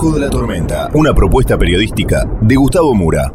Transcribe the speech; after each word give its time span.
Ojo 0.00 0.12
de 0.12 0.20
la 0.20 0.30
Tormenta, 0.30 0.88
una 0.94 1.12
propuesta 1.12 1.58
periodística 1.58 2.24
de 2.40 2.54
Gustavo 2.54 2.94
Mura. 2.94 3.34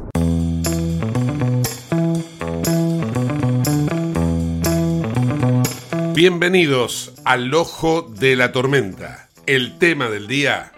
Bienvenidos 6.16 7.16
al 7.26 7.54
Ojo 7.54 8.04
de 8.04 8.38
la 8.38 8.54
Tormenta. 8.54 9.28
El 9.46 9.78
tema 9.78 10.08
del 10.08 10.28
día, 10.28 10.72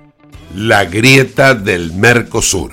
la 0.55 0.86
grieta 0.86 1.53
del 1.53 1.94
Mercosur. 1.94 2.72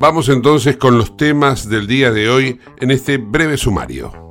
Vamos 0.00 0.28
entonces 0.28 0.76
con 0.76 0.98
los 0.98 1.16
temas 1.16 1.68
del 1.68 1.86
día 1.86 2.10
de 2.10 2.28
hoy 2.28 2.58
en 2.80 2.90
este 2.90 3.18
breve 3.18 3.56
sumario. 3.56 4.21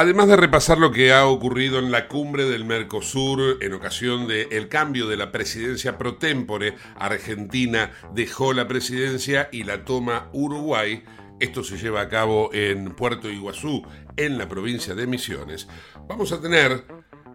Además 0.00 0.28
de 0.28 0.36
repasar 0.36 0.78
lo 0.78 0.92
que 0.92 1.12
ha 1.12 1.26
ocurrido 1.26 1.80
en 1.80 1.90
la 1.90 2.06
cumbre 2.06 2.44
del 2.44 2.64
Mercosur 2.64 3.58
en 3.60 3.72
ocasión 3.72 4.28
del 4.28 4.68
cambio 4.68 5.08
de 5.08 5.16
la 5.16 5.32
presidencia 5.32 5.98
pro 5.98 6.14
tempore, 6.18 6.76
Argentina 6.94 7.90
dejó 8.14 8.52
la 8.52 8.68
presidencia 8.68 9.48
y 9.50 9.64
la 9.64 9.84
toma 9.84 10.28
Uruguay. 10.32 11.02
Esto 11.40 11.64
se 11.64 11.78
lleva 11.78 12.02
a 12.02 12.08
cabo 12.08 12.50
en 12.52 12.94
Puerto 12.94 13.28
Iguazú, 13.28 13.82
en 14.16 14.38
la 14.38 14.48
provincia 14.48 14.94
de 14.94 15.08
Misiones. 15.08 15.66
Vamos 16.06 16.30
a 16.30 16.40
tener 16.40 16.84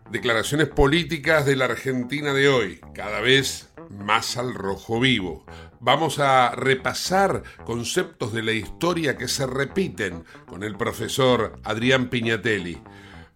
declaraciones 0.10 0.68
políticas 0.68 1.46
de 1.46 1.56
la 1.56 1.66
Argentina 1.66 2.34
de 2.34 2.50
hoy, 2.50 2.80
cada 2.94 3.22
vez 3.22 3.74
más 3.90 4.38
al 4.38 4.54
rojo 4.54 5.00
vivo. 5.00 5.46
Vamos 5.80 6.20
a 6.20 6.52
repasar 6.52 7.44
conceptos 7.66 8.34
de 8.34 8.44
la 8.44 8.54
historia 8.54 9.18
que 9.18 9.28
se 9.28 9.46
repiten 9.46 10.24
con 10.46 10.64
el 10.64 10.76
profesor 10.78 11.60
Adrián 11.64 12.10
Piñatelli. 12.10 12.82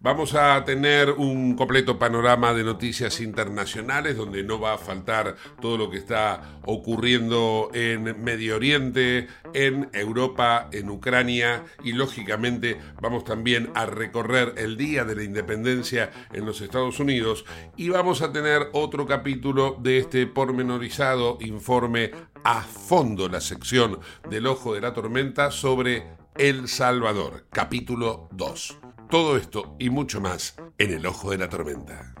Vamos 0.00 0.36
a 0.36 0.64
tener 0.64 1.10
un 1.10 1.56
completo 1.56 1.98
panorama 1.98 2.54
de 2.54 2.62
noticias 2.62 3.20
internacionales 3.20 4.16
donde 4.16 4.44
no 4.44 4.60
va 4.60 4.74
a 4.74 4.78
faltar 4.78 5.34
todo 5.60 5.76
lo 5.76 5.90
que 5.90 5.98
está 5.98 6.60
ocurriendo 6.66 7.68
en 7.74 8.22
Medio 8.22 8.54
Oriente, 8.54 9.26
en 9.54 9.90
Europa, 9.92 10.68
en 10.70 10.88
Ucrania 10.88 11.64
y 11.82 11.94
lógicamente 11.94 12.78
vamos 13.02 13.24
también 13.24 13.72
a 13.74 13.86
recorrer 13.86 14.54
el 14.56 14.76
Día 14.76 15.04
de 15.04 15.16
la 15.16 15.24
Independencia 15.24 16.12
en 16.32 16.46
los 16.46 16.60
Estados 16.60 17.00
Unidos 17.00 17.44
y 17.76 17.88
vamos 17.88 18.22
a 18.22 18.32
tener 18.32 18.68
otro 18.74 19.04
capítulo 19.04 19.78
de 19.80 19.98
este 19.98 20.28
pormenorizado 20.28 21.38
informe 21.40 22.12
a 22.44 22.62
fondo 22.62 23.28
la 23.28 23.40
sección 23.40 23.98
del 24.30 24.46
Ojo 24.46 24.74
de 24.74 24.80
la 24.80 24.94
Tormenta 24.94 25.50
sobre 25.50 26.04
El 26.36 26.68
Salvador, 26.68 27.46
capítulo 27.50 28.28
2. 28.30 28.87
Todo 29.10 29.38
esto 29.38 29.74
y 29.78 29.88
mucho 29.88 30.20
más 30.20 30.54
en 30.76 30.92
el 30.92 31.06
ojo 31.06 31.30
de 31.30 31.38
la 31.38 31.48
tormenta. 31.48 32.14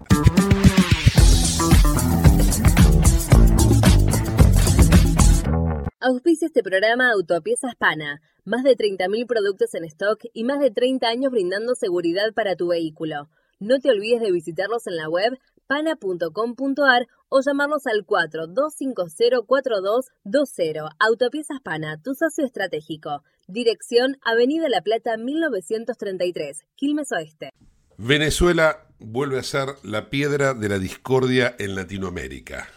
Auspicia 6.00 6.46
este 6.46 6.62
programa 6.62 7.12
Autopiezas 7.12 7.74
Pana. 7.76 8.22
Más 8.46 8.62
de 8.64 8.74
30.000 8.74 9.26
productos 9.26 9.74
en 9.74 9.84
stock 9.84 10.24
y 10.32 10.44
más 10.44 10.60
de 10.60 10.70
30 10.70 11.06
años 11.06 11.30
brindando 11.30 11.74
seguridad 11.74 12.32
para 12.32 12.56
tu 12.56 12.68
vehículo. 12.68 13.28
No 13.58 13.80
te 13.80 13.90
olvides 13.90 14.22
de 14.22 14.32
visitarlos 14.32 14.86
en 14.86 14.96
la 14.96 15.10
web 15.10 15.38
pana.com.ar 15.68 17.06
o 17.28 17.40
llamarlos 17.40 17.86
al 17.86 18.04
42504220. 18.06 20.88
Autopiezas 20.98 21.60
Pana, 21.62 22.02
tu 22.02 22.14
socio 22.14 22.44
estratégico. 22.44 23.22
Dirección 23.46 24.18
Avenida 24.24 24.68
La 24.68 24.82
Plata 24.82 25.16
1933, 25.16 26.64
Quilmes 26.74 27.12
Oeste. 27.12 27.52
Venezuela 27.96 28.88
vuelve 28.98 29.38
a 29.38 29.42
ser 29.42 29.68
la 29.82 30.10
piedra 30.10 30.52
de 30.54 30.68
la 30.68 30.78
discordia 30.78 31.56
en 31.58 31.74
Latinoamérica. 31.74 32.68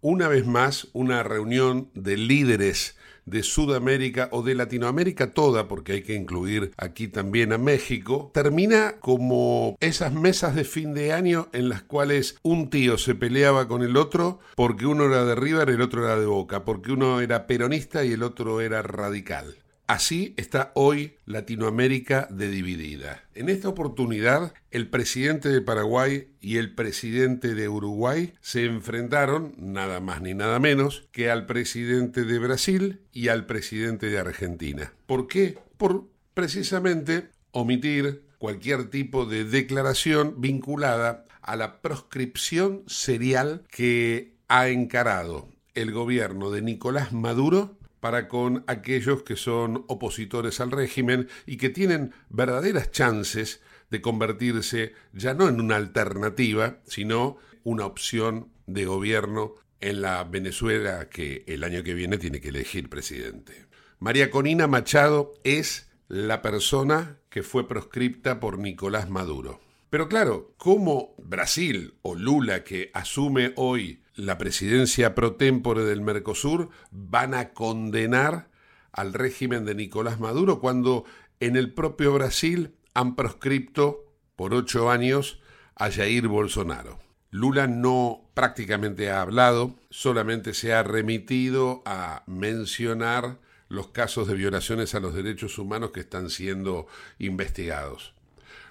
Una 0.00 0.28
vez 0.28 0.46
más, 0.46 0.88
una 0.92 1.22
reunión 1.22 1.90
de 1.94 2.16
líderes 2.16 2.96
de 3.26 3.42
Sudamérica 3.42 4.28
o 4.32 4.42
de 4.42 4.54
Latinoamérica 4.54 5.32
toda, 5.32 5.68
porque 5.68 5.92
hay 5.92 6.02
que 6.02 6.14
incluir 6.14 6.72
aquí 6.76 7.08
también 7.08 7.52
a 7.52 7.58
México, 7.58 8.30
termina 8.32 8.96
como 9.00 9.76
esas 9.80 10.12
mesas 10.12 10.54
de 10.54 10.64
fin 10.64 10.94
de 10.94 11.12
año 11.12 11.48
en 11.52 11.68
las 11.68 11.82
cuales 11.82 12.38
un 12.42 12.70
tío 12.70 12.98
se 12.98 13.14
peleaba 13.14 13.68
con 13.68 13.82
el 13.82 13.96
otro 13.96 14.38
porque 14.54 14.86
uno 14.86 15.06
era 15.06 15.24
de 15.24 15.34
River 15.34 15.68
y 15.68 15.72
el 15.72 15.82
otro 15.82 16.04
era 16.04 16.18
de 16.18 16.26
Boca, 16.26 16.64
porque 16.64 16.92
uno 16.92 17.20
era 17.20 17.46
peronista 17.46 18.04
y 18.04 18.12
el 18.12 18.22
otro 18.22 18.60
era 18.60 18.82
radical. 18.82 19.56
Así 19.86 20.34
está 20.36 20.72
hoy 20.74 21.14
Latinoamérica 21.26 22.26
de 22.28 22.48
dividida. 22.48 23.22
En 23.34 23.48
esta 23.48 23.68
oportunidad, 23.68 24.52
el 24.72 24.90
presidente 24.90 25.48
de 25.48 25.60
Paraguay 25.60 26.32
y 26.40 26.56
el 26.56 26.74
presidente 26.74 27.54
de 27.54 27.68
Uruguay 27.68 28.34
se 28.40 28.64
enfrentaron, 28.64 29.54
nada 29.58 30.00
más 30.00 30.22
ni 30.22 30.34
nada 30.34 30.58
menos, 30.58 31.06
que 31.12 31.30
al 31.30 31.46
presidente 31.46 32.24
de 32.24 32.38
Brasil 32.40 33.00
y 33.12 33.28
al 33.28 33.46
presidente 33.46 34.10
de 34.10 34.18
Argentina. 34.18 34.92
¿Por 35.06 35.28
qué? 35.28 35.56
Por 35.76 36.08
precisamente 36.34 37.28
omitir 37.52 38.24
cualquier 38.38 38.90
tipo 38.90 39.24
de 39.24 39.44
declaración 39.44 40.40
vinculada 40.40 41.24
a 41.42 41.54
la 41.54 41.80
proscripción 41.80 42.82
serial 42.88 43.62
que 43.70 44.34
ha 44.48 44.68
encarado 44.68 45.48
el 45.74 45.92
gobierno 45.92 46.50
de 46.50 46.62
Nicolás 46.62 47.12
Maduro 47.12 47.76
para 48.06 48.28
con 48.28 48.62
aquellos 48.68 49.24
que 49.24 49.34
son 49.34 49.84
opositores 49.88 50.60
al 50.60 50.70
régimen 50.70 51.26
y 51.44 51.56
que 51.56 51.70
tienen 51.70 52.12
verdaderas 52.28 52.92
chances 52.92 53.60
de 53.90 54.00
convertirse 54.00 54.92
ya 55.12 55.34
no 55.34 55.48
en 55.48 55.60
una 55.60 55.74
alternativa, 55.74 56.78
sino 56.86 57.38
una 57.64 57.84
opción 57.84 58.52
de 58.68 58.84
gobierno 58.84 59.56
en 59.80 60.02
la 60.02 60.22
Venezuela 60.22 61.08
que 61.08 61.42
el 61.48 61.64
año 61.64 61.82
que 61.82 61.94
viene 61.94 62.16
tiene 62.16 62.40
que 62.40 62.50
elegir 62.50 62.88
presidente. 62.88 63.66
María 63.98 64.30
Conina 64.30 64.68
Machado 64.68 65.34
es 65.42 65.90
la 66.06 66.42
persona 66.42 67.18
que 67.28 67.42
fue 67.42 67.66
proscripta 67.66 68.38
por 68.38 68.60
Nicolás 68.60 69.10
Maduro. 69.10 69.58
Pero 69.90 70.08
claro, 70.08 70.54
¿cómo 70.58 71.16
Brasil 71.18 71.94
o 72.02 72.14
Lula, 72.14 72.62
que 72.62 72.92
asume 72.94 73.52
hoy 73.56 74.04
la 74.16 74.38
presidencia 74.38 75.14
pro 75.14 75.36
tempore 75.36 75.84
del 75.84 76.00
Mercosur 76.00 76.70
van 76.90 77.34
a 77.34 77.50
condenar 77.50 78.50
al 78.90 79.12
régimen 79.12 79.64
de 79.64 79.74
Nicolás 79.74 80.18
Maduro 80.18 80.58
cuando 80.58 81.04
En 81.38 81.54
el 81.56 81.74
propio 81.74 82.14
Brasil 82.14 82.74
han 82.94 83.14
proscripto 83.14 84.06
por 84.36 84.54
ocho 84.54 84.90
años 84.90 85.38
a 85.74 85.90
Jair 85.90 86.28
Bolsonaro. 86.28 86.98
Lula 87.30 87.66
no 87.66 88.30
prácticamente 88.32 89.10
ha 89.10 89.20
hablado, 89.20 89.76
solamente 89.90 90.54
se 90.54 90.72
ha 90.72 90.82
remitido 90.82 91.82
a 91.84 92.22
mencionar 92.26 93.38
los 93.68 93.88
casos 93.88 94.28
de 94.28 94.34
violaciones 94.34 94.94
a 94.94 95.00
los 95.00 95.12
derechos 95.12 95.58
humanos 95.58 95.90
que 95.90 96.00
están 96.00 96.30
siendo 96.30 96.86
investigados. 97.18 98.14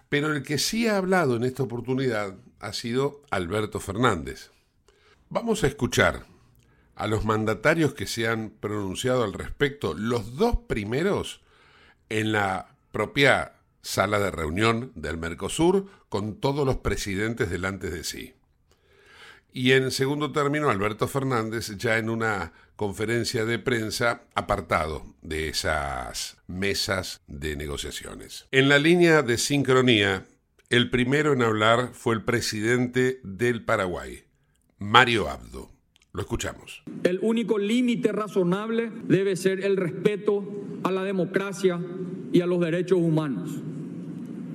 Pero 0.10 0.34
el 0.34 0.42
que 0.42 0.58
sí 0.58 0.88
ha 0.88 0.98
hablado 0.98 1.36
en 1.36 1.44
esta 1.44 1.62
oportunidad 1.62 2.36
ha 2.60 2.74
sido 2.74 3.22
Alberto 3.30 3.80
Fernández. 3.80 4.55
Vamos 5.30 5.64
a 5.64 5.68
escuchar 5.68 6.26
a 6.96 7.08
los 7.08 7.26
mandatarios 7.26 7.94
que 7.94 8.08
se 8.08 8.28
han 8.28 8.52
pronunciado 8.52 9.24
al 9.24 9.34
respecto, 9.34 9.94
los 9.94 10.38
dos 10.38 10.58
primeros 10.68 11.42
en 12.10 12.32
la 12.32 12.76
propia 12.92 13.54
sala 13.82 14.20
de 14.20 14.32
reunión 14.32 14.92
del 14.96 15.18
Mercosur 15.18 15.88
con 16.10 16.40
todos 16.40 16.66
los 16.66 16.78
presidentes 16.78 17.50
delante 17.50 17.90
de 17.90 18.04
sí. 18.04 18.34
Y 19.52 19.72
en 19.72 19.92
segundo 19.92 20.32
término, 20.32 20.70
Alberto 20.70 21.08
Fernández 21.08 21.78
ya 21.78 21.98
en 21.98 22.10
una 22.10 22.52
conferencia 22.76 23.46
de 23.46 23.58
prensa 23.58 24.24
apartado 24.36 25.06
de 25.22 25.48
esas 25.48 26.38
mesas 26.48 27.22
de 27.28 27.56
negociaciones. 27.56 28.48
En 28.52 28.68
la 28.68 28.80
línea 28.80 29.22
de 29.22 29.38
sincronía, 29.38 30.26
el 30.70 30.90
primero 30.90 31.32
en 31.34 31.42
hablar 31.42 31.92
fue 31.94 32.16
el 32.16 32.24
presidente 32.24 33.22
del 33.24 33.64
Paraguay, 33.64 34.25
Mario 34.80 35.30
Abdo. 35.30 35.70
Lo 36.12 36.22
escuchamos. 36.22 36.84
El 37.04 37.20
único 37.22 37.58
límite 37.58 38.12
razonable 38.12 38.92
debe 39.08 39.36
ser 39.36 39.64
el 39.64 39.78
respeto 39.78 40.44
a 40.84 40.92
la 40.92 41.04
democracia 41.04 41.80
y 42.34 42.42
a 42.42 42.46
los 42.46 42.60
derechos 42.60 43.00
humanos. 43.00 43.50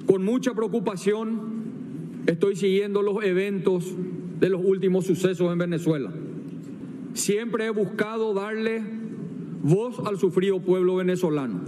Con 0.07 0.23
mucha 0.23 0.53
preocupación 0.55 2.23
estoy 2.27 2.57
siguiendo 2.57 3.03
los 3.03 3.25
eventos 3.25 3.95
de 4.41 4.49
los 4.51 4.63
últimos 4.65 5.07
sucesos 5.07 5.51
en 5.53 5.59
Venezuela. 5.59 6.13
Siempre 7.15 7.67
he 7.67 7.71
buscado 7.71 8.35
darle 8.35 8.83
voz 9.63 9.99
al 10.07 10.19
sufrido 10.19 10.61
pueblo 10.61 10.97
venezolano. 10.97 11.61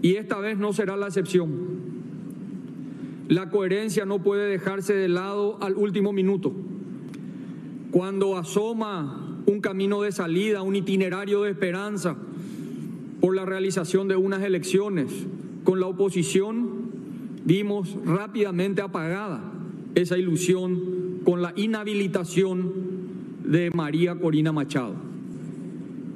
Y 0.00 0.16
esta 0.16 0.38
vez 0.38 0.58
no 0.58 0.72
será 0.72 0.96
la 0.96 1.06
excepción. 1.06 1.50
La 3.28 3.50
coherencia 3.50 4.04
no 4.04 4.22
puede 4.22 4.48
dejarse 4.50 4.94
de 4.94 5.08
lado 5.08 5.58
al 5.62 5.76
último 5.76 6.12
minuto. 6.12 6.52
Cuando 7.92 8.38
asoma 8.38 9.42
un 9.44 9.60
camino 9.60 10.00
de 10.00 10.12
salida, 10.12 10.62
un 10.62 10.74
itinerario 10.74 11.42
de 11.42 11.50
esperanza 11.50 12.16
por 13.20 13.36
la 13.36 13.44
realización 13.44 14.08
de 14.08 14.16
unas 14.16 14.42
elecciones 14.42 15.12
con 15.62 15.78
la 15.78 15.88
oposición, 15.88 16.70
vimos 17.44 17.94
rápidamente 18.06 18.80
apagada 18.80 19.42
esa 19.94 20.16
ilusión 20.16 21.20
con 21.22 21.42
la 21.42 21.52
inhabilitación 21.54 22.72
de 23.44 23.70
María 23.70 24.14
Corina 24.14 24.52
Machado. 24.52 24.94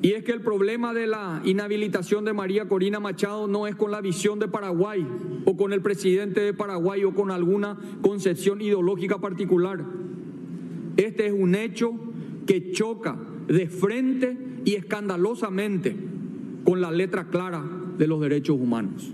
Y 0.01 0.13
es 0.13 0.25
que 0.25 0.33
el 0.33 0.41
problema 0.41 0.95
de 0.95 1.07
la 1.07 1.43
inhabilitación 1.45 2.25
de 2.25 2.33
María 2.33 2.69
Corina 2.69 3.01
Machado 3.01 3.49
no 3.49 3.67
es 3.67 3.77
con 3.77 3.91
la 3.91 4.01
visión 4.01 4.39
de 4.39 4.49
Paraguay 4.49 5.07
o 5.45 5.59
con 5.59 5.75
el 5.75 5.83
presidente 5.83 6.41
de 6.41 6.55
Paraguay 6.55 7.05
o 7.05 7.15
con 7.15 7.31
alguna 7.31 7.77
concepción 8.01 8.63
ideológica 8.63 9.19
particular 9.19 9.85
este 10.97 11.27
es 11.27 11.33
un 11.33 11.55
hecho 11.55 11.93
que 12.47 12.73
choca 12.73 13.19
de 13.49 13.69
frente 13.69 14.37
y 14.65 14.75
escandalosamente 14.75 15.95
con 16.65 16.81
la 16.81 16.91
letra 16.91 17.29
clara 17.29 17.63
de 17.99 18.07
los 18.07 18.21
derechos 18.21 18.59
humanos. 18.61 19.13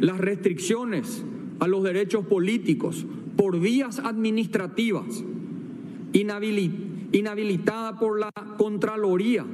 Las 0.00 0.18
restricciones 0.18 1.24
a 1.58 1.68
los 1.68 1.82
derechos 1.82 2.26
políticos 2.26 3.06
por 3.36 3.58
vías 3.60 3.98
administrativas 3.98 5.24
inhabilitadas 6.12 7.98
por 7.98 8.20
la 8.20 8.30
Contraloría 8.56 9.44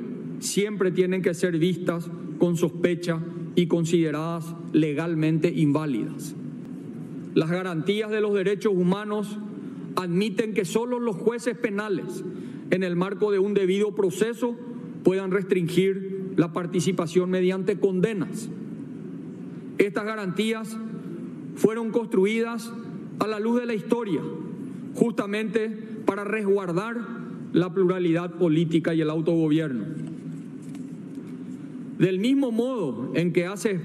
siempre 0.41 0.91
tienen 0.91 1.23
que 1.23 1.35
ser 1.35 1.59
vistas 1.59 2.11
con 2.39 2.57
sospecha 2.57 3.21
y 3.55 3.67
consideradas 3.67 4.55
legalmente 4.73 5.49
inválidas. 5.49 6.35
Las 7.35 7.51
garantías 7.51 8.11
de 8.11 8.21
los 8.21 8.35
derechos 8.35 8.73
humanos 8.75 9.39
admiten 9.97 10.55
que 10.55 10.65
solo 10.65 10.99
los 10.99 11.17
jueces 11.17 11.57
penales, 11.57 12.25
en 12.71 12.83
el 12.83 12.97
marco 12.97 13.31
de 13.31 13.39
un 13.39 13.55
debido 13.55 13.95
proceso, 13.95 14.57
puedan 15.03 15.31
restringir 15.31 16.33
la 16.37 16.53
participación 16.53 17.31
mediante 17.31 17.79
condenas. 17.79 18.49
Estas 19.79 20.05
garantías 20.05 20.77
fueron 21.57 21.91
construidas 21.91 22.73
a 23.19 23.27
la 23.27 23.41
luz 23.41 23.61
de 23.61 23.67
la 23.67 23.75
historia, 23.75 24.21
justamente 24.95 25.69
para 26.07 26.25
resguardar 26.25 26.97
la 27.53 27.73
pluralidad 27.73 28.35
política 28.35 28.95
y 28.95 29.01
el 29.01 29.11
autogobierno. 29.11 29.85
Del 31.99 32.19
mismo 32.19 32.51
modo 32.51 33.13
en 33.15 33.33
que 33.33 33.47
hace, 33.47 33.79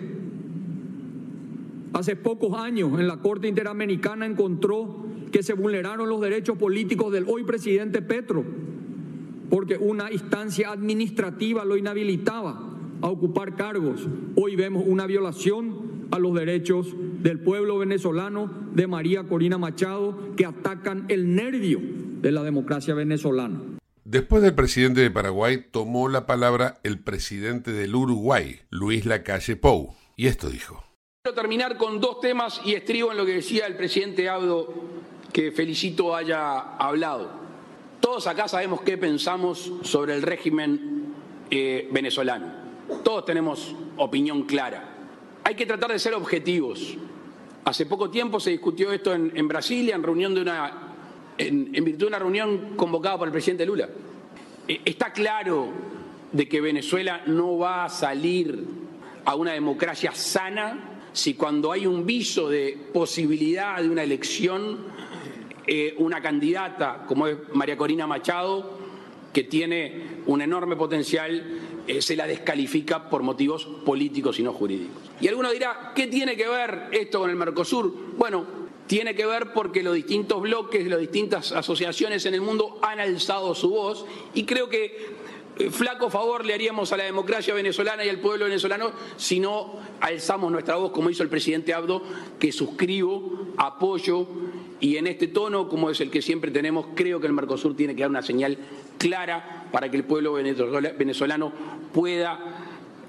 hace 1.93 2.15
pocos 2.15 2.57
años 2.57 2.99
en 2.99 3.07
la 3.07 3.17
Corte 3.17 3.47
Interamericana 3.47 4.25
encontró 4.25 5.05
que 5.37 5.43
se 5.43 5.53
vulneraron 5.53 6.09
los 6.09 6.19
derechos 6.19 6.57
políticos 6.57 7.13
del 7.13 7.25
hoy 7.27 7.43
presidente 7.43 8.01
Petro, 8.01 8.43
porque 9.51 9.77
una 9.77 10.11
instancia 10.11 10.71
administrativa 10.71 11.63
lo 11.63 11.77
inhabilitaba 11.77 12.59
a 13.03 13.07
ocupar 13.07 13.55
cargos. 13.55 14.07
Hoy 14.35 14.55
vemos 14.55 14.83
una 14.87 15.05
violación 15.05 16.07
a 16.09 16.17
los 16.17 16.33
derechos 16.33 16.87
del 17.21 17.39
pueblo 17.39 17.77
venezolano 17.77 18.51
de 18.73 18.87
María 18.87 19.25
Corina 19.25 19.59
Machado 19.59 20.33
que 20.35 20.47
atacan 20.47 21.05
el 21.07 21.35
nervio 21.35 21.81
de 21.83 22.31
la 22.31 22.41
democracia 22.41 22.95
venezolana. 22.95 23.61
Después 24.05 24.41
del 24.41 24.55
presidente 24.55 25.01
de 25.01 25.11
Paraguay 25.11 25.63
tomó 25.69 26.09
la 26.09 26.25
palabra 26.25 26.79
el 26.81 26.97
presidente 26.97 27.73
del 27.73 27.93
Uruguay, 27.93 28.61
Luis 28.71 29.05
Lacalle 29.05 29.55
Pou, 29.55 29.93
y 30.15 30.25
esto 30.25 30.49
dijo. 30.49 30.83
Quiero 31.23 31.39
terminar 31.39 31.77
con 31.77 31.99
dos 31.99 32.21
temas 32.21 32.59
y 32.65 32.73
estribo 32.73 33.11
en 33.11 33.17
lo 33.17 33.25
que 33.25 33.33
decía 33.33 33.67
el 33.67 33.75
presidente 33.75 34.29
Abdo 34.29 34.73
que 35.31 35.51
Felicito 35.51 36.15
haya 36.15 36.77
hablado. 36.77 37.29
Todos 37.99 38.27
acá 38.27 38.47
sabemos 38.47 38.81
qué 38.81 38.97
pensamos 38.97 39.71
sobre 39.83 40.15
el 40.15 40.21
régimen 40.21 41.13
eh, 41.49 41.87
venezolano. 41.91 42.47
Todos 43.03 43.25
tenemos 43.25 43.75
opinión 43.97 44.43
clara. 44.43 44.95
Hay 45.43 45.55
que 45.55 45.65
tratar 45.65 45.91
de 45.91 45.99
ser 45.99 46.13
objetivos. 46.13 46.95
Hace 47.65 47.85
poco 47.85 48.09
tiempo 48.09 48.39
se 48.39 48.51
discutió 48.51 48.91
esto 48.93 49.13
en, 49.13 49.47
Brasilia, 49.47 49.95
en, 49.95 50.03
reunión 50.03 50.33
de 50.33 50.41
una, 50.41 50.93
en, 51.37 51.71
virtud 51.71 51.99
de 51.99 52.05
una 52.07 52.19
reunión 52.19 52.75
convocada 52.75 53.17
por 53.17 53.27
el 53.27 53.31
presidente 53.31 53.65
Lula. 53.65 53.89
Eh, 54.67 54.81
está 54.85 55.11
claro 55.11 55.69
de 56.31 56.47
que 56.47 56.61
Venezuela 56.61 57.23
no 57.25 57.57
va 57.57 57.85
a 57.85 57.89
salir 57.89 58.65
a 59.25 59.35
una 59.35 59.53
democracia 59.53 60.13
sana 60.13 60.97
si 61.11 61.33
cuando 61.33 61.71
hay 61.71 61.87
un 61.87 62.05
viso 62.05 62.49
de 62.49 62.77
posibilidad 62.93 63.81
de 63.81 63.89
una 63.89 64.03
elección 64.03 64.77
eh, 65.67 65.95
una 65.97 66.21
candidata 66.21 67.03
como 67.07 67.27
es 67.27 67.37
María 67.53 67.77
Corina 67.77 68.07
Machado, 68.07 68.77
que 69.33 69.43
tiene 69.43 70.21
un 70.25 70.41
enorme 70.41 70.75
potencial, 70.75 71.43
eh, 71.85 72.01
se 72.01 72.15
la 72.15 72.25
descalifica 72.25 73.09
por 73.09 73.21
motivos 73.21 73.65
políticos 73.85 74.39
y 74.39 74.43
no 74.43 74.53
jurídicos. 74.53 75.03
Y 75.21 75.27
alguno 75.27 75.51
dirá, 75.51 75.91
¿qué 75.93 76.07
tiene 76.07 76.35
que 76.35 76.47
ver 76.47 76.87
esto 76.91 77.19
con 77.19 77.29
el 77.29 77.35
Mercosur? 77.35 77.93
Bueno, 78.17 78.45
tiene 78.87 79.13
que 79.13 79.25
ver 79.25 79.53
porque 79.53 79.83
los 79.83 79.93
distintos 79.93 80.41
bloques, 80.41 80.87
las 80.87 80.99
distintas 80.99 81.51
asociaciones 81.51 82.25
en 82.25 82.33
el 82.33 82.41
mundo 82.41 82.79
han 82.81 82.99
alzado 82.99 83.53
su 83.53 83.69
voz 83.69 84.05
y 84.33 84.45
creo 84.45 84.69
que 84.69 85.16
flaco 85.71 86.09
favor 86.09 86.45
le 86.45 86.53
haríamos 86.53 86.91
a 86.93 86.97
la 86.97 87.03
democracia 87.03 87.53
venezolana 87.53 88.05
y 88.05 88.09
al 88.09 88.19
pueblo 88.19 88.45
venezolano 88.45 88.91
si 89.15 89.39
no 89.39 89.75
alzamos 89.99 90.51
nuestra 90.51 90.75
voz 90.75 90.91
como 90.91 91.09
hizo 91.09 91.23
el 91.23 91.29
presidente 91.29 91.73
Abdo, 91.73 92.03
que 92.39 92.51
suscribo, 92.51 93.47
apoyo 93.57 94.27
y 94.79 94.97
en 94.97 95.07
este 95.07 95.27
tono, 95.27 95.67
como 95.67 95.89
es 95.89 95.99
el 96.01 96.11
que 96.11 96.21
siempre 96.21 96.51
tenemos, 96.51 96.87
creo 96.95 97.19
que 97.19 97.27
el 97.27 97.33
Mercosur 97.33 97.75
tiene 97.75 97.95
que 97.95 98.01
dar 98.01 98.09
una 98.09 98.21
señal 98.21 98.57
clara 98.97 99.65
para 99.71 99.89
que 99.89 99.97
el 99.97 100.03
pueblo 100.03 100.33
venezolano 100.33 101.51
pueda 101.93 102.39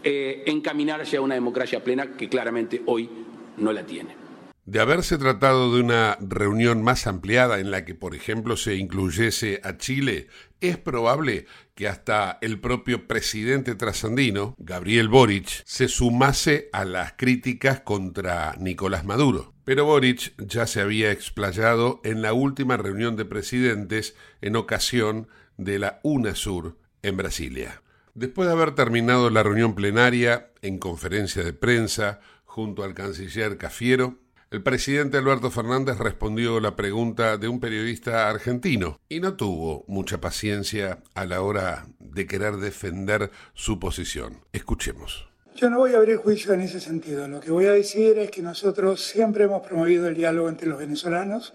eh, 0.02 0.44
encaminarse 0.46 1.16
a 1.18 1.20
una 1.20 1.34
democracia 1.34 1.84
plena 1.84 2.12
que 2.12 2.28
claramente 2.28 2.82
hoy 2.86 3.10
no 3.58 3.72
la 3.72 3.84
tiene. 3.84 4.16
De 4.64 4.80
haberse 4.80 5.16
tratado 5.16 5.74
de 5.74 5.80
una 5.80 6.18
reunión 6.20 6.82
más 6.82 7.06
ampliada 7.06 7.58
en 7.58 7.70
la 7.70 7.86
que, 7.86 7.94
por 7.94 8.14
ejemplo, 8.14 8.56
se 8.56 8.76
incluyese 8.76 9.60
a 9.64 9.78
Chile, 9.78 10.28
es 10.60 10.76
probable 10.76 11.46
que 11.78 11.87
hasta 11.87 12.38
el 12.40 12.58
propio 12.58 13.06
presidente 13.06 13.76
trasandino, 13.76 14.56
Gabriel 14.58 15.08
Boric, 15.08 15.62
se 15.64 15.87
sumase 15.87 16.68
a 16.73 16.85
las 16.85 17.12
críticas 17.12 17.78
contra 17.82 18.56
Nicolás 18.58 19.04
Maduro. 19.04 19.54
Pero 19.62 19.85
Boric 19.85 20.35
ya 20.44 20.66
se 20.66 20.80
había 20.80 21.12
explayado 21.12 22.00
en 22.02 22.20
la 22.20 22.32
última 22.32 22.76
reunión 22.76 23.14
de 23.14 23.26
presidentes 23.26 24.16
en 24.40 24.56
ocasión 24.56 25.28
de 25.56 25.78
la 25.78 26.00
UNASUR 26.02 26.76
en 27.02 27.16
Brasilia. 27.16 27.80
Después 28.12 28.49
de 28.49 28.54
haber 28.54 28.75
terminado 28.75 29.30
la 29.30 29.44
reunión 29.44 29.76
plenaria 29.76 30.50
en 30.62 30.78
conferencia 30.80 31.44
de 31.44 31.52
prensa 31.52 32.18
junto 32.44 32.82
al 32.82 32.94
canciller 32.94 33.56
Cafiero, 33.56 34.18
el 34.50 34.62
presidente 34.62 35.18
Alberto 35.18 35.50
Fernández 35.50 35.98
respondió 35.98 36.58
la 36.58 36.74
pregunta 36.74 37.36
de 37.36 37.48
un 37.48 37.60
periodista 37.60 38.30
argentino 38.30 38.98
y 39.08 39.20
no 39.20 39.34
tuvo 39.34 39.84
mucha 39.88 40.22
paciencia 40.22 41.02
a 41.14 41.26
la 41.26 41.42
hora 41.42 41.86
de 41.98 42.26
querer 42.26 42.56
defender 42.56 43.30
su 43.52 43.78
posición. 43.78 44.40
Escuchemos. 44.52 45.28
Yo 45.54 45.68
no 45.68 45.78
voy 45.78 45.92
a 45.92 45.98
abrir 45.98 46.16
juicio 46.16 46.54
en 46.54 46.62
ese 46.62 46.80
sentido. 46.80 47.28
Lo 47.28 47.40
que 47.40 47.50
voy 47.50 47.66
a 47.66 47.72
decir 47.72 48.16
es 48.18 48.30
que 48.30 48.40
nosotros 48.40 49.02
siempre 49.02 49.44
hemos 49.44 49.66
promovido 49.66 50.08
el 50.08 50.14
diálogo 50.14 50.48
entre 50.48 50.68
los 50.68 50.78
venezolanos 50.78 51.52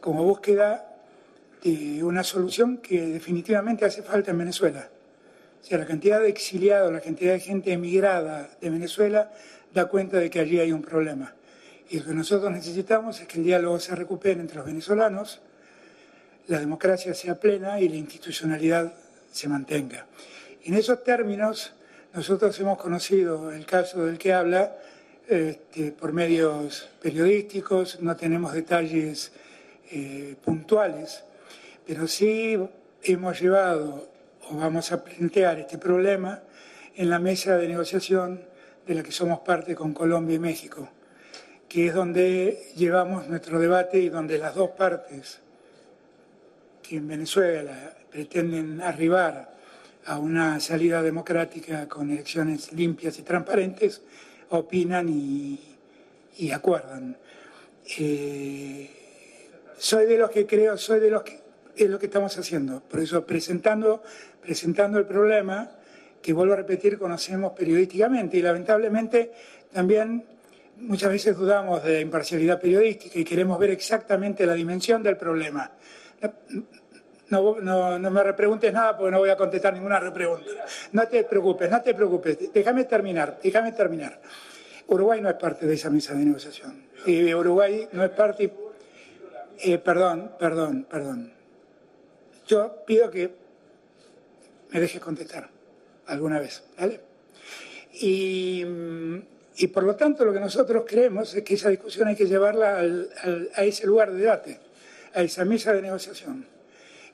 como 0.00 0.24
búsqueda 0.24 0.86
de 1.62 2.02
una 2.02 2.24
solución 2.24 2.78
que 2.78 3.00
definitivamente 3.00 3.84
hace 3.84 4.02
falta 4.02 4.32
en 4.32 4.38
Venezuela. 4.38 4.88
O 5.62 5.64
sea, 5.64 5.78
la 5.78 5.86
cantidad 5.86 6.20
de 6.20 6.30
exiliados, 6.30 6.92
la 6.92 7.00
cantidad 7.00 7.34
de 7.34 7.40
gente 7.40 7.72
emigrada 7.72 8.50
de 8.60 8.70
Venezuela 8.70 9.30
da 9.72 9.86
cuenta 9.86 10.18
de 10.18 10.30
que 10.30 10.40
allí 10.40 10.58
hay 10.58 10.72
un 10.72 10.82
problema. 10.82 11.32
Y 11.90 11.98
lo 11.98 12.06
que 12.06 12.14
nosotros 12.14 12.50
necesitamos 12.50 13.20
es 13.20 13.26
que 13.26 13.38
el 13.38 13.44
diálogo 13.44 13.78
se 13.78 13.94
recupere 13.94 14.40
entre 14.40 14.56
los 14.56 14.66
venezolanos, 14.66 15.40
la 16.46 16.58
democracia 16.58 17.14
sea 17.14 17.38
plena 17.38 17.80
y 17.80 17.88
la 17.88 17.96
institucionalidad 17.96 18.92
se 19.32 19.48
mantenga. 19.48 20.06
En 20.64 20.74
esos 20.74 21.02
términos, 21.04 21.72
nosotros 22.14 22.58
hemos 22.60 22.78
conocido 22.78 23.50
el 23.50 23.66
caso 23.66 24.06
del 24.06 24.18
que 24.18 24.32
habla 24.32 24.76
este, 25.28 25.92
por 25.92 26.12
medios 26.12 26.88
periodísticos, 27.00 28.00
no 28.00 28.14
tenemos 28.16 28.52
detalles 28.52 29.32
eh, 29.90 30.36
puntuales, 30.44 31.24
pero 31.86 32.06
sí 32.06 32.58
hemos 33.02 33.40
llevado 33.40 34.08
o 34.50 34.56
vamos 34.56 34.92
a 34.92 35.02
plantear 35.02 35.58
este 35.58 35.78
problema 35.78 36.42
en 36.94 37.10
la 37.10 37.18
mesa 37.18 37.56
de 37.56 37.68
negociación 37.68 38.40
de 38.86 38.94
la 38.94 39.02
que 39.02 39.12
somos 39.12 39.40
parte 39.40 39.74
con 39.74 39.94
Colombia 39.94 40.36
y 40.36 40.38
México, 40.38 40.88
que 41.68 41.88
es 41.88 41.94
donde 41.94 42.72
llevamos 42.76 43.28
nuestro 43.28 43.58
debate 43.58 43.98
y 43.98 44.08
donde 44.08 44.38
las 44.38 44.54
dos 44.54 44.70
partes 44.70 45.40
que 46.82 46.96
en 46.96 47.08
Venezuela 47.08 47.94
pretenden 48.10 48.80
arribar 48.80 49.54
a 50.06 50.18
una 50.18 50.60
salida 50.60 51.02
democrática 51.02 51.88
con 51.88 52.10
elecciones 52.10 52.72
limpias 52.72 53.18
y 53.18 53.22
transparentes, 53.22 54.02
opinan 54.50 55.08
y, 55.08 55.60
acuerdan. 56.52 57.16
Eh, 57.98 58.90
soy 59.78 60.06
de 60.06 60.18
los 60.18 60.30
que 60.30 60.46
creo, 60.46 60.76
soy 60.76 61.00
de 61.00 61.10
los 61.10 61.22
que 61.22 61.40
es 61.76 61.88
lo 61.88 61.98
que 61.98 62.06
estamos 62.06 62.36
haciendo. 62.38 62.80
Por 62.80 63.00
eso 63.00 63.24
presentando 63.26 64.02
presentando 64.44 64.98
el 64.98 65.06
problema 65.06 65.70
que, 66.20 66.32
vuelvo 66.32 66.52
a 66.52 66.56
repetir, 66.56 66.98
conocemos 66.98 67.52
periodísticamente 67.52 68.36
y 68.36 68.42
lamentablemente 68.42 69.32
también 69.72 70.24
muchas 70.78 71.10
veces 71.10 71.36
dudamos 71.36 71.82
de 71.84 72.00
imparcialidad 72.00 72.60
periodística 72.60 73.18
y 73.18 73.24
queremos 73.24 73.58
ver 73.58 73.70
exactamente 73.70 74.46
la 74.46 74.54
dimensión 74.54 75.02
del 75.02 75.16
problema. 75.16 75.70
No, 77.30 77.60
no, 77.60 77.98
no, 77.98 78.10
me 78.10 78.22
repreguntes 78.22 78.72
nada 78.72 78.96
porque 78.96 79.10
no 79.10 79.18
voy 79.18 79.30
a 79.30 79.36
contestar 79.36 79.74
ninguna 79.74 79.98
repregunta. 79.98 80.50
No 80.92 81.08
te 81.08 81.24
preocupes, 81.24 81.70
no 81.70 81.82
te 81.82 81.94
preocupes. 81.94 82.52
Déjame 82.52 82.84
terminar, 82.84 83.38
déjame 83.42 83.72
terminar. 83.72 84.20
Uruguay 84.88 85.20
no 85.20 85.30
es 85.30 85.36
parte 85.36 85.66
de 85.66 85.74
esa 85.74 85.90
mesa 85.90 86.14
de 86.14 86.24
negociación. 86.24 86.84
Y 87.06 87.32
Uruguay 87.34 87.88
no 87.92 88.04
es 88.04 88.10
parte... 88.10 88.52
Eh, 89.58 89.78
perdón, 89.78 90.32
perdón, 90.38 90.86
perdón. 90.88 91.32
Yo 92.46 92.84
pido 92.84 93.10
que 93.10 93.34
me 94.70 94.80
deje 94.80 95.00
contestar 95.00 95.48
alguna 96.06 96.40
vez. 96.40 96.64
Y, 97.92 98.64
por 99.68 99.84
lo 99.84 99.94
tanto 99.94 100.24
lo 100.24 100.32
que 100.32 100.40
nosotros 100.40 100.84
creemos 100.86 101.34
es 101.34 101.44
que 101.44 101.54
esa 101.54 101.68
discusión 101.68 102.08
hay 102.08 102.16
que 102.16 102.26
llevarla 102.26 102.78
a 102.78 103.64
ese 103.64 103.86
lugar 103.86 104.10
de 104.10 104.18
debate, 104.18 104.58
a 105.14 105.22
esa 105.22 105.44
mesa 105.44 105.72
de 105.72 105.82
negociación. 105.82 106.44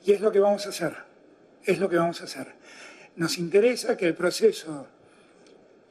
Y 0.03 0.11
es 0.11 0.21
lo 0.21 0.31
que 0.31 0.39
vamos 0.39 0.65
a 0.65 0.69
hacer, 0.69 0.95
es 1.63 1.77
lo 1.77 1.87
que 1.87 1.97
vamos 1.97 2.19
a 2.21 2.23
hacer. 2.23 2.47
Nos 3.15 3.37
interesa 3.37 3.95
que 3.95 4.07
el 4.07 4.15
proceso 4.15 4.87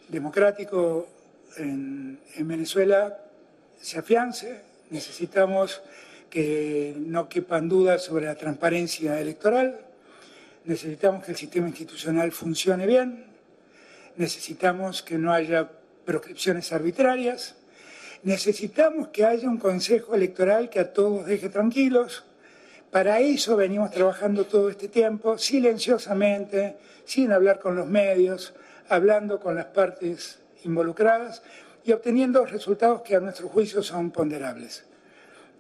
democrático 0.09 1.09
en, 1.57 2.19
en 2.35 2.49
Venezuela 2.49 3.17
se 3.81 4.01
afiance, 4.01 4.63
necesitamos 4.91 5.83
que 6.29 6.95
no 6.97 7.29
quepan 7.29 7.69
dudas 7.69 8.03
sobre 8.03 8.27
la 8.27 8.35
transparencia 8.35 9.21
electoral, 9.21 9.79
necesitamos 10.65 11.25
que 11.25 11.31
el 11.31 11.37
sistema 11.37 11.69
institucional 11.69 12.33
funcione 12.33 12.87
bien, 12.87 13.25
necesitamos 14.17 15.03
que 15.03 15.17
no 15.17 15.33
haya 15.33 15.71
proscripciones 16.11 16.73
arbitrarias, 16.73 17.55
necesitamos 18.25 19.11
que 19.11 19.25
haya 19.25 19.49
un 19.49 19.59
consejo 19.59 20.17
electoral 20.17 20.69
que 20.69 20.81
a 20.81 20.93
todos 20.93 21.25
deje 21.25 21.49
tranquilos. 21.51 22.25
Para 22.91 23.21
eso 23.21 23.55
venimos 23.55 23.93
trabajando 23.93 24.45
todo 24.45 24.71
este 24.71 24.89
tiempo, 24.89 25.39
silenciosamente, 25.39 26.79
sin 27.05 27.31
hablar 27.31 27.61
con 27.61 27.77
los 27.77 27.87
medios, 27.87 28.55
hablando 28.89 29.39
con 29.39 29.55
las 29.55 29.67
partes 29.67 30.41
involucradas 30.65 31.45
y 31.85 31.93
obteniendo 31.93 32.45
resultados 32.45 33.03
que 33.03 33.15
a 33.15 33.21
nuestro 33.21 33.49
juicio 33.49 33.81
son 33.81 34.11
ponderables. 34.11 34.85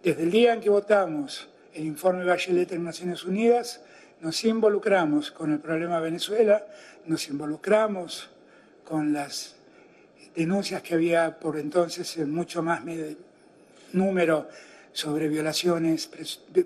Desde 0.02 0.24
el 0.24 0.32
día 0.32 0.54
en 0.54 0.60
que 0.60 0.70
votamos 0.70 1.48
el 1.74 1.84
informe 1.84 2.24
Bachelet 2.24 2.72
en 2.72 2.82
Naciones 2.82 3.22
Unidas, 3.22 3.82
nos 4.20 4.42
involucramos 4.42 5.30
con 5.30 5.52
el 5.52 5.60
problema 5.60 6.00
Venezuela, 6.00 6.66
nos 7.06 7.28
involucramos 7.28 8.30
con 8.84 9.12
las 9.12 9.59
denuncias 10.40 10.80
que 10.80 10.94
había 10.94 11.38
por 11.38 11.58
entonces 11.58 12.16
en 12.16 12.32
mucho 12.32 12.62
más 12.62 12.80
número 13.92 14.48
sobre 14.92 15.28
violaciones, 15.28 16.10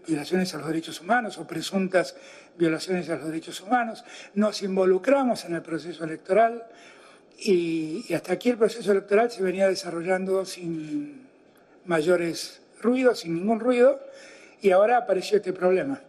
violaciones 0.07 0.54
a 0.54 0.59
los 0.59 0.69
derechos 0.69 1.00
humanos 1.00 1.38
o 1.38 1.47
presuntas 1.47 2.16
violaciones 2.57 3.11
a 3.11 3.16
los 3.16 3.26
derechos 3.26 3.61
humanos, 3.61 4.04
nos 4.35 4.62
involucramos 4.62 5.45
en 5.45 5.57
el 5.57 5.62
proceso 5.62 6.04
electoral 6.04 6.64
y, 7.37 8.14
hasta 8.14 8.35
aquí 8.35 8.50
el 8.50 8.59
proceso 8.59 8.93
electoral 8.93 9.33
se 9.33 9.43
venía 9.43 9.66
desarrollando 9.66 10.45
sin 10.45 11.26
mayores 11.85 12.62
ruidos, 12.81 13.21
sin 13.21 13.35
ningún 13.35 13.59
ruido, 13.59 14.00
y 14.62 14.71
ahora 14.71 14.99
apareció 14.99 15.38
este 15.38 15.52
problema 15.52 16.00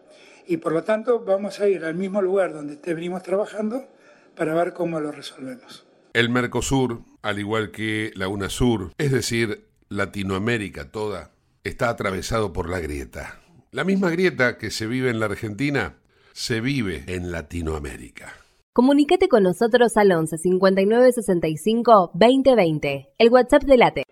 y 0.47 0.57
por 0.57 0.71
lo 0.71 0.83
tanto 0.83 1.19
vamos 1.21 1.59
a 1.59 1.67
ir 1.67 1.83
al 1.83 1.95
mismo 1.95 2.21
lugar 2.21 2.53
donde 2.53 2.77
venimos 2.93 3.23
trabajando 3.23 3.87
para 4.35 4.53
ver 4.53 4.73
cómo 4.73 4.99
lo 4.99 5.11
resolvemos. 5.11 5.83
El 6.13 6.29
Mercosur, 6.29 7.01
al 7.25 7.39
igual 7.39 7.71
que 7.71 8.11
la 8.15 8.27
UNASUR, 8.27 8.91
es 8.99 9.11
decir, 9.11 9.65
Latinoamérica 9.89 10.91
toda, 10.91 11.31
está 11.63 11.89
atravesado 11.89 12.53
por 12.53 12.69
la 12.69 12.79
grieta. 12.79 13.41
La 13.71 13.83
misma 13.83 14.11
grieta 14.11 14.59
que 14.59 14.69
se 14.69 14.85
vive 14.85 15.09
en 15.09 15.19
la 15.19 15.25
Argentina 15.25 15.97
se 16.33 16.61
vive 16.61 17.03
en 17.07 17.31
Latinoamérica. 17.31 18.31
Comunícate 18.73 19.27
con 19.27 19.41
nosotros 19.41 19.97
al 19.97 20.11
11 20.11 20.37
59 20.37 21.13
65 21.13 22.11
2020, 22.13 23.09
el 23.17 23.29
WhatsApp 23.29 23.63
de 23.63 23.77
Late. 23.77 24.04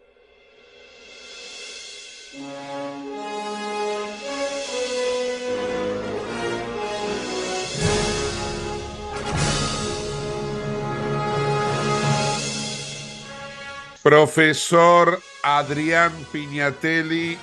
Profesor 14.03 15.21
Adrián 15.43 16.11
Piñatelli, 16.33 17.37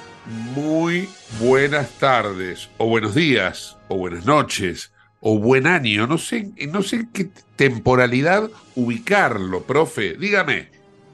muy 0.55 1.09
buenas 1.40 1.88
tardes, 1.93 2.69
o 2.76 2.87
buenos 2.87 3.14
días, 3.14 3.79
o 3.88 3.97
buenas 3.97 4.26
noches, 4.26 4.93
o 5.21 5.38
buen 5.38 5.67
año. 5.67 6.07
No 6.07 6.19
sé, 6.19 6.50
no 6.69 6.83
sé 6.83 6.97
en 6.97 7.12
qué 7.12 7.31
temporalidad 7.57 8.50
ubicarlo, 8.75 9.62
profe. 9.62 10.19
Dígame. 10.19 10.69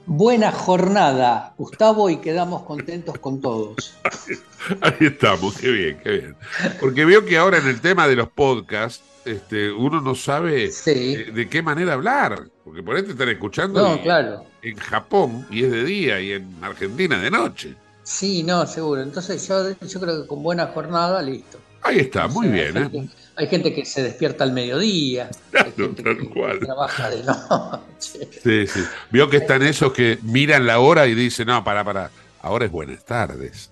Buena 0.05 0.51
jornada, 0.51 1.53
Gustavo, 1.57 2.09
y 2.09 2.17
quedamos 2.17 2.63
contentos 2.63 3.17
con 3.19 3.39
todos. 3.39 3.97
Ahí 4.81 5.07
estamos, 5.07 5.57
qué 5.57 5.71
bien, 5.71 5.99
qué 6.03 6.09
bien. 6.09 6.35
Porque 6.81 7.05
veo 7.05 7.23
que 7.23 7.37
ahora 7.37 7.59
en 7.59 7.67
el 7.67 7.79
tema 7.79 8.05
de 8.09 8.17
los 8.17 8.27
podcasts, 8.27 9.01
este, 9.23 9.71
uno 9.71 10.01
no 10.01 10.13
sabe 10.13 10.71
eh, 10.85 11.31
de, 11.33 11.49
qué 11.49 11.61
manera 11.61 11.93
hablar. 11.93 12.49
Porque 12.67 12.83
por 12.83 12.97
ahí 12.97 13.03
te 13.03 13.11
están 13.11 13.29
escuchando 13.29 13.97
claro. 14.03 14.43
en 14.61 14.75
Japón 14.75 15.47
y 15.49 15.63
es 15.63 15.71
de 15.71 15.85
día 15.85 16.19
y 16.19 16.33
en 16.33 16.57
Argentina 16.61 17.17
de 17.17 17.31
noche. 17.31 17.75
Sí, 18.03 18.43
no, 18.43 18.67
seguro. 18.67 19.01
Entonces 19.01 19.47
yo, 19.47 19.69
yo 19.69 19.99
creo 20.01 20.21
que 20.21 20.27
con 20.27 20.43
buena 20.43 20.67
jornada, 20.67 21.21
listo. 21.21 21.59
Ahí 21.81 21.99
está, 21.99 22.27
muy 22.27 22.49
bien. 22.49 22.75
¿eh? 22.75 23.09
Hay 23.37 23.47
gente 23.47 23.73
que 23.73 23.85
se 23.85 24.03
despierta 24.03 24.43
al 24.43 24.51
mediodía. 24.51 25.29
Claro, 25.49 25.91
tal 25.91 26.29
cual. 26.29 26.59
Trabaja 26.59 27.09
de 27.09 27.23
noche. 27.23 28.27
Sí, 28.43 28.67
sí. 28.67 28.83
Vio 29.11 29.29
que 29.29 29.37
están 29.37 29.63
esos 29.63 29.93
que 29.93 30.19
miran 30.23 30.65
la 30.65 30.79
hora 30.79 31.07
y 31.07 31.15
dicen, 31.15 31.47
no, 31.47 31.63
para, 31.63 31.85
para, 31.85 32.11
ahora 32.41 32.65
es 32.65 32.71
buenas 32.71 33.05
tardes. 33.05 33.71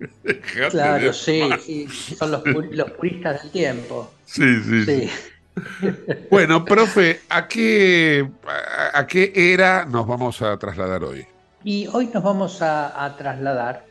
claro, 0.72 1.12
sí, 1.12 1.42
sí, 1.64 1.86
son 2.18 2.32
los, 2.32 2.42
los, 2.44 2.90
puristas 2.90 3.40
del 3.40 3.52
tiempo. 3.52 4.12
Sí, 4.26 4.60
sí, 4.64 4.84
sí. 4.84 5.10
Bueno, 6.30 6.64
profe, 6.64 7.20
¿a 7.28 7.48
qué, 7.48 8.28
a, 8.94 9.06
qué 9.06 9.32
era 9.34 9.84
nos 9.84 10.06
vamos 10.06 10.42
a 10.42 10.56
trasladar 10.58 11.04
hoy? 11.04 11.26
Y 11.64 11.86
hoy 11.88 12.08
nos 12.12 12.22
vamos 12.22 12.62
a, 12.62 13.14
trasladar 13.18 13.84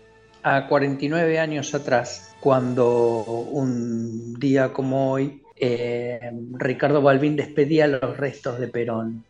a 0.44 0.68
49 0.68 1.40
años 1.40 1.74
atrás, 1.76 2.34
cuando 2.40 3.24
un 3.24 4.40
día 4.40 4.72
como 4.74 5.12
hoy, 5.12 5.44
eh, 5.58 6.32
Ricardo 6.54 7.02
Balbín 7.02 7.36
despedía 7.36 7.88
los 7.88 8.18
restos 8.18 8.60
de 8.60 8.68
Perón. 8.68 9.26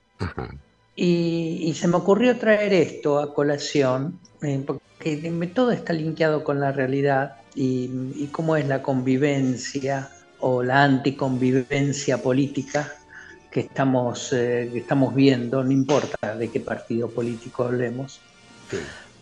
Y, 0.96 1.74
se 1.76 1.88
me 1.88 1.96
ocurrió 1.96 2.38
traer 2.38 2.74
esto 2.74 3.20
a 3.20 3.34
colación, 3.34 4.20
eh, 4.42 4.62
porque 4.66 5.50
todo 5.54 5.72
está 5.72 5.94
linkeado 5.94 6.44
con 6.44 6.60
la 6.60 6.72
realidad 6.72 7.38
y, 7.56 7.90
y 8.16 8.28
cómo 8.32 8.56
es 8.56 8.68
la 8.68 8.82
convivencia 8.82 10.10
o 10.42 10.64
la 10.64 10.84
anticonvivencia 10.84 12.22
política 12.22 12.94
que 13.52 13.62
estamos, 13.62 14.32
eh, 14.34 14.70
que 14.72 14.80
estamos 14.80 15.16
viendo, 15.16 15.64
no 15.64 15.72
importa 15.72 16.36
de 16.36 16.50
qué 16.50 16.60
partido 16.60 17.10
político 17.10 17.64
hablemos. 17.64 18.22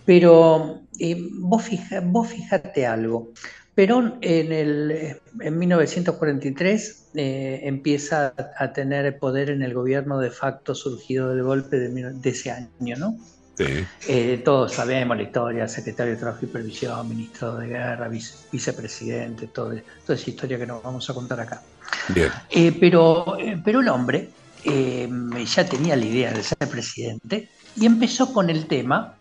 Pero 0.06 0.82
eh, 1.00 1.18
vos, 1.34 1.64
fija, 1.64 2.02
vos 2.02 2.28
fíjate 2.28 2.86
algo. 2.86 3.32
Perón 3.74 4.18
en, 4.22 4.52
el, 4.52 5.18
en 5.40 5.58
1943 5.58 7.10
eh, 7.14 7.60
empieza 7.64 8.34
a 8.58 8.74
tener 8.74 9.20
poder 9.20 9.50
en 9.50 9.62
el 9.62 9.74
gobierno 9.74 10.20
de 10.20 10.32
facto 10.32 10.74
surgido 10.74 11.30
del 11.30 11.44
golpe 11.44 11.78
de, 11.78 12.14
de 12.14 12.30
ese 12.30 12.52
año, 12.52 12.96
¿no? 12.98 13.18
Eh, 13.60 14.42
todos 14.46 14.74
sabemos 14.74 15.18
la 15.18 15.24
historia, 15.24 15.68
secretario 15.68 16.14
de 16.14 16.20
Trabajo 16.20 16.46
y 16.46 16.48
Previsión, 16.48 17.10
ministro 17.10 17.56
de 17.56 17.68
Guerra, 17.68 18.08
vicepresidente, 18.52 19.48
toda 19.48 19.82
esa 20.08 20.30
historia 20.30 20.58
que 20.58 20.68
nos 20.68 20.84
vamos 20.84 21.10
a 21.10 21.14
contar 21.14 21.40
acá. 21.40 21.62
Eh, 22.50 22.78
pero, 22.80 23.38
eh, 23.40 23.60
pero 23.64 23.82
el 23.82 23.90
hombre 23.90 24.30
ya 24.64 25.66
tenía 25.66 25.96
la 25.96 26.06
idea 26.06 26.32
de 26.32 26.44
ser 26.44 26.68
presidente 26.70 27.50
y 27.78 27.86
empezó 27.86 28.34
con 28.34 28.50
el 28.50 28.68
tema 28.68 29.16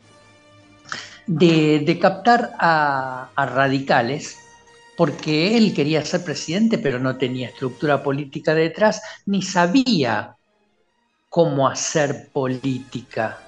de, 1.26 1.98
captar 2.00 2.52
a, 2.58 3.30
a 3.34 3.46
radicales 3.46 4.38
porque 4.96 5.56
él 5.56 5.72
quería 5.74 6.04
ser 6.04 6.24
presidente, 6.24 6.78
pero 6.78 6.98
no 6.98 7.16
tenía 7.16 7.48
estructura 7.48 8.02
política 8.02 8.54
detrás, 8.54 9.02
ni 9.26 9.42
sabía 9.42 10.36
cómo 11.28 11.68
hacer 11.68 12.30
política 12.32 13.45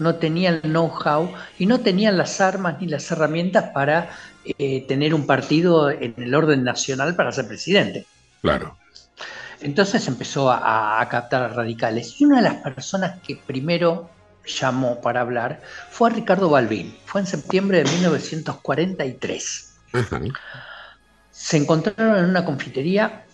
no 0.00 0.16
tenían 0.16 0.60
el 0.64 0.72
know-how 0.72 1.32
y 1.58 1.66
no 1.66 1.80
tenían 1.80 2.18
las 2.18 2.40
armas 2.40 2.76
ni 2.80 2.88
las 2.88 3.10
herramientas 3.10 3.70
para 3.72 4.10
eh, 4.44 4.84
tener 4.88 5.14
un 5.14 5.26
partido 5.26 5.90
en 5.90 6.14
el 6.16 6.34
orden 6.34 6.64
nacional 6.64 7.14
para 7.14 7.30
ser 7.30 7.46
presidente. 7.46 8.06
Claro. 8.40 8.76
Entonces 9.60 10.08
empezó 10.08 10.50
a, 10.50 11.06
captar 11.10 11.42
a 11.42 11.48
radicales. 11.48 12.18
Y 12.18 12.24
una 12.24 12.36
de 12.36 12.42
las 12.42 12.54
personas 12.56 13.20
que 13.20 13.36
primero 13.36 14.08
llamó 14.46 15.00
para 15.02 15.20
hablar 15.20 15.60
fue 15.90 16.08
a 16.08 16.14
Ricardo 16.14 16.48
Balbín. 16.48 16.96
Fue 17.04 17.20
en 17.20 17.26
septiembre 17.26 17.84
de 17.84 17.90
1943. 17.90 19.74
Se 21.30 21.56
encontraron 21.58 22.18
en 22.18 22.30
una 22.30 22.44
confitería 22.44 23.24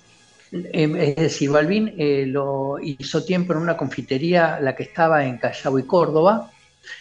em, 0.50 0.96
es 0.96 1.16
decir, 1.16 1.50
Balbín 1.50 1.94
eh, 1.96 2.24
lo 2.26 2.78
hizo 2.80 3.24
tiempo 3.24 3.52
en 3.52 3.60
una 3.60 3.76
confitería, 3.76 4.58
la 4.60 4.74
que 4.74 4.82
estaba 4.82 5.24
en 5.24 5.38
Callao 5.38 5.78
y 5.78 5.84
Córdoba, 5.84 6.50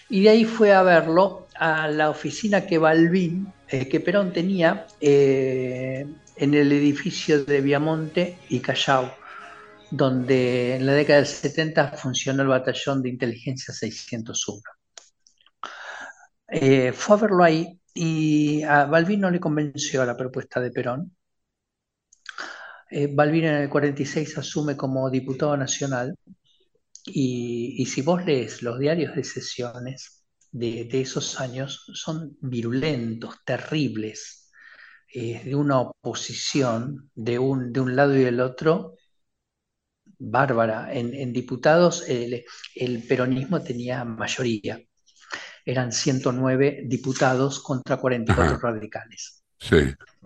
y 0.09 0.23
de 0.23 0.29
ahí 0.29 0.45
fue 0.45 0.73
a 0.73 0.83
verlo 0.83 1.47
a 1.55 1.87
la 1.87 2.09
oficina 2.09 2.65
que 2.65 2.75
eh, 2.75 3.89
que 3.89 3.99
Perón 3.99 4.33
tenía 4.33 4.87
eh, 4.99 6.05
en 6.35 6.53
el 6.53 6.71
edificio 6.71 7.43
de 7.45 7.61
Viamonte 7.61 8.39
y 8.49 8.59
Callao, 8.59 9.13
donde 9.91 10.75
en 10.75 10.85
la 10.85 10.93
década 10.93 11.19
del 11.19 11.27
70 11.27 11.93
funcionó 11.93 12.43
el 12.43 12.49
batallón 12.49 13.01
de 13.01 13.09
inteligencia 13.09 13.73
601. 13.73 14.61
Eh, 16.47 16.91
fue 16.93 17.15
a 17.15 17.19
verlo 17.19 17.43
ahí 17.43 17.79
y 17.93 18.63
a 18.63 18.85
Balbín 18.85 19.21
no 19.21 19.31
le 19.31 19.39
convenció 19.39 20.05
la 20.05 20.17
propuesta 20.17 20.59
de 20.59 20.71
Perón. 20.71 21.15
Balbín 23.09 23.45
en 23.45 23.55
el 23.55 23.69
46 23.69 24.37
asume 24.37 24.77
como 24.77 25.09
diputado 25.09 25.57
nacional 25.57 26.15
y, 27.05 27.85
si 27.85 28.01
vos 28.01 28.25
lees 28.25 28.61
los 28.61 28.79
diarios 28.79 29.15
de 29.15 29.23
sesiones 29.23 30.25
de, 30.51 30.87
esos 30.91 31.39
años, 31.39 31.85
son 31.93 32.37
virulentos, 32.41 33.35
terribles, 33.45 34.51
eh, 35.13 35.41
de 35.43 35.55
una 35.55 35.81
oposición 35.81 37.09
de 37.13 37.39
un, 37.39 37.71
de 37.71 37.79
un 37.79 37.95
lado 37.95 38.15
y 38.15 38.23
del 38.23 38.39
otro 38.39 38.95
bárbara. 40.17 40.93
En, 40.93 41.33
diputados 41.33 42.03
el, 42.07 43.03
peronismo 43.07 43.61
tenía 43.61 44.03
mayoría. 44.03 44.79
Eran 45.63 45.91
109 45.91 46.83
diputados 46.85 47.59
contra 47.59 47.97
44 47.97 48.57
radicales. 48.57 49.43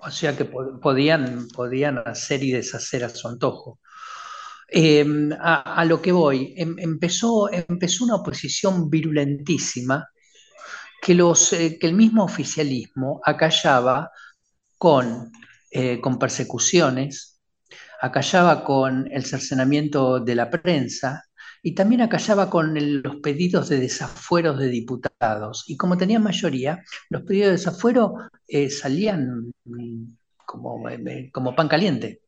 O 0.02 0.12
sea 0.12 0.36
que 0.36 0.46
podían, 0.46 1.48
podían 1.50 2.00
hacer 2.00 2.44
y 2.44 2.52
deshacer 2.52 3.04
a 3.04 3.10
su 3.10 3.28
antojo. 3.28 3.80
Em, 4.72 5.32
a, 5.40 5.84
lo 5.86 6.02
que 6.02 6.12
voy, 6.12 6.54
em, 6.56 6.76
empezó, 6.78 7.50
una 8.02 8.16
oposición 8.16 8.90
virulentísima 8.90 10.08
que, 11.02 11.14
eh, 11.14 11.78
el 11.82 11.94
mismo 11.94 12.24
oficialismo 12.24 13.22
acallaba 13.26 14.12
con, 14.78 15.32
eh, 15.72 16.00
con 16.02 16.20
persecuciones, 16.20 17.40
acallaba 18.02 18.64
con 18.64 19.10
el 19.12 19.26
cercenamiento 19.26 20.20
de 20.20 20.36
la 20.36 20.50
prensa 20.50 21.24
y 21.64 21.74
también 21.76 22.02
acallaba 22.02 22.50
con 22.50 22.74
los 23.02 23.18
pedidos 23.18 23.70
de 23.70 23.80
desafueros 23.80 24.60
de 24.60 24.70
diputados. 24.70 25.66
Y 25.68 25.78
como 25.78 25.98
tenían 25.98 26.24
mayoría, 26.24 26.84
los 27.10 27.24
pedidos 27.24 27.48
de 27.48 27.52
desafuero 27.54 28.16
eh, 28.48 28.70
salían 28.70 29.52
como, 30.46 30.84
como 31.32 31.56
pan 31.56 31.68
caliente. 31.68 32.22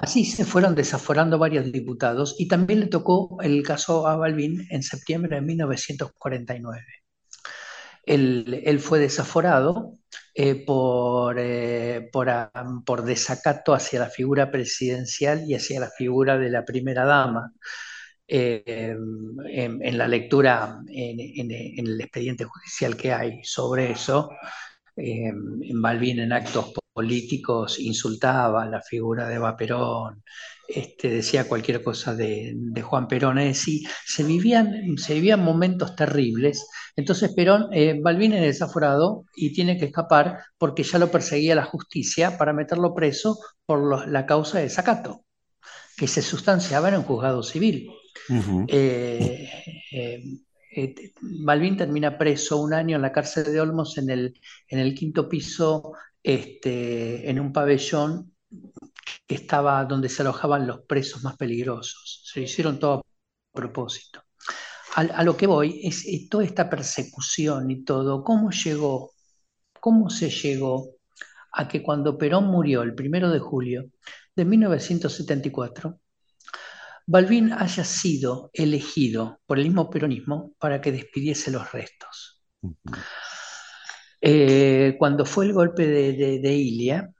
Así 0.00 0.24
se 0.24 0.46
fueron 0.46 0.74
desaforando 0.74 1.36
varios 1.38 1.70
diputados 1.70 2.34
y 2.38 2.48
también 2.48 2.80
le 2.80 2.86
tocó 2.86 3.36
el 3.42 3.62
caso 3.62 4.06
a 4.06 4.16
Balbín 4.16 4.66
en 4.70 4.82
septiembre 4.82 5.36
de 5.36 5.42
1949. 5.42 6.82
Él, 8.06 8.80
fue 8.80 8.98
desaforado 8.98 9.98
eh, 10.34 10.54
por, 10.54 11.36
eh, 11.38 12.08
por, 12.10 13.04
desacato 13.04 13.74
hacia 13.74 14.00
la 14.00 14.08
figura 14.08 14.50
presidencial 14.50 15.44
y 15.46 15.54
hacia 15.54 15.80
la 15.80 15.90
figura 15.90 16.38
de 16.38 16.48
la 16.48 16.64
primera 16.64 17.04
dama. 17.04 17.52
Eh, 18.26 18.96
en, 19.48 19.98
la 19.98 20.08
lectura, 20.08 20.80
en, 20.88 21.50
el 21.50 22.00
expediente 22.00 22.44
judicial 22.44 22.96
que 22.96 23.12
hay 23.12 23.44
sobre 23.44 23.90
eso, 23.90 24.30
en 24.96 25.82
Balbín 25.82 26.20
en 26.20 26.32
actos 26.32 26.72
políticos 27.00 27.78
insultaba 27.80 28.66
la 28.66 28.82
figura 28.82 29.26
de 29.26 29.36
Eva 29.36 29.56
Perón, 29.56 30.22
este, 30.68 31.08
decía 31.08 31.48
cualquier 31.48 31.82
cosa 31.82 32.14
de, 32.14 32.54
Juan 32.82 33.08
Perón, 33.08 33.38
es 33.38 33.56
decir, 33.56 33.88
se 34.04 34.22
vivían, 34.22 34.98
se 34.98 35.14
vivían 35.14 35.42
momentos 35.42 35.96
terribles. 35.96 36.68
Entonces 36.94 37.32
Perón, 37.34 37.68
eh, 37.72 37.98
Balbín 38.02 38.34
es 38.34 38.42
desaforado 38.42 39.24
y 39.34 39.54
tiene 39.54 39.78
que 39.78 39.86
escapar 39.86 40.40
porque 40.58 40.82
ya 40.82 40.98
lo 40.98 41.10
perseguía 41.10 41.54
la 41.54 41.64
justicia 41.64 42.36
para 42.36 42.52
meterlo 42.52 42.94
preso 42.94 43.38
por 43.64 44.06
la 44.06 44.26
causa 44.26 44.58
de 44.58 44.68
Zacato, 44.68 45.24
que 45.96 46.06
se 46.06 46.20
sustanciaba 46.20 46.90
en 46.90 46.96
un 46.96 47.04
juzgado 47.04 47.42
civil. 47.42 47.88
Eh, 48.68 49.48
eh, 49.90 51.12
Balbín 51.22 51.78
termina 51.78 52.18
preso 52.18 52.58
un 52.58 52.74
año 52.74 52.96
en 52.96 53.02
la 53.02 53.10
cárcel 53.10 53.44
de 53.44 53.60
Olmos 53.60 53.96
en 53.96 54.10
el, 54.10 54.38
en 54.68 54.78
el 54.78 54.94
quinto 54.94 55.30
piso 55.30 55.94
este, 56.22 57.28
en 57.28 57.40
un 57.40 57.52
pabellón 57.52 58.34
que 59.26 59.34
estaba 59.34 59.84
donde 59.84 60.08
se 60.08 60.22
alojaban 60.22 60.66
los 60.66 60.80
presos 60.82 61.22
más 61.22 61.36
peligrosos. 61.36 62.22
Se 62.24 62.42
hicieron 62.42 62.78
todo 62.78 62.98
a 62.98 63.56
propósito. 63.56 64.22
A, 64.96 65.22
lo 65.22 65.36
que 65.36 65.46
voy 65.46 65.80
es, 65.84 66.04
toda 66.28 66.44
esta 66.44 66.68
persecución 66.68 67.70
y 67.70 67.84
todo, 67.84 68.24
¿cómo 68.24 68.50
llegó? 68.50 69.12
¿Cómo 69.78 70.10
se 70.10 70.30
llegó 70.30 70.96
a 71.52 71.68
que 71.68 71.82
cuando 71.82 72.18
Perón 72.18 72.46
murió 72.46 72.82
el 72.82 72.94
primero 72.94 73.30
de 73.30 73.38
julio 73.38 73.84
de 74.34 74.44
1974, 74.44 76.00
Balbín 77.06 77.52
haya 77.52 77.84
sido 77.84 78.50
elegido 78.52 79.40
por 79.46 79.58
el 79.58 79.66
mismo 79.66 79.88
peronismo 79.90 80.54
para 80.58 80.80
que 80.80 80.92
despidiese 80.92 81.50
los 81.52 81.70
restos? 81.72 82.42
Eh, 84.20 84.96
cuando 84.98 85.24
fue 85.24 85.46
el 85.46 85.52
golpe 85.52 85.86
de, 85.86 86.52
Ilia, 86.54 87.10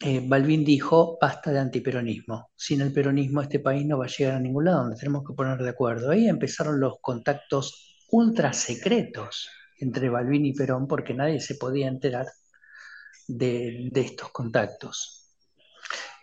eh, 0.00 0.22
Balvin 0.24 0.64
dijo, 0.64 1.18
basta 1.20 1.52
de 1.52 1.58
antiperonismo. 1.60 2.50
Sin 2.56 2.80
el 2.80 2.92
peronismo 2.92 3.42
este 3.42 3.60
país 3.60 3.86
no 3.86 3.98
va 3.98 4.06
a 4.06 4.08
llegar 4.08 4.34
a 4.34 4.40
ningún 4.40 4.66
lado, 4.66 4.82
donde 4.82 4.96
tenemos 4.96 5.24
que 5.26 5.34
poner 5.34 5.58
de 5.58 5.70
acuerdo. 5.70 6.10
Ahí 6.10 6.28
empezaron 6.28 6.80
los 6.80 6.94
contactos 7.00 7.96
ultra 8.10 8.52
secretos 8.52 9.48
entre 9.78 10.08
Balvin 10.10 10.46
y 10.46 10.52
Perón 10.52 10.86
porque 10.86 11.14
nadie 11.14 11.40
se 11.40 11.54
podía 11.54 11.88
enterar 11.88 12.26
de, 13.26 13.90
estos 13.94 14.30
contactos. 14.30 15.16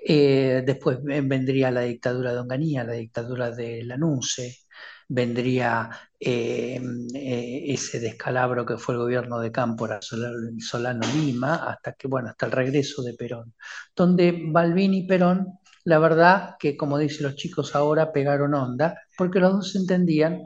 Eh, 0.06 0.64
después 0.66 1.00
vendría 1.04 1.72
la 1.72 1.82
dictadura 1.82 2.34
de 2.34 2.40
Onganía, 2.40 2.84
la 2.84 2.94
dictadura 2.94 3.52
de 3.52 3.84
Lanuse, 3.84 4.60
vendría 5.08 5.90
eh, 6.20 6.82
eh, 7.14 7.64
ese 7.68 8.00
descalabro 8.00 8.66
que 8.66 8.78
fue 8.78 8.96
el 8.96 9.02
gobierno 9.02 9.40
de 9.40 9.52
Cámpora, 9.52 10.00
Solano 10.02 11.08
Lima, 11.16 11.56
hasta 11.56 11.94
que, 11.94 12.08
bueno, 12.08 12.30
hasta 12.30 12.48
el 12.48 12.52
regreso 12.52 13.04
de 13.04 13.14
Perón, 13.14 13.54
donde 13.96 14.44
Balbín 14.48 14.94
y 14.94 15.08
Perón, 15.08 15.60
la 15.86 16.00
verdad 16.00 16.56
que, 16.60 16.76
como 16.76 16.98
dicen 16.98 17.28
los 17.28 17.36
chicos 17.36 17.76
ahora, 17.76 18.12
pegaron 18.12 18.54
onda, 18.54 19.00
porque 19.18 19.40
los 19.40 19.54
dos 19.54 19.76
entendían 19.76 20.42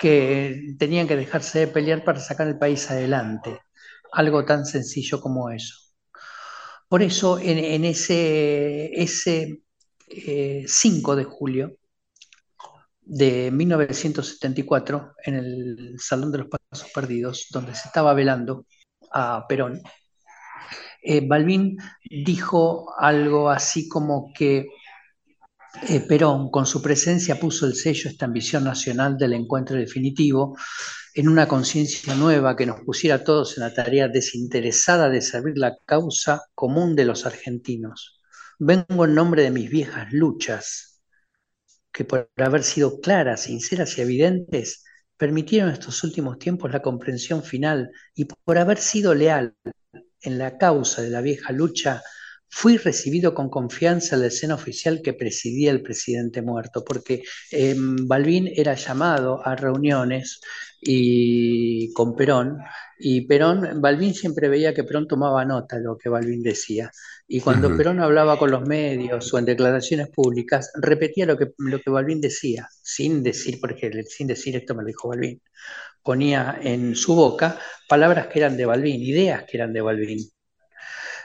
que 0.00 0.74
tenían 0.78 1.06
que 1.08 1.16
dejarse 1.16 1.60
de 1.60 1.66
pelear 1.68 2.04
para 2.04 2.20
sacar 2.20 2.48
el 2.48 2.58
país 2.58 2.90
adelante, 2.90 3.60
algo 4.12 4.44
tan 4.44 4.64
sencillo 4.66 5.20
como 5.20 5.50
eso. 5.50 5.76
Por 6.88 7.02
eso, 7.02 7.38
en, 7.38 7.84
ese, 7.84 8.90
ese 9.00 9.62
5 10.66 11.12
eh, 11.12 11.16
de 11.16 11.24
julio, 11.24 11.76
de 13.10 13.50
1974 13.50 15.14
en 15.24 15.34
el 15.34 15.96
Salón 15.98 16.30
de 16.30 16.38
los 16.38 16.46
Pasos 16.46 16.92
Perdidos, 16.94 17.48
donde 17.50 17.74
se 17.74 17.88
estaba 17.88 18.14
velando 18.14 18.66
a 19.12 19.46
Perón, 19.48 19.82
eh, 21.02 21.26
Balbín 21.26 21.76
dijo 22.08 22.94
algo 22.96 23.50
así 23.50 23.88
como 23.88 24.32
que 24.32 24.68
eh, 25.88 26.00
Perón, 26.00 26.50
con 26.52 26.66
su 26.66 26.80
presencia, 26.80 27.40
puso 27.40 27.66
el 27.66 27.74
sello 27.74 28.10
esta 28.10 28.26
ambición 28.26 28.62
nacional 28.62 29.18
del 29.18 29.32
encuentro 29.32 29.76
definitivo 29.76 30.56
en 31.12 31.28
una 31.28 31.48
conciencia 31.48 32.14
nueva 32.14 32.54
que 32.54 32.66
nos 32.66 32.80
pusiera 32.82 33.16
a 33.16 33.24
todos 33.24 33.56
en 33.56 33.64
la 33.64 33.74
tarea 33.74 34.06
desinteresada 34.06 35.10
de 35.10 35.20
servir 35.20 35.58
la 35.58 35.76
causa 35.84 36.42
común 36.54 36.94
de 36.94 37.06
los 37.06 37.26
argentinos. 37.26 38.20
Vengo 38.60 39.04
en 39.04 39.14
nombre 39.14 39.42
de 39.42 39.50
mis 39.50 39.68
viejas 39.68 40.12
luchas, 40.12 40.89
que 41.92 42.04
por 42.04 42.30
haber 42.36 42.62
sido 42.62 43.00
claras, 43.00 43.42
sinceras 43.42 43.96
y 43.98 44.02
evidentes, 44.02 44.84
permitieron 45.16 45.70
estos 45.70 46.02
últimos 46.04 46.38
tiempos 46.38 46.72
la 46.72 46.82
comprensión 46.82 47.42
final 47.42 47.90
y 48.14 48.24
por 48.24 48.58
haber 48.58 48.78
sido 48.78 49.14
leal 49.14 49.54
en 50.22 50.38
la 50.38 50.58
causa 50.58 51.02
de 51.02 51.10
la 51.10 51.20
vieja 51.20 51.52
lucha, 51.52 52.02
fui 52.48 52.76
recibido 52.76 53.32
con 53.32 53.48
confianza 53.48 54.16
en 54.16 54.22
la 54.22 54.28
escena 54.28 54.54
oficial 54.54 55.00
que 55.02 55.14
presidía 55.14 55.70
el 55.70 55.82
presidente 55.82 56.42
muerto, 56.42 56.84
porque 56.84 57.22
eh, 57.52 57.74
Balbín 57.78 58.50
era 58.54 58.74
llamado 58.74 59.46
a 59.46 59.54
reuniones 59.54 60.40
y 60.80 61.92
con 61.92 62.16
Perón, 62.16 62.58
y 62.98 63.26
Perón, 63.26 63.80
Balbín 63.80 64.14
siempre 64.14 64.48
veía 64.48 64.74
que 64.74 64.84
Perón 64.84 65.06
tomaba 65.06 65.44
nota 65.44 65.76
de 65.76 65.84
lo 65.84 65.96
que 65.96 66.08
Balbín 66.08 66.42
decía. 66.42 66.90
Y 67.32 67.40
cuando 67.40 67.76
Perón 67.76 68.00
hablaba 68.00 68.36
con 68.36 68.50
los 68.50 68.62
medios 68.66 69.32
o 69.32 69.38
en 69.38 69.44
declaraciones 69.44 70.08
públicas, 70.08 70.72
repetía 70.74 71.26
lo 71.26 71.38
que, 71.38 71.52
lo 71.58 71.78
que 71.78 71.88
Balbín 71.88 72.20
decía, 72.20 72.68
sin 72.82 73.22
decir, 73.22 73.60
porque 73.60 74.02
sin 74.08 74.26
decir 74.26 74.56
esto 74.56 74.74
me 74.74 74.82
lo 74.82 74.88
dijo 74.88 75.10
Balbín. 75.10 75.40
Ponía 76.02 76.58
en 76.60 76.96
su 76.96 77.14
boca 77.14 77.56
palabras 77.88 78.26
que 78.26 78.40
eran 78.40 78.56
de 78.56 78.66
Balbín, 78.66 79.00
ideas 79.00 79.44
que 79.44 79.58
eran 79.58 79.72
de 79.72 79.80
Balbín. 79.80 80.28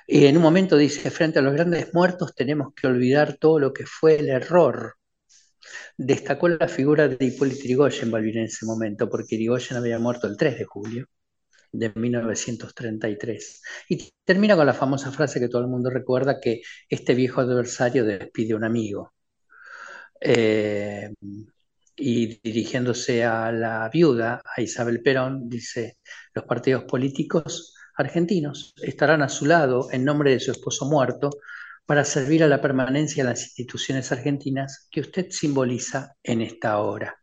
Y 0.05 0.27
en 0.27 0.37
un 0.37 0.43
momento 0.43 0.77
dice, 0.77 1.09
frente 1.09 1.39
a 1.39 1.41
los 1.41 1.55
grandes 1.55 1.91
muertos 1.91 2.35
tenemos 2.35 2.75
que 2.75 2.85
olvidar 2.85 3.37
todo 3.39 3.57
lo 3.57 3.73
que 3.73 3.87
fue 3.87 4.19
el 4.19 4.29
error 4.29 4.97
Destacó 5.97 6.49
la 6.49 6.67
figura 6.67 7.07
de 7.07 7.25
Hipólito 7.25 7.63
Yrigoyen 7.63 8.11
Balbín 8.11 8.37
en 8.37 8.43
ese 8.45 8.67
momento, 8.67 9.09
porque 9.09 9.37
Yrigoyen 9.37 9.77
había 9.77 9.97
muerto 9.97 10.27
el 10.27 10.37
3 10.37 10.59
de 10.59 10.65
julio 10.65 11.07
de 11.77 11.91
1933. 11.95 13.61
Y 13.89 14.09
termina 14.23 14.55
con 14.55 14.65
la 14.65 14.73
famosa 14.73 15.11
frase 15.11 15.39
que 15.39 15.49
todo 15.49 15.61
el 15.61 15.67
mundo 15.67 15.89
recuerda, 15.89 16.39
que 16.39 16.61
este 16.89 17.15
viejo 17.15 17.41
adversario 17.41 18.05
despide 18.05 18.53
a 18.53 18.57
un 18.57 18.63
amigo. 18.63 19.13
Eh, 20.19 21.09
y 21.97 22.39
dirigiéndose 22.41 23.23
a 23.23 23.51
la 23.51 23.89
viuda, 23.89 24.41
a 24.43 24.61
Isabel 24.61 25.01
Perón, 25.01 25.47
dice, 25.49 25.97
los 26.33 26.45
partidos 26.45 26.83
políticos 26.83 27.73
argentinos 27.95 28.73
estarán 28.81 29.21
a 29.21 29.29
su 29.29 29.45
lado 29.45 29.87
en 29.91 30.03
nombre 30.03 30.31
de 30.31 30.39
su 30.39 30.51
esposo 30.51 30.85
muerto 30.85 31.29
para 31.85 32.03
servir 32.03 32.43
a 32.43 32.47
la 32.47 32.61
permanencia 32.61 33.23
de 33.23 33.29
las 33.29 33.43
instituciones 33.43 34.11
argentinas 34.11 34.87
que 34.91 35.01
usted 35.01 35.27
simboliza 35.29 36.15
en 36.23 36.41
esta 36.41 36.79
hora. 36.79 37.21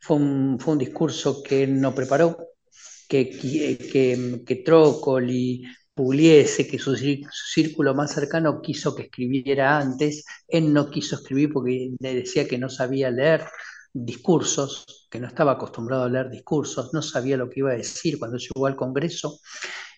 Fue 0.00 0.16
un, 0.16 0.58
fue 0.60 0.74
un 0.74 0.78
discurso 0.78 1.42
que 1.42 1.66
no 1.66 1.94
preparó, 1.94 2.49
que, 3.10 3.28
que, 3.92 4.42
que 4.46 4.56
Trócoli, 4.56 5.64
Pugliese, 5.92 6.68
que 6.68 6.78
su, 6.78 6.96
círculo 6.96 7.94
más 7.94 8.12
cercano 8.12 8.62
quiso 8.62 8.94
que 8.94 9.02
escribiera 9.04 9.78
antes, 9.78 10.24
él 10.46 10.72
no 10.72 10.88
quiso 10.90 11.16
escribir 11.16 11.52
porque 11.52 11.90
le 11.98 12.14
decía 12.14 12.46
que 12.46 12.56
no 12.56 12.68
sabía 12.68 13.10
leer 13.10 13.44
discursos, 13.92 15.08
que 15.10 15.18
no 15.18 15.26
estaba 15.26 15.52
acostumbrado 15.52 16.04
a 16.04 16.08
leer 16.08 16.30
discursos, 16.30 16.94
no 16.94 17.02
sabía 17.02 17.36
lo 17.36 17.50
que 17.50 17.60
iba 17.60 17.72
a 17.72 17.76
decir 17.76 18.18
cuando 18.18 18.38
llegó 18.38 18.66
al 18.66 18.76
Congreso, 18.76 19.40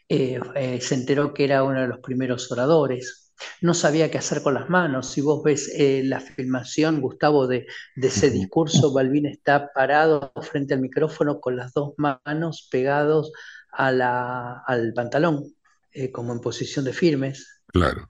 eh, 0.08 0.40
eh, 0.56 0.80
se 0.80 0.94
enteró 0.94 1.34
que 1.34 1.44
era 1.44 1.64
uno 1.64 1.82
de 1.82 1.88
los 1.88 2.00
primeros 2.00 2.50
oradores, 2.50 3.21
no 3.60 3.74
sabía 3.74 4.10
qué 4.10 4.18
hacer 4.18 4.42
con 4.42 4.54
las 4.54 4.68
manos. 4.68 5.10
Si 5.10 5.20
vos 5.20 5.42
ves 5.42 5.72
eh, 5.76 6.02
la 6.04 6.20
filmación, 6.20 7.00
Gustavo, 7.00 7.46
de, 7.46 7.66
ese 7.96 8.30
discurso, 8.30 8.92
Balvin 8.92 9.26
está 9.26 9.72
parado 9.72 10.32
frente 10.42 10.74
al 10.74 10.80
micrófono 10.80 11.40
con 11.40 11.56
las 11.56 11.72
dos 11.72 11.94
manos 11.96 12.68
pegados 12.70 13.32
al 13.70 14.92
pantalón, 14.94 15.54
eh, 15.92 16.10
como 16.10 16.32
en 16.32 16.40
posición 16.40 16.84
de 16.84 16.92
firmes. 16.92 17.62
Claro. 17.66 18.08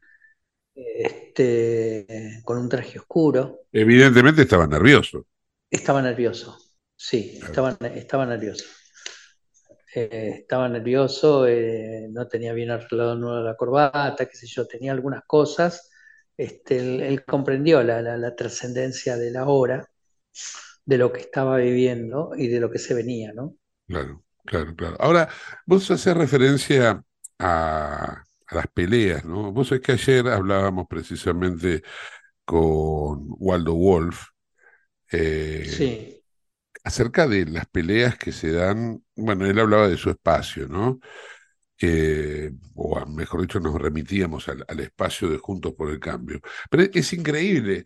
Este, 0.75 2.40
con 2.45 2.59
un 2.59 2.68
traje 2.68 2.99
oscuro. 2.99 3.61
Evidentemente 3.73 4.42
estaba 4.42 4.66
nervioso. 4.66 5.27
Estaba 5.71 6.03
nervioso, 6.03 6.59
sí, 6.97 7.38
estaba, 7.42 7.79
estaba 7.95 8.27
nervioso. 8.27 8.64
Eh, 9.94 10.37
estaba 10.40 10.68
nervioso, 10.70 11.46
eh, 11.46 12.09
no 12.11 12.26
tenía 12.26 12.55
bien 12.55 12.70
arreglado 12.70 13.42
la 13.42 13.57
corbata, 13.57 14.26
qué 14.26 14.37
sé 14.37 14.46
yo, 14.46 14.66
tenía 14.66 14.92
algunas 14.92 15.24
cosas. 15.26 15.90
Este, 16.35 16.78
él, 17.07 17.24
comprendió 17.26 17.83
la, 17.83 18.35
trascendencia 18.35 19.18
de 19.18 19.31
la 19.31 19.46
hora, 19.46 19.87
de 20.87 20.98
lo 20.98 21.12
que 21.12 21.20
estaba 21.20 21.59
viviendo 21.59 22.33
y 22.35 22.48
de 22.48 22.59
lo 22.59 22.70
que 22.70 22.78
se 22.78 22.94
venía, 22.94 23.33
¿no? 23.35 23.55
Claro, 23.87 24.24
claro, 24.46 24.74
claro. 24.74 24.96
Ahora, 24.98 25.28
vos 25.66 25.90
haces 25.90 26.16
referencia 26.16 27.05
a, 27.38 28.24
las 28.50 28.66
peleas, 28.68 29.24
¿no? 29.26 29.52
Vos 29.52 29.68
sabés 29.68 29.83
que 29.83 29.92
ayer 29.92 30.26
hablábamos 30.28 30.87
precisamente 30.88 31.83
con 32.46 33.26
Waldo 33.38 33.74
Wolf. 33.74 34.24
Eh, 35.11 35.66
sí 35.68 36.21
acerca 36.85 37.27
de 37.27 37.47
las 37.47 37.66
peleas 37.66 38.16
que 38.18 38.33
se 38.33 38.53
dan, 38.53 39.03
bueno, 39.16 39.47
él 39.47 39.59
hablaba 39.59 39.88
de 39.88 39.97
su 39.97 40.11
espacio, 40.11 40.68
¿no? 40.68 41.01
O 42.75 43.07
mejor 43.07 43.40
dicho, 43.42 43.61
nos 43.61 43.81
remitíamos 43.81 44.49
al, 44.49 44.81
espacio 44.81 45.29
de 45.29 45.38
Juntos 45.38 45.75
por 45.75 45.90
el 45.90 45.99
Cambio. 45.99 46.40
Pero 46.71 46.85
es 46.92 47.12
increíble 47.12 47.85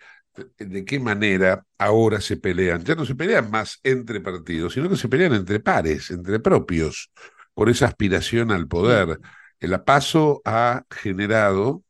de 0.59 0.85
qué 0.85 1.01
manera 1.01 1.65
ahora 1.79 2.21
se 2.21 2.37
pelean. 2.37 2.85
Ya 2.85 2.95
no 2.95 3.07
se 3.07 3.15
pelean 3.15 3.51
más 3.51 3.81
entre 3.83 4.21
partidos, 4.21 4.75
sino 4.75 4.89
que 4.89 4.97
se 4.97 5.09
pelean 5.09 5.35
entre 5.35 5.61
pares, 5.61 6.11
entre 6.11 6.41
propios, 6.41 7.11
por 7.55 7.71
esa 7.71 7.87
aspiración 7.87 8.51
al 8.53 8.69
poder. 8.69 9.19
El 9.61 9.75
APASO 9.75 10.43
ha 10.45 10.85
generado, 10.91 11.83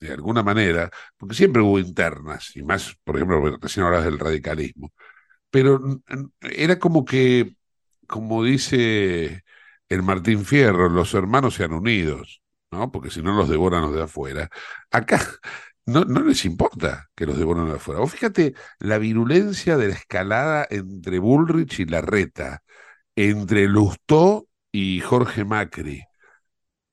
de 0.00 0.12
alguna 0.12 0.42
manera, 0.42 0.90
porque 1.16 1.34
siempre 1.36 1.62
hubo 1.62 1.78
internas, 1.78 2.56
y 2.56 2.62
más, 2.62 2.96
por 3.04 3.16
ejemplo, 3.16 3.58
recién 3.60 3.86
hablas 3.86 4.04
del 4.04 4.18
radicalismo, 4.18 4.92
pero 5.50 5.80
era 6.40 6.78
como 6.78 7.04
que, 7.04 7.56
como 8.06 8.44
dice 8.44 9.44
el 9.88 10.02
Martín 10.02 10.44
Fierro, 10.44 10.88
los 10.88 11.14
hermanos 11.14 11.54
sean 11.54 11.72
unidos, 11.72 12.42
¿no? 12.70 12.90
Porque 12.92 13.10
si 13.10 13.22
no 13.22 13.34
los 13.36 13.48
devoran 13.48 13.82
los 13.82 13.94
de 13.94 14.02
afuera. 14.02 14.50
Acá 14.90 15.20
no, 15.86 16.04
no 16.04 16.22
les 16.22 16.44
importa 16.44 17.08
que 17.14 17.26
los 17.26 17.38
devoren 17.38 17.64
los 17.64 17.72
de 17.72 17.76
afuera. 17.76 18.00
O 18.00 18.06
fíjate 18.06 18.54
la 18.80 18.98
virulencia 18.98 19.76
de 19.76 19.88
la 19.88 19.94
escalada 19.94 20.66
entre 20.70 21.18
Bullrich 21.18 21.80
y 21.80 21.86
Larreta, 21.86 22.62
entre 23.16 23.66
Lustó 23.68 24.48
y 24.72 25.00
Jorge 25.00 25.44
Macri. 25.44 26.04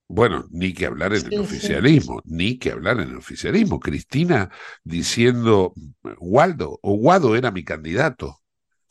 Bueno, 0.08 0.46
ni 0.52 0.74
que 0.74 0.86
hablar 0.86 1.14
en 1.14 1.26
el 1.26 1.40
oficialismo, 1.40 2.22
ni 2.26 2.60
que 2.60 2.72
hablar 2.72 3.00
en 3.00 3.10
el 3.10 3.18
oficialismo. 3.18 3.80
Cristina 3.80 4.52
diciendo, 4.84 5.74
Waldo, 6.20 6.80
o 6.84 6.96
Guado 6.98 7.36
era 7.36 7.52
mi 7.52 7.64
candidato 7.64 8.43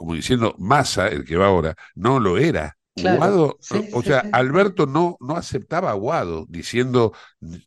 como 0.03 0.15
diciendo 0.15 0.57
Massa, 0.59 1.07
el 1.07 1.25
que 1.25 1.37
va 1.37 1.47
ahora, 1.47 1.77
no 1.95 2.19
lo 2.19 2.37
era. 2.37 2.77
Guado, 2.97 3.57
o 3.93 4.03
sea, 4.03 4.25
Alberto 4.33 4.87
no, 4.87 5.17
no 5.21 5.37
aceptaba 5.37 5.93
a 5.93 5.95
Guado, 5.95 6.45
diciendo 6.49 7.13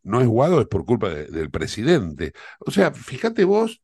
no 0.03 0.19
es 0.19 0.27
Guado, 0.27 0.59
es 0.59 0.67
por 0.67 0.83
culpa 0.83 1.07
del 1.09 1.49
presidente. 1.49 2.33
O 2.59 2.71
sea, 2.71 2.91
fíjate 2.91 3.45
vos 3.45 3.81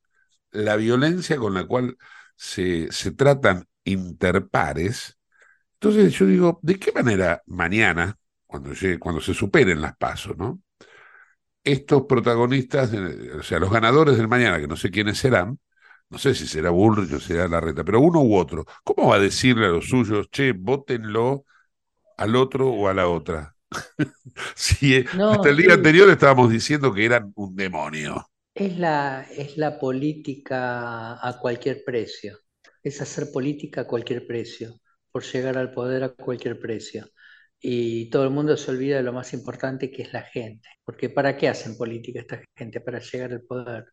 la 0.51 0.75
violencia 0.75 1.37
con 1.37 1.53
la 1.53 1.65
cual 1.65 1.95
se, 2.35 2.91
se 2.91 3.11
tratan 3.11 3.65
interpares. 3.85 5.17
Entonces 5.75 6.11
yo 6.13 6.25
digo, 6.25 6.59
¿de 6.61 6.77
qué 6.77 6.91
manera 6.91 7.41
mañana, 7.45 8.17
cuando, 8.45 8.73
llegue, 8.73 8.99
cuando 8.99 9.21
se 9.21 9.33
superen 9.33 9.79
las 9.79 9.95
pasos, 9.95 10.37
¿no? 10.37 10.59
estos 11.63 12.03
protagonistas, 12.03 12.91
o 13.37 13.43
sea, 13.43 13.59
los 13.59 13.71
ganadores 13.71 14.17
del 14.17 14.27
mañana, 14.27 14.59
que 14.59 14.67
no 14.67 14.75
sé 14.75 14.91
quiénes 14.91 15.19
serán, 15.19 15.59
no 16.11 16.17
sé 16.17 16.35
si 16.35 16.45
será 16.45 16.69
Bullrich 16.71 17.13
o 17.13 17.19
será 17.19 17.47
Larreta, 17.47 17.83
pero 17.85 18.01
uno 18.01 18.21
u 18.21 18.35
otro, 18.35 18.65
¿cómo 18.83 19.09
va 19.09 19.15
a 19.15 19.19
decirle 19.19 19.67
a 19.67 19.69
los 19.69 19.87
suyos, 19.87 20.29
che, 20.29 20.51
votenlo 20.51 21.45
al 22.17 22.35
otro 22.35 22.69
o 22.69 22.89
a 22.89 22.93
la 22.93 23.07
otra? 23.07 23.55
si 24.55 24.95
eh, 24.95 25.05
hasta 25.07 25.49
el 25.49 25.57
día 25.57 25.73
anterior 25.73 26.09
estábamos 26.09 26.51
diciendo 26.51 26.93
que 26.93 27.05
eran 27.05 27.31
un 27.35 27.55
demonio. 27.55 28.27
Es 28.53 28.77
la, 28.77 29.25
es 29.37 29.57
la 29.57 29.79
política 29.79 31.25
a 31.25 31.39
cualquier 31.39 31.83
precio. 31.85 32.37
Es 32.83 33.01
hacer 33.01 33.31
política 33.31 33.81
a 33.81 33.87
cualquier 33.87 34.27
precio, 34.27 34.81
por 35.11 35.23
llegar 35.23 35.57
al 35.57 35.71
poder 35.71 36.03
a 36.03 36.09
cualquier 36.09 36.59
precio. 36.59 37.07
Y 37.57 38.09
todo 38.09 38.25
el 38.25 38.31
mundo 38.31 38.57
se 38.57 38.71
olvida 38.71 38.97
de 38.97 39.03
lo 39.03 39.13
más 39.13 39.33
importante 39.33 39.89
que 39.89 40.01
es 40.01 40.11
la 40.11 40.23
gente. 40.23 40.67
Porque 40.83 41.09
¿para 41.09 41.37
qué 41.37 41.47
hacen 41.47 41.77
política 41.77 42.19
esta 42.19 42.41
gente? 42.57 42.81
Para 42.81 42.99
llegar 42.99 43.31
al 43.31 43.43
poder. 43.43 43.85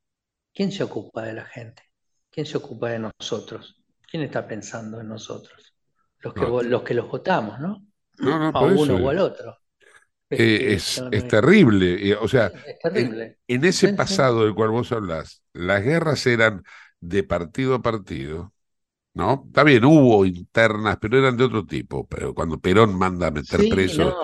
¿Quién 0.53 0.73
se 0.73 0.83
ocupa 0.83 1.23
de 1.25 1.35
la 1.35 1.45
gente? 1.45 1.83
¿Quién 2.31 2.47
se 2.47 2.57
ocupa 2.57 2.91
de 2.91 2.99
nosotros? 2.99 3.83
¿Quién 4.11 4.23
está 4.23 4.47
pensando 4.47 5.01
en 5.01 5.09
nosotros? 5.09 5.75
Los 6.21 6.35
que, 6.35 6.41
los, 6.69 6.83
que 6.83 6.95
los 6.95 7.09
votamos, 7.09 7.59
¿no? 7.61 7.85
a 8.21 8.61
uno 8.61 8.97
o 8.97 9.11
al 9.11 9.19
otro. 9.19 9.59
Eh, 10.31 10.75
es, 10.75 11.01
terrible. 11.29 12.15
O 12.17 12.29
sea, 12.29 12.53
En, 12.85 13.65
ese 13.65 13.95
pasado 13.95 14.45
del 14.45 14.55
cual 14.55 14.71
vos 14.71 14.93
hablás, 14.93 15.43
las 15.53 15.83
guerras 15.83 16.27
eran 16.27 16.63
de 17.01 17.23
partido 17.23 17.75
a 17.75 17.83
partido, 17.83 18.53
¿no? 19.19 19.43
Está 19.49 19.65
bien, 19.65 19.85
hubo 19.85 20.25
internas, 20.25 20.97
pero 21.01 21.19
eran 21.19 21.37
de 21.37 21.43
otro 21.45 21.67
tipo. 21.67 22.07
Pero 22.07 22.33
cuando 22.35 22.61
Perón 22.61 22.97
manda 22.97 23.27
a 23.27 23.31
meter 23.33 23.69
presos 23.69 24.15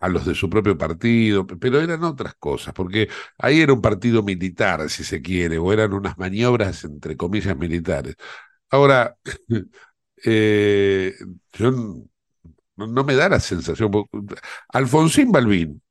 a, 0.00 0.08
los 0.10 0.26
de 0.26 0.34
su 0.34 0.50
propio 0.50 0.76
partido, 0.76 1.46
pero 1.46 1.80
eran 1.80 2.04
otras 2.04 2.34
cosas, 2.34 2.74
porque 2.74 3.08
ahí 3.38 3.60
era 3.62 3.72
un 3.72 3.80
partido 3.80 4.22
militar, 4.22 4.90
si 4.90 5.04
se 5.04 5.22
quiere, 5.22 5.56
o 5.56 5.72
eran 5.72 5.94
unas 5.94 6.18
maniobras, 6.18 6.84
entre 6.84 7.16
comillas, 7.16 7.56
militares. 7.56 8.16
Ahora, 8.68 9.16
eh, 10.24 11.14
yo 11.54 11.70
no, 12.76 13.04
me 13.04 13.14
da 13.14 13.30
la 13.30 13.40
sensación. 13.40 13.90
Alfonsín 14.68 15.32
Balbín 15.32 15.82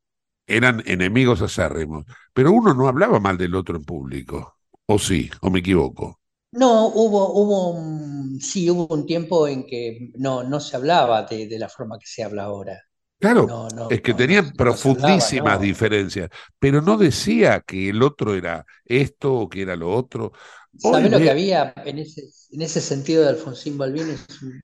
eran 0.45 0.83
enemigos 0.85 1.41
acérrimos, 1.41 2.05
pero 2.33 2.51
uno 2.51 2.75
no 2.75 2.87
hablaba 2.87 3.19
mal 3.19 3.37
del 3.39 3.55
otro 3.55 3.77
en 3.77 3.83
público. 3.85 4.57
¿O 4.85 4.99
sí? 4.99 5.31
¿O 5.41 5.49
me 5.49 5.59
equivoco? 5.59 6.18
No, 6.51 6.87
hubo, 6.87 7.33
hubo 7.33 8.39
sí, 8.39 8.69
hubo 8.69 8.87
un 8.93 9.05
tiempo 9.05 9.47
en 9.47 9.65
que 9.65 10.11
no, 10.15 10.43
no 10.43 10.59
se 10.59 10.75
hablaba 10.75 11.23
de, 11.23 11.59
la 11.59 11.69
forma 11.69 11.99
que 11.99 12.07
se 12.07 12.23
habla 12.23 12.43
ahora. 12.43 12.81
Claro, 13.19 13.67
es 13.89 14.01
que 14.01 14.13
tenían 14.13 14.53
profundísimas 14.53 15.59
diferencias, 15.59 16.29
pero 16.57 16.81
no 16.81 16.97
decía 16.97 17.61
que 17.67 17.89
el 17.89 18.01
otro 18.01 18.33
era 18.33 18.65
esto 18.85 19.33
o 19.33 19.49
que 19.49 19.63
era 19.63 19.75
lo 19.75 19.93
otro. 19.93 20.31
¿Sabes 20.77 21.11
lo 21.11 21.17
que 21.17 21.29
había 21.29 21.73
en 21.85 21.99
ese, 21.99 22.29
en 22.51 22.61
ese 22.61 22.79
sentido 22.79 23.23
de 23.23 23.29
Alfonsín 23.29 23.77
Balbín? 23.77 24.15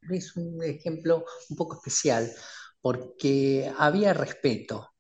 Es 0.10 0.38
un, 0.38 0.64
ejemplo 0.64 1.26
un 1.50 1.58
poco 1.58 1.76
especial, 1.76 2.32
porque 2.80 3.70
había 3.78 4.14
respeto, 4.14 4.92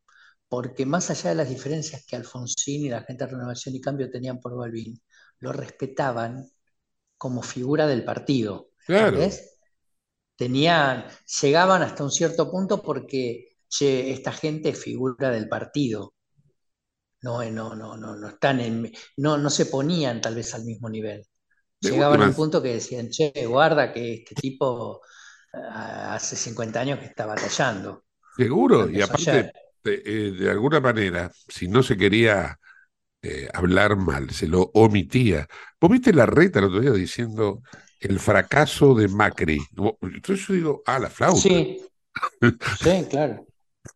porque 0.49 0.85
más 0.85 1.09
allá 1.09 1.29
de 1.29 1.37
las 1.37 1.49
diferencias 1.49 2.05
que 2.05 2.17
Alfonsín 2.17 2.85
y 2.85 2.89
la 2.89 3.03
gente 3.03 3.23
de 3.23 3.31
Renovación 3.31 3.73
y 3.73 3.81
Cambio 3.81 4.11
tenían 4.11 4.41
por 4.41 4.57
Balbín, 4.57 4.99
lo 5.39 5.53
respetaban 5.53 6.45
como 7.17 7.41
figura 7.41 7.87
del 7.87 8.03
partido. 8.03 8.69
Claro. 8.85 9.19
Tenían, 10.35 11.05
llegaban 11.41 11.81
hasta 11.81 12.03
un 12.03 12.11
cierto 12.11 12.51
punto 12.51 12.81
porque 12.81 13.55
esta 13.79 14.31
gente 14.31 14.69
es 14.69 14.81
figura 14.81 15.31
del 15.31 15.47
partido 15.47 16.15
no, 17.25 17.41
eh, 17.41 17.49
no, 17.49 17.75
no, 17.75 17.97
no, 17.97 18.15
no 18.15 18.27
están 18.29 18.59
en, 18.59 18.91
no, 19.17 19.37
no 19.37 19.49
se 19.49 19.65
ponían 19.65 20.21
tal 20.21 20.35
vez 20.35 20.53
al 20.53 20.63
mismo 20.63 20.87
nivel. 20.89 21.25
Llegaban 21.81 22.21
a 22.21 22.27
un 22.27 22.33
punto 22.35 22.61
que 22.61 22.73
decían, 22.73 23.09
che, 23.09 23.31
guarda 23.47 23.91
que 23.91 24.13
este 24.13 24.35
tipo 24.35 25.01
ah, 25.53 26.13
hace 26.13 26.35
50 26.35 26.79
años 26.79 26.99
que 26.99 27.05
está 27.05 27.25
batallando. 27.25 28.05
Seguro, 28.37 28.87
y 28.89 29.01
aparte, 29.01 29.51
eh, 29.83 30.33
de, 30.39 30.49
alguna 30.51 30.79
manera, 30.79 31.31
si 31.47 31.67
no 31.67 31.81
se 31.81 31.97
quería 31.97 32.59
eh, 33.25 33.49
hablar 33.53 33.95
mal, 33.95 34.29
se 34.29 34.47
lo 34.47 34.69
omitía. 34.75 35.47
Vos 35.81 35.89
viste 35.89 36.13
la 36.13 36.27
reta 36.27 36.59
el 36.59 36.65
otro 36.65 36.79
día 36.79 36.91
diciendo 36.91 37.61
el 37.99 38.19
fracaso 38.19 38.93
de 38.93 39.07
Macri. 39.07 39.59
Entonces 40.01 40.47
yo 40.47 40.53
digo, 40.53 40.83
ah, 40.85 40.99
la 40.99 41.09
flauta. 41.09 41.39
Sí, 41.41 41.81
sí, 42.79 43.05
claro. 43.09 43.45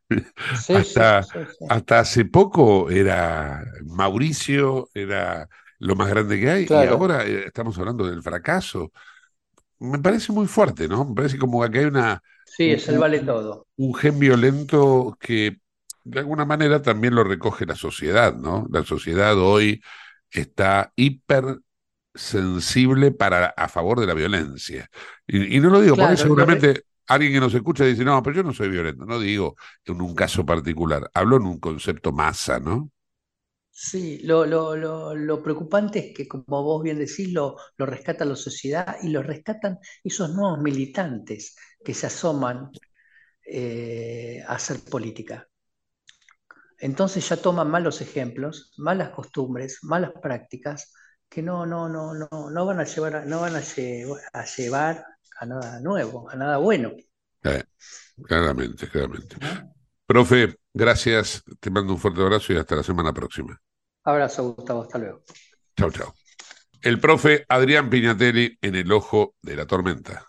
hasta, 0.70 1.26
hasta 1.70 2.00
hace 2.00 2.26
poco 2.26 2.90
era 2.90 3.64
Mauricio, 3.86 4.90
era 4.96 5.48
lo 5.78 5.96
más 5.96 6.10
grande 6.10 6.40
que 6.40 6.50
hay, 6.50 6.68
y 6.68 6.74
ahora 6.74 7.26
eh, 7.26 7.46
estamos 7.46 7.78
hablando 7.78 8.08
del 8.08 8.24
fracaso. 8.24 8.92
Me 9.80 10.00
parece 10.00 10.32
muy 10.32 10.48
fuerte, 10.48 10.88
¿no? 10.88 11.06
Me 11.06 11.16
parece 11.16 11.38
como 11.38 11.68
que 11.70 11.80
hay 11.80 11.86
una... 11.86 12.22
Sí, 12.46 12.72
es 12.72 12.88
el 12.90 12.98
vale 12.98 13.20
todo. 13.20 13.68
Un 13.78 13.94
gen 13.94 14.18
violento 14.20 15.16
que 15.20 15.60
de 16.10 16.20
alguna 16.20 16.46
manera 16.46 16.82
también 16.82 17.14
lo 17.14 17.24
recoge 17.24 17.66
la 17.66 17.76
sociedad, 17.76 18.36
¿no? 18.36 18.68
La 18.72 18.84
sociedad 18.84 19.38
hoy 19.38 19.82
está 20.32 20.92
hiper 20.96 21.60
sensible 22.16 23.12
para 23.12 23.48
a 23.48 23.68
favor 23.68 24.00
de 24.00 24.08
la 24.08 24.16
violencia. 24.16 24.90
Y, 25.28 25.60
no 25.60 25.70
lo 25.70 25.82
digo 25.82 25.96
porque 25.96 26.18
seguramente 26.18 26.84
alguien 27.08 27.34
que 27.34 27.40
nos 27.40 27.54
escucha 27.54 27.86
dice, 27.86 28.04
no, 28.04 28.22
pero 28.24 28.38
yo 28.38 28.44
no 28.44 28.54
soy 28.54 28.70
violento. 28.70 29.06
No 29.06 29.20
digo 29.20 29.56
en 29.86 30.02
un 30.02 30.16
caso 30.16 30.46
particular, 30.46 31.10
hablo 31.14 31.38
en 31.38 31.44
un 31.44 31.60
concepto 31.60 32.12
masa, 32.12 32.60
¿no? 32.60 32.92
Sí, 33.72 34.20
lo, 34.24 34.46
lo, 34.46 34.76
lo, 35.16 35.44
preocupante 35.44 36.00
es 36.00 36.14
que, 36.14 36.28
como 36.28 36.64
vos 36.64 36.84
bien 36.84 36.98
decís, 36.98 37.32
lo, 37.32 37.56
lo 37.78 37.86
rescata 37.86 38.26
la 38.26 38.36
sociedad 38.36 38.98
y 39.02 39.10
lo 39.10 39.22
rescatan 39.22 39.78
esos 40.04 40.34
nuevos 40.34 40.60
militantes 40.60 41.56
que 41.86 41.94
se 41.94 42.08
asoman 42.08 42.72
eh, 43.46 44.44
a 44.48 44.56
hacer 44.56 44.80
política. 44.82 45.49
Entonces 46.80 47.28
ya 47.30 47.38
toman 47.38 47.70
malos 47.70 48.02
ejemplos, 48.02 48.74
malas 48.78 49.10
costumbres, 49.12 49.80
malas 49.84 50.12
prácticas 50.22 50.94
que 51.30 51.42
no, 51.44 51.66
no, 51.66 51.90
no, 51.90 52.14
no, 52.14 52.50
no 52.50 52.66
van 52.66 52.80
a 52.80 52.84
llevar, 52.86 53.26
no 53.28 53.42
van 53.42 53.56
a, 53.56 53.62
a 54.34 54.46
llevar 54.46 55.06
a 55.40 55.46
nada 55.46 55.80
nuevo, 55.82 56.30
a 56.30 56.36
nada 56.36 56.58
bueno. 56.58 56.92
Eh, 57.44 57.64
claramente, 58.24 58.90
claramente. 58.90 59.38
Profe, 60.06 60.56
gracias, 60.74 61.44
te 61.60 61.70
mando 61.72 61.94
un 61.94 62.00
fuerte 62.00 62.22
abrazo 62.22 62.54
y 62.54 62.58
hasta 62.58 62.76
la 62.78 62.84
semana 62.84 63.14
próxima. 63.14 63.62
Abrazo, 64.04 64.54
Gustavo, 64.56 64.82
hasta 64.82 64.98
luego. 64.98 65.24
Chao, 65.78 65.90
chao. 65.92 66.14
El 66.82 67.00
profe 67.02 67.46
Adrián 67.50 67.90
Piñatelli 67.90 68.58
en 68.62 68.76
el 68.76 68.92
ojo 68.94 69.36
de 69.44 69.58
la 69.58 69.68
tormenta. 69.68 70.29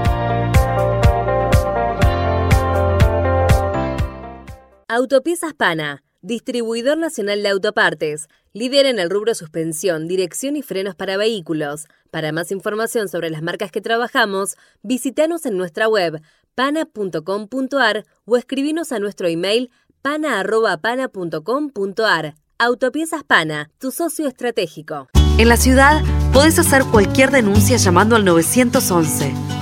Autopiezas 5.01 5.53
Pana, 5.55 6.03
distribuidor 6.21 6.95
nacional 6.95 7.41
de 7.41 7.49
autopartes, 7.49 8.27
líder 8.53 8.85
en 8.85 8.99
el 8.99 9.09
rubro 9.09 9.33
suspensión, 9.33 10.07
dirección 10.07 10.55
y 10.55 10.61
frenos 10.61 10.93
para 10.93 11.17
vehículos. 11.17 11.87
Para 12.11 12.31
más 12.31 12.51
información 12.51 13.09
sobre 13.09 13.31
las 13.31 13.41
marcas 13.41 13.71
que 13.71 13.81
trabajamos, 13.81 14.57
visítanos 14.83 15.47
en 15.47 15.57
nuestra 15.57 15.87
web 15.87 16.21
pana.com.ar 16.53 18.05
o 18.25 18.37
escribinos 18.37 18.91
a 18.91 18.99
nuestro 18.99 19.27
email 19.27 19.71
pana.pana.com.ar. 20.03 22.35
Autopiezas 22.59 23.23
Pana, 23.23 23.71
tu 23.79 23.89
socio 23.89 24.27
estratégico. 24.27 25.07
En 25.39 25.49
la 25.49 25.57
ciudad 25.57 26.03
podés 26.31 26.59
hacer 26.59 26.83
cualquier 26.83 27.31
denuncia 27.31 27.77
llamando 27.77 28.15
al 28.15 28.23
911. 28.23 29.60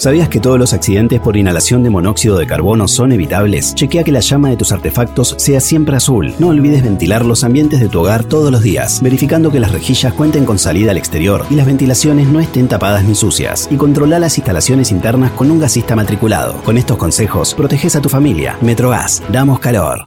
¿Sabías 0.00 0.30
que 0.30 0.40
todos 0.40 0.58
los 0.58 0.72
accidentes 0.72 1.20
por 1.20 1.36
inhalación 1.36 1.82
de 1.82 1.90
monóxido 1.90 2.38
de 2.38 2.46
carbono 2.46 2.88
son 2.88 3.12
evitables? 3.12 3.74
Chequea 3.74 4.02
que 4.02 4.12
la 4.12 4.20
llama 4.20 4.48
de 4.48 4.56
tus 4.56 4.72
artefactos 4.72 5.34
sea 5.36 5.60
siempre 5.60 5.94
azul. 5.94 6.32
No 6.38 6.48
olvides 6.48 6.82
ventilar 6.82 7.26
los 7.26 7.44
ambientes 7.44 7.80
de 7.80 7.90
tu 7.90 8.00
hogar 8.00 8.24
todos 8.24 8.50
los 8.50 8.62
días, 8.62 9.02
verificando 9.02 9.52
que 9.52 9.60
las 9.60 9.72
rejillas 9.72 10.14
cuenten 10.14 10.46
con 10.46 10.58
salida 10.58 10.92
al 10.92 10.96
exterior 10.96 11.44
y 11.50 11.54
las 11.54 11.66
ventilaciones 11.66 12.28
no 12.28 12.40
estén 12.40 12.66
tapadas 12.66 13.04
ni 13.04 13.14
sucias. 13.14 13.68
Y 13.70 13.76
controla 13.76 14.18
las 14.18 14.38
instalaciones 14.38 14.90
internas 14.90 15.32
con 15.32 15.50
un 15.50 15.60
gasista 15.60 15.94
matriculado. 15.94 16.54
Con 16.62 16.78
estos 16.78 16.96
consejos, 16.96 17.52
proteges 17.52 17.94
a 17.94 18.00
tu 18.00 18.08
familia. 18.08 18.56
Metrogas, 18.62 19.22
damos 19.30 19.60
calor. 19.60 20.06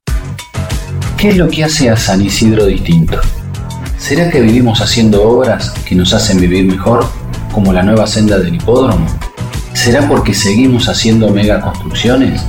¿Qué 1.18 1.30
es 1.30 1.38
lo 1.38 1.48
que 1.48 1.66
hace 1.66 1.92
a 1.92 1.98
San 1.98 2.20
Isidro 2.20 2.66
distinto? 2.66 3.20
¿Será 4.00 4.32
que 4.32 4.42
vivimos 4.42 4.82
haciendo 4.82 5.22
obras 5.22 5.70
que 5.88 5.94
nos 5.94 6.16
hacen 6.16 6.42
vivir 6.42 6.66
mejor, 6.66 7.06
como 7.54 7.72
la 7.72 7.84
nueva 7.84 8.08
senda 8.08 8.40
del 8.40 8.56
hipódromo? 8.56 9.06
¿Será 9.74 10.08
porque 10.08 10.34
seguimos 10.34 10.88
haciendo 10.88 11.30
megaconstrucciones? 11.30 12.42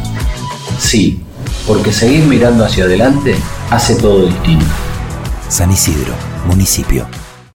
Sí, 0.78 1.20
porque 1.66 1.92
seguir 1.92 2.24
mirando 2.24 2.64
hacia 2.64 2.84
adelante 2.84 3.34
hace 3.70 3.96
todo 3.96 4.26
distinto. 4.26 4.66
San 5.48 5.70
Isidro, 5.72 6.14
municipio. 6.46 7.06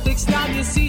No 0.00 0.04
te 0.04 0.12
extrañes 0.12 0.66
si 0.68 0.88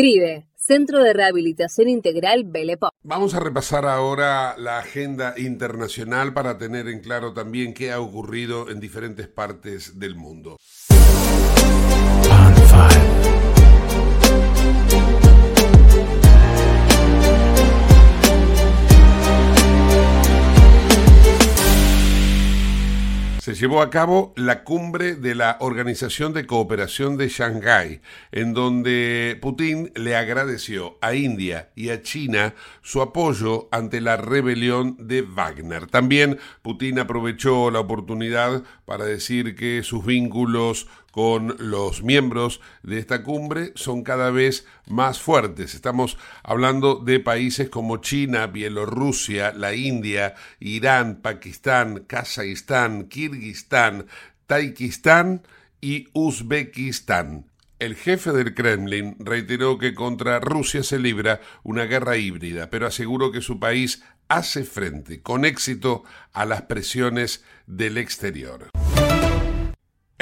CRIBE, 0.01 0.47
Centro 0.55 1.03
de 1.03 1.13
Rehabilitación 1.13 1.87
Integral 1.87 2.43
Belepo. 2.43 2.89
Vamos 3.03 3.35
a 3.35 3.39
repasar 3.39 3.85
ahora 3.85 4.55
la 4.57 4.79
agenda 4.79 5.35
internacional 5.37 6.33
para 6.33 6.57
tener 6.57 6.87
en 6.87 7.01
claro 7.01 7.33
también 7.33 7.75
qué 7.75 7.91
ha 7.91 7.99
ocurrido 7.99 8.71
en 8.71 8.79
diferentes 8.79 9.27
partes 9.27 9.99
del 9.99 10.15
mundo. 10.15 10.57
Se 23.41 23.55
llevó 23.55 23.81
a 23.81 23.89
cabo 23.89 24.33
la 24.37 24.63
cumbre 24.63 25.15
de 25.15 25.33
la 25.33 25.57
Organización 25.61 26.31
de 26.31 26.45
Cooperación 26.45 27.17
de 27.17 27.27
Shanghái, 27.27 28.01
en 28.31 28.53
donde 28.53 29.35
Putin 29.41 29.91
le 29.95 30.15
agradeció 30.15 30.99
a 31.01 31.15
India 31.15 31.71
y 31.75 31.89
a 31.89 32.03
China 32.03 32.53
su 32.83 33.01
apoyo 33.01 33.67
ante 33.71 33.99
la 33.99 34.15
rebelión 34.15 34.95
de 34.99 35.23
Wagner. 35.23 35.87
También 35.87 36.37
Putin 36.61 36.99
aprovechó 36.99 37.71
la 37.71 37.79
oportunidad 37.79 38.61
para 38.85 39.05
decir 39.05 39.55
que 39.55 39.81
sus 39.81 40.05
vínculos 40.05 40.85
con 41.11 41.55
los 41.59 42.03
miembros 42.03 42.61
de 42.83 42.97
esta 42.97 43.21
cumbre 43.23 43.73
son 43.75 44.03
cada 44.03 44.31
vez 44.31 44.65
más 44.87 45.21
fuertes. 45.21 45.75
Estamos 45.75 46.17
hablando 46.43 46.95
de 46.95 47.19
países 47.19 47.69
como 47.69 47.97
China, 47.97 48.47
Bielorrusia, 48.47 49.51
la 49.53 49.75
India, 49.75 50.35
Irán, 50.59 51.19
Pakistán, 51.21 52.05
Kazajistán, 52.07 53.09
Kirguistán, 53.09 54.07
Taikistán 54.47 55.43
y 55.81 56.07
Uzbekistán. 56.13 57.45
El 57.79 57.95
jefe 57.95 58.31
del 58.31 58.53
Kremlin 58.53 59.15
reiteró 59.19 59.79
que 59.79 59.95
contra 59.95 60.39
Rusia 60.39 60.83
se 60.83 60.99
libra 60.99 61.41
una 61.63 61.85
guerra 61.85 62.15
híbrida, 62.15 62.69
pero 62.69 62.85
aseguró 62.85 63.31
que 63.31 63.41
su 63.41 63.59
país 63.59 64.03
hace 64.27 64.63
frente 64.63 65.21
con 65.21 65.45
éxito 65.45 66.03
a 66.31 66.45
las 66.45 66.61
presiones 66.61 67.43
del 67.65 67.97
exterior. 67.97 68.69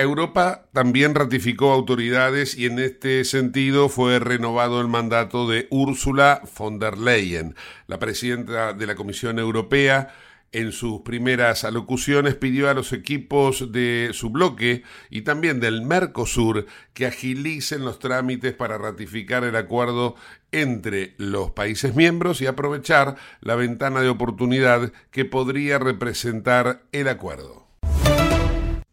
Europa 0.02 0.70
también 0.72 1.14
ratificó 1.14 1.72
autoridades 1.72 2.58
y 2.58 2.66
en 2.68 2.80
este 2.80 3.26
sentido 3.26 3.89
fue 3.89 4.20
renovado 4.20 4.80
el 4.80 4.88
mandato 4.88 5.47
de 5.50 5.68
Ursula 5.72 6.41
von 6.58 6.80
der 6.80 6.97
Leyen, 6.97 7.56
la 7.88 8.00
presidenta 8.00 8.74
de 8.74 8.88
la 8.88 8.95
Comisión 8.95 9.39
Europea. 9.39 10.14
En 10.52 10.72
sus 10.72 11.02
primeras 11.02 11.64
alocuciones 11.64 12.36
pidió 12.36 12.70
a 12.70 12.74
los 12.74 12.93
equipos 12.93 13.72
de 13.72 14.12
su 14.14 14.30
bloque 14.30 14.84
y 15.10 15.22
también 15.22 15.60
del 15.60 15.82
Mercosur 15.82 16.66
que 16.93 17.06
agilicen 17.06 17.84
los 17.84 18.00
trámites 18.00 18.54
para 18.54 18.78
ratificar 18.78 19.43
el 19.43 19.56
acuerdo 19.56 20.16
entre 20.52 21.14
los 21.18 21.52
países 21.52 21.93
miembros 21.93 22.41
y 22.41 22.47
aprovechar 22.47 23.18
la 23.41 23.56
ventana 23.56 24.02
de 24.02 24.10
oportunidad 24.10 24.93
que 25.12 25.26
podría 25.26 25.78
representar 25.78 26.84
el 26.93 27.10
acuerdo. 27.10 27.59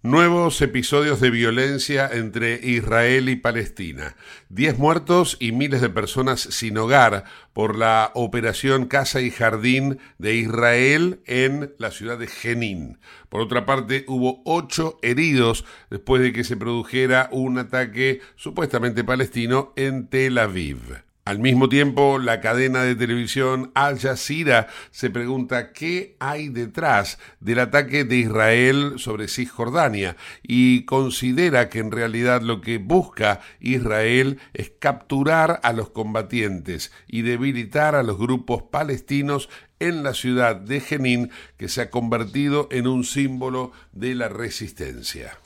Nuevos 0.07 0.63
episodios 0.63 1.21
de 1.21 1.31
violencia 1.31 2.09
entre 2.13 2.61
Israel 2.63 3.29
y 3.29 3.35
Palestina. 3.35 4.15
Diez 4.49 4.79
muertos 4.79 5.37
y 5.41 5.51
miles 5.51 5.81
de 5.81 5.89
personas 5.91 6.41
sin 6.41 6.79
hogar 6.79 7.25
por 7.53 7.77
la 7.77 8.13
operación 8.15 8.87
Casa 8.87 9.21
y 9.21 9.33
Jardín 9.33 9.99
de 10.19 10.37
Israel 10.37 11.23
en 11.27 11.75
la 11.79 11.91
ciudad 11.91 12.19
de 12.19 12.29
Jenin. 12.29 13.01
Por 13.29 13.41
otra 13.41 13.67
parte, 13.67 14.05
hubo 14.07 14.43
ocho 14.45 15.01
heridos 15.03 15.65
después 15.91 16.23
de 16.23 16.33
que 16.33 16.45
se 16.45 16.57
produjera 16.57 17.29
un 17.33 17.59
ataque 17.59 18.21
supuestamente 18.37 19.03
palestino 19.03 19.73
en 19.75 20.07
Tel 20.07 20.39
Aviv. 20.39 21.06
Al 21.27 21.41
mismo 21.41 21.69
tiempo, 21.69 22.21
la 22.21 22.41
cadena 22.41 22.85
de 22.85 22.95
televisión 22.95 23.73
Al 23.75 23.99
Jazeera 23.99 24.69
se 24.93 25.11
pregunta 25.11 25.73
qué 25.73 26.15
hay 26.21 26.51
detrás 26.51 27.19
del 27.41 27.59
ataque 27.59 28.05
de 28.05 28.19
Israel 28.19 28.93
sobre 28.99 29.27
Cisjordania 29.27 30.17
y 30.45 30.85
considera 30.85 31.69
que 31.69 31.81
en 31.81 31.91
realidad 31.91 32.43
lo 32.43 32.61
que 32.61 32.79
busca 32.79 33.41
Israel 33.59 34.39
es 34.55 34.71
capturar 34.79 35.59
a 35.65 35.73
los 35.73 35.91
combatientes 35.91 36.93
y 37.09 37.23
debilitar 37.23 37.97
a 37.97 38.05
los 38.05 38.19
grupos 38.19 38.63
palestinos 38.63 39.49
en 39.81 40.05
la 40.05 40.15
ciudad 40.15 40.55
de 40.55 40.79
Jenin 40.79 41.31
que 41.57 41.69
se 41.69 41.81
ha 41.81 41.91
convertido 41.91 42.69
en 42.71 42.87
un 42.87 43.03
símbolo 43.03 43.73
de 43.91 44.15
la 44.15 44.29
resistencia. 44.29 45.37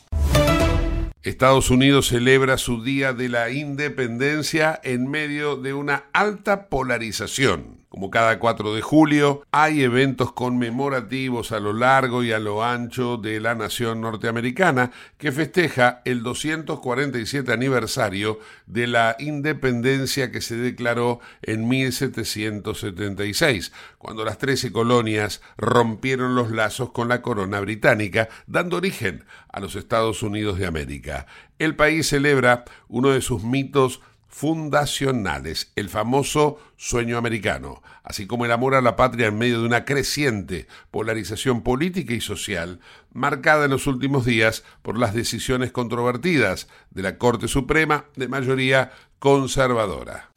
Estados 1.23 1.71
Unidos 1.71 2.09
celebra 2.09 2.57
su 2.57 2.83
Día 2.83 3.12
de 3.12 3.29
la 3.29 3.51
Independencia 3.51 4.81
en 4.83 5.07
medio 5.07 5.57
de 5.57 5.75
una 5.75 6.05
alta 6.14 6.71
polarización. 6.71 7.80
Como 7.91 8.09
cada 8.09 8.38
4 8.38 8.74
de 8.76 8.82
julio, 8.82 9.43
hay 9.51 9.82
eventos 9.82 10.30
conmemorativos 10.30 11.51
a 11.51 11.59
lo 11.59 11.72
largo 11.72 12.22
y 12.22 12.30
a 12.30 12.38
lo 12.38 12.62
ancho 12.62 13.16
de 13.16 13.41
la 13.41 13.57
nación 13.57 14.01
norteamericana 14.01 14.93
que 15.18 15.32
festeja 15.32 16.01
el 16.05 16.22
247 16.22 17.53
aniversario 17.53 18.38
de 18.66 18.86
la 18.86 19.16
independencia 19.18 20.30
que 20.30 20.41
se 20.41 20.55
declaró 20.55 21.18
en 21.43 21.66
1776, 21.66 23.72
cuando 23.99 24.24
las 24.24 24.38
13 24.38 24.70
colonias 24.70 25.43
rompieron 25.57 26.36
los 26.36 26.53
lazos 26.53 26.93
con 26.93 27.09
la 27.09 27.22
corona 27.22 27.59
británica, 27.59 28.28
dando 28.47 28.76
origen 28.76 29.24
a 29.49 29.59
los 29.59 29.74
Estados 29.74 30.22
Unidos 30.22 30.61
de 30.61 30.66
América. 30.66 31.26
El 31.59 31.74
país 31.74 32.09
celebra 32.09 32.64
uno 32.86 33.11
de 33.11 33.20
sus 33.20 33.43
mitos 33.43 34.01
fundacionales, 34.31 35.72
el 35.74 35.89
famoso 35.89 36.59
sueño 36.76 37.18
americano, 37.18 37.83
así 38.05 38.26
como 38.26 38.45
el 38.45 38.53
amor 38.53 38.74
a 38.74 38.81
la 38.81 38.95
patria 38.97 39.26
en 39.26 39.37
medio 39.37 39.61
de 39.61 39.66
una 39.66 39.85
creciente 39.85 40.68
polarización 40.91 41.62
política 41.62 42.14
y 42.14 42.20
social, 42.20 42.81
marcada 43.12 43.64
en 43.64 43.72
los 43.72 43.89
últimos 43.89 44.24
días 44.24 44.64
por 44.83 44.97
las 44.97 45.14
decisiones 45.14 45.72
controvertidas 45.72 46.68
de 46.91 47.03
la 47.03 47.18
Corte 47.18 47.49
Suprema 47.49 48.07
de 48.14 48.28
mayoría 48.28 48.93
conservadora. 49.18 50.31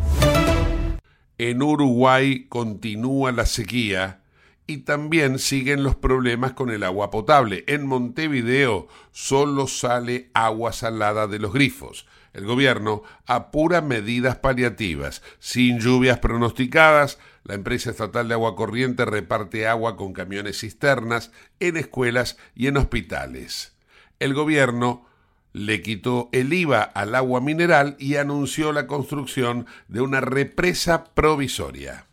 En 1.38 1.62
Uruguay 1.62 2.48
continúa 2.50 3.32
la 3.32 3.46
sequía 3.46 4.22
y 4.66 4.78
también 4.80 5.40
siguen 5.40 5.84
los 5.84 5.96
problemas 5.96 6.54
con 6.54 6.72
el 6.72 6.84
agua 6.84 7.12
potable. 7.12 7.64
En 7.68 7.86
Montevideo 7.86 8.88
solo 9.12 9.68
sale 9.68 10.32
agua 10.34 10.74
salada 10.74 11.28
de 11.28 11.40
los 11.40 11.54
grifos 11.54 12.08
el 12.34 12.46
gobierno 12.46 13.04
apura 13.26 13.82
medidas 13.82 14.36
paliativas. 14.36 15.22
Sin 15.40 15.80
lluvias 15.80 16.20
pronosticadas, 16.20 17.20
la 17.44 17.54
empresa 17.54 17.92
estatal 17.92 18.28
de 18.28 18.34
agua 18.34 18.56
corriente 18.56 19.06
reparte 19.06 19.68
agua 19.68 19.96
con 19.96 20.14
camiones 20.14 20.60
cisternas 20.60 21.32
en 21.60 21.78
escuelas 21.78 22.38
y 22.56 22.68
en 22.68 22.78
hospitales. 22.78 23.76
El 24.20 24.34
gobierno 24.34 25.06
le 25.54 25.82
quitó 25.82 26.30
el 26.32 26.52
IVA 26.52 26.82
al 26.82 27.14
agua 27.14 27.40
mineral 27.40 27.96
y 28.00 28.16
anunció 28.16 28.72
la 28.72 28.88
construcción 28.88 29.68
de 29.88 30.02
una 30.02 30.20
represa 30.20 31.06
provisoria. 31.14 32.08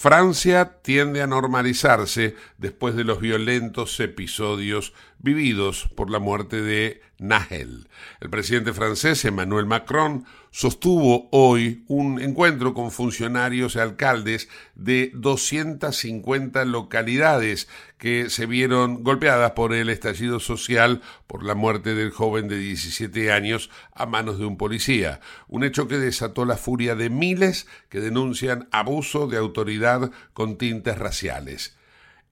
Francia 0.00 0.78
tiende 0.80 1.20
a 1.20 1.26
normalizarse 1.26 2.34
después 2.56 2.94
de 2.94 3.04
los 3.04 3.20
violentos 3.20 4.00
episodios 4.00 4.94
vividos 5.22 5.88
por 5.94 6.10
la 6.10 6.18
muerte 6.18 6.62
de 6.62 7.02
Nahel. 7.18 7.88
El 8.20 8.30
presidente 8.30 8.72
francés 8.72 9.24
Emmanuel 9.24 9.66
Macron 9.66 10.24
sostuvo 10.50 11.28
hoy 11.30 11.84
un 11.86 12.20
encuentro 12.20 12.74
con 12.74 12.90
funcionarios 12.90 13.76
y 13.76 13.78
alcaldes 13.78 14.48
de 14.74 15.10
250 15.14 16.64
localidades 16.64 17.68
que 17.98 18.30
se 18.30 18.46
vieron 18.46 19.04
golpeadas 19.04 19.52
por 19.52 19.74
el 19.74 19.90
estallido 19.90 20.40
social 20.40 21.02
por 21.26 21.44
la 21.44 21.54
muerte 21.54 21.94
del 21.94 22.10
joven 22.10 22.48
de 22.48 22.58
17 22.58 23.30
años 23.30 23.70
a 23.92 24.06
manos 24.06 24.38
de 24.38 24.46
un 24.46 24.56
policía, 24.56 25.20
un 25.46 25.64
hecho 25.64 25.86
que 25.86 25.98
desató 25.98 26.46
la 26.46 26.56
furia 26.56 26.94
de 26.94 27.10
miles 27.10 27.66
que 27.90 28.00
denuncian 28.00 28.68
abuso 28.72 29.26
de 29.26 29.36
autoridad 29.36 30.10
con 30.32 30.56
tintes 30.56 30.98
raciales. 30.98 31.79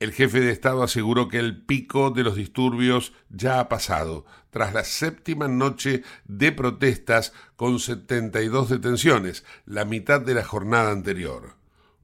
El 0.01 0.13
jefe 0.13 0.41
de 0.41 0.53
Estado 0.53 0.85
aseguró 0.85 1.27
que 1.27 1.41
el 1.41 1.61
pico 1.61 2.11
de 2.11 2.23
los 2.23 2.37
disturbios 2.37 3.13
ya 3.31 3.59
ha 3.59 3.69
pasado, 3.69 4.25
tras 4.51 4.73
la 4.73 4.85
séptima 4.85 5.49
noche 5.49 6.05
de 6.25 6.53
protestas 6.53 7.33
con 7.57 7.81
72 7.81 8.69
detenciones, 8.69 9.45
la 9.67 9.85
mitad 9.85 10.21
de 10.21 10.35
la 10.35 10.45
jornada 10.45 10.93
anterior. 10.93 11.57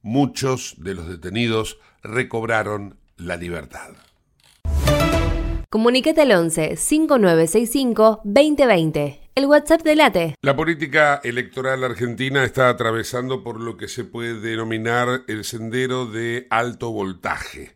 Muchos 0.02 0.74
de 0.78 0.94
los 0.94 1.08
detenidos 1.08 1.78
recobraron 2.02 2.98
la 3.16 3.36
libertad. 3.36 3.90
Comunicate 5.70 6.20
al 6.20 6.32
11 6.32 6.76
5965 6.76 8.22
2020. 8.24 9.20
El 9.36 9.46
WhatsApp 9.46 9.82
de 9.82 9.96
Late. 9.96 10.34
La 10.42 10.56
política 10.56 11.20
electoral 11.22 11.84
argentina 11.84 12.44
está 12.44 12.68
atravesando 12.68 13.44
por 13.44 13.60
lo 13.60 13.76
que 13.76 13.86
se 13.86 14.04
puede 14.04 14.40
denominar 14.40 15.22
el 15.28 15.44
sendero 15.44 16.06
de 16.06 16.48
alto 16.50 16.90
voltaje. 16.90 17.74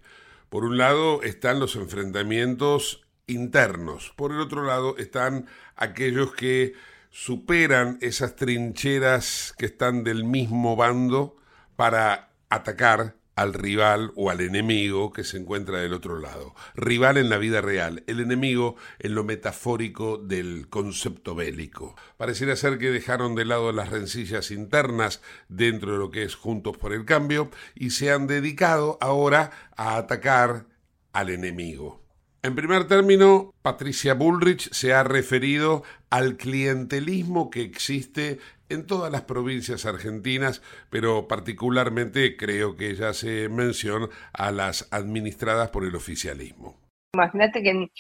Por 0.49 0.65
un 0.65 0.79
lado 0.79 1.23
están 1.23 1.61
los 1.61 1.77
enfrentamientos 1.77 3.07
internos, 3.27 4.13
por 4.17 4.33
el 4.33 4.41
otro 4.41 4.65
lado 4.65 4.97
están 4.97 5.47
aquellos 5.77 6.35
que 6.35 6.73
superan 7.11 7.99
esas 8.01 8.35
trincheras 8.37 9.55
que 9.59 9.67
están 9.67 10.05
del 10.05 10.25
mismo 10.25 10.77
bando 10.77 11.37
para 11.77 12.31
atacar 12.49 13.18
al 13.39 13.55
rival 13.55 14.11
o 14.17 14.31
al 14.31 14.41
enemigo 14.41 15.13
que 15.13 15.23
se 15.23 15.37
encuentra 15.37 15.79
del 15.79 15.93
otro 15.93 16.19
lado. 16.19 16.57
Rival 16.75 17.19
en 17.19 17.31
la 17.31 17.39
vida 17.39 17.61
real, 17.61 18.03
el 18.09 18.19
enemigo 18.19 18.75
en 18.99 19.15
lo 19.15 19.23
metafórico 19.23 20.19
del 20.19 20.67
concepto 20.69 21.37
bélico. 21.37 21.95
Pareciera 22.17 22.57
ser 22.57 22.79
que 22.79 22.91
dejaron 22.91 23.37
de 23.37 23.45
lado 23.45 23.71
las 23.71 23.91
rencillas 23.91 24.51
internas 24.51 25.23
dentro 25.49 25.93
de 25.93 25.99
lo 25.99 26.11
que 26.11 26.25
es 26.25 26.35
Juntos 26.35 26.77
por 26.79 26.93
el 26.93 27.05
Cambio 27.05 27.49
y 27.77 27.91
se 27.91 28.11
han 28.11 28.27
dedicado 28.27 28.99
ahora 29.01 29.53
a 29.77 29.97
atacar 29.99 30.67
al 31.13 31.31
enemigo. 31.31 32.03
En 32.43 32.57
primer 32.57 32.89
término, 32.89 33.55
Patricia 33.63 34.15
Bullrich 34.15 34.73
se 34.73 34.95
ha 34.95 35.05
referido 35.05 35.85
al 36.11 36.37
clientelismo 36.37 37.51
que 37.51 37.63
existe 37.63 38.39
en 38.69 38.87
todas 38.87 39.11
las 39.11 39.23
provincias 39.23 39.87
argentinas, 39.87 40.63
pero 40.91 41.29
particularmente 41.29 42.37
creo 42.37 42.77
que 42.77 42.91
ella 42.91 43.11
hace 43.11 43.49
mención 43.49 44.11
a 44.33 44.51
las 44.51 44.89
administradas 44.93 45.71
por 45.71 45.85
el 45.85 45.95
oficialismo. 45.95 46.79
Imagínate 47.15 47.63
que 47.63 47.71
en 47.71 47.91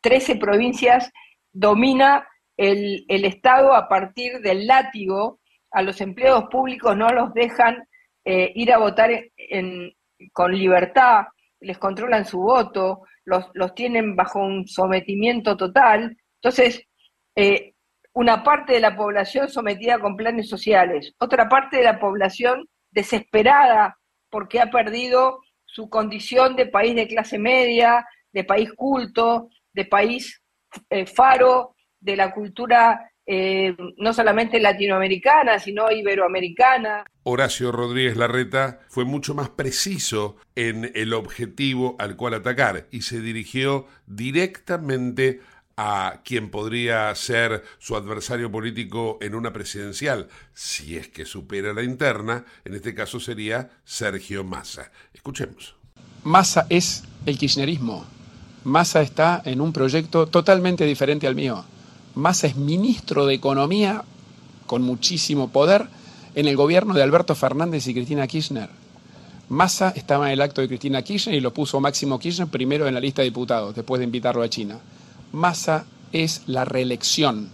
13 0.00 0.36
provincias 0.36 1.10
domina 1.52 2.28
el, 2.56 3.04
el, 3.08 3.24
Estado 3.24 3.74
a 3.74 3.88
partir 3.88 4.40
del 4.40 4.66
látigo, 4.66 5.40
a 5.70 5.82
los 5.82 6.00
empleados 6.00 6.44
públicos 6.50 6.96
no 6.96 7.08
los 7.10 7.32
dejan 7.34 7.88
eh, 8.24 8.52
ir 8.54 8.72
a 8.72 8.78
votar 8.78 9.10
en, 9.36 9.92
con 10.32 10.56
libertad, 10.56 11.26
les 11.60 11.78
controlan 11.78 12.24
su 12.24 12.38
voto, 12.40 13.02
los, 13.24 13.46
los 13.54 13.74
tienen 13.74 14.16
bajo 14.16 14.40
un 14.40 14.66
sometimiento 14.66 15.56
total. 15.56 16.16
Entonces, 16.40 16.82
eh, 17.36 17.74
una 18.18 18.42
parte 18.42 18.72
de 18.72 18.80
la 18.80 18.96
población 18.96 19.48
sometida 19.48 20.00
con 20.00 20.16
planes 20.16 20.48
sociales, 20.48 21.14
otra 21.20 21.48
parte 21.48 21.76
de 21.76 21.84
la 21.84 22.00
población 22.00 22.68
desesperada 22.90 23.96
porque 24.28 24.60
ha 24.60 24.72
perdido 24.72 25.38
su 25.64 25.88
condición 25.88 26.56
de 26.56 26.66
país 26.66 26.96
de 26.96 27.06
clase 27.06 27.38
media, 27.38 28.04
de 28.32 28.42
país 28.42 28.72
culto, 28.74 29.50
de 29.72 29.84
país 29.84 30.42
eh, 30.90 31.06
faro 31.06 31.76
de 32.00 32.16
la 32.16 32.34
cultura 32.34 33.08
eh, 33.24 33.76
no 33.98 34.12
solamente 34.12 34.58
latinoamericana, 34.58 35.60
sino 35.60 35.88
iberoamericana. 35.88 37.04
Horacio 37.22 37.70
Rodríguez 37.70 38.16
Larreta 38.16 38.80
fue 38.88 39.04
mucho 39.04 39.34
más 39.34 39.50
preciso 39.50 40.38
en 40.56 40.90
el 40.96 41.12
objetivo 41.12 41.94
al 42.00 42.16
cual 42.16 42.34
atacar 42.34 42.88
y 42.90 43.02
se 43.02 43.20
dirigió 43.20 43.86
directamente 44.06 45.40
a 45.80 46.22
quien 46.24 46.50
podría 46.50 47.14
ser 47.14 47.62
su 47.78 47.94
adversario 47.94 48.50
político 48.50 49.16
en 49.20 49.36
una 49.36 49.52
presidencial, 49.52 50.28
si 50.52 50.96
es 50.96 51.06
que 51.06 51.24
supera 51.24 51.72
la 51.72 51.84
interna, 51.84 52.44
en 52.64 52.74
este 52.74 52.96
caso 52.96 53.20
sería 53.20 53.70
Sergio 53.84 54.42
Massa. 54.42 54.90
Escuchemos. 55.14 55.76
Massa 56.24 56.66
es 56.68 57.04
el 57.26 57.38
kirchnerismo. 57.38 58.04
Massa 58.64 59.02
está 59.02 59.40
en 59.44 59.60
un 59.60 59.72
proyecto 59.72 60.26
totalmente 60.26 60.84
diferente 60.84 61.28
al 61.28 61.36
mío. 61.36 61.64
Massa 62.16 62.48
es 62.48 62.56
ministro 62.56 63.24
de 63.24 63.34
Economía 63.34 64.02
con 64.66 64.82
muchísimo 64.82 65.50
poder 65.50 65.86
en 66.34 66.48
el 66.48 66.56
gobierno 66.56 66.92
de 66.92 67.04
Alberto 67.04 67.36
Fernández 67.36 67.86
y 67.86 67.94
Cristina 67.94 68.26
Kirchner. 68.26 68.68
Massa 69.48 69.90
estaba 69.94 70.26
en 70.26 70.32
el 70.32 70.42
acto 70.42 70.60
de 70.60 70.66
Cristina 70.66 71.02
Kirchner 71.02 71.36
y 71.36 71.40
lo 71.40 71.54
puso 71.54 71.78
Máximo 71.78 72.18
Kirchner 72.18 72.48
primero 72.48 72.88
en 72.88 72.94
la 72.94 73.00
lista 73.00 73.22
de 73.22 73.26
diputados, 73.26 73.76
después 73.76 74.00
de 74.00 74.06
invitarlo 74.06 74.42
a 74.42 74.48
China. 74.48 74.80
Massa 75.32 75.84
es 76.12 76.42
la 76.46 76.64
reelección, 76.64 77.48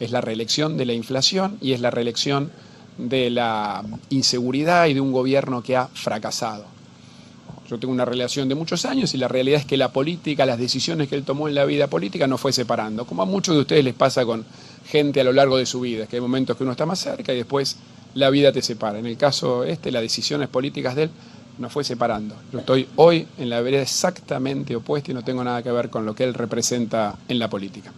es 0.00 0.10
la 0.10 0.20
reelección 0.20 0.76
de 0.76 0.86
la 0.86 0.92
inflación 0.92 1.58
y 1.60 1.72
es 1.72 1.80
la 1.80 1.90
reelección 1.90 2.50
de 2.98 3.30
la 3.30 3.84
inseguridad 4.10 4.86
y 4.86 4.94
de 4.94 5.00
un 5.00 5.12
gobierno 5.12 5.62
que 5.62 5.76
ha 5.76 5.86
fracasado. 5.88 6.64
Yo 7.68 7.78
tengo 7.78 7.94
una 7.94 8.04
relación 8.04 8.48
de 8.48 8.54
muchos 8.54 8.84
años 8.84 9.14
y 9.14 9.18
la 9.18 9.28
realidad 9.28 9.60
es 9.60 9.66
que 9.66 9.76
la 9.76 9.92
política, 9.92 10.44
las 10.44 10.58
decisiones 10.58 11.08
que 11.08 11.14
él 11.14 11.24
tomó 11.24 11.48
en 11.48 11.54
la 11.54 11.64
vida 11.64 11.86
política 11.86 12.26
no 12.26 12.36
fue 12.36 12.52
separando, 12.52 13.06
como 13.06 13.22
a 13.22 13.26
muchos 13.26 13.54
de 13.54 13.62
ustedes 13.62 13.84
les 13.84 13.94
pasa 13.94 14.26
con 14.26 14.44
gente 14.86 15.20
a 15.20 15.24
lo 15.24 15.32
largo 15.32 15.56
de 15.56 15.64
su 15.64 15.80
vida, 15.80 16.06
que 16.06 16.16
hay 16.16 16.22
momentos 16.22 16.56
que 16.56 16.64
uno 16.64 16.72
está 16.72 16.84
más 16.84 16.98
cerca 16.98 17.32
y 17.32 17.36
después 17.36 17.76
la 18.14 18.28
vida 18.28 18.52
te 18.52 18.60
separa. 18.60 18.98
En 18.98 19.06
el 19.06 19.16
caso 19.16 19.64
este, 19.64 19.90
las 19.90 20.02
decisiones 20.02 20.48
políticas 20.48 20.96
de 20.96 21.04
él 21.04 21.10
no 21.62 21.70
fue 21.70 21.84
separando. 21.84 22.34
Yo 22.52 22.58
estoy 22.58 22.88
hoy 22.96 23.26
en 23.38 23.48
la 23.48 23.62
vereda 23.62 23.82
exactamente 23.82 24.76
opuesta 24.76 25.12
y 25.12 25.14
no 25.14 25.22
tengo 25.22 25.42
nada 25.42 25.62
que 25.62 25.70
ver 25.70 25.88
con 25.88 26.04
lo 26.04 26.14
que 26.14 26.24
él 26.24 26.34
representa 26.34 27.16
en 27.28 27.38
la 27.38 27.48
política. 27.48 27.92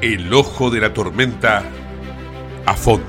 El 0.00 0.32
ojo 0.32 0.70
de 0.70 0.80
la 0.80 0.94
tormenta 0.94 1.64
a 2.64 2.74
fondo. 2.74 3.06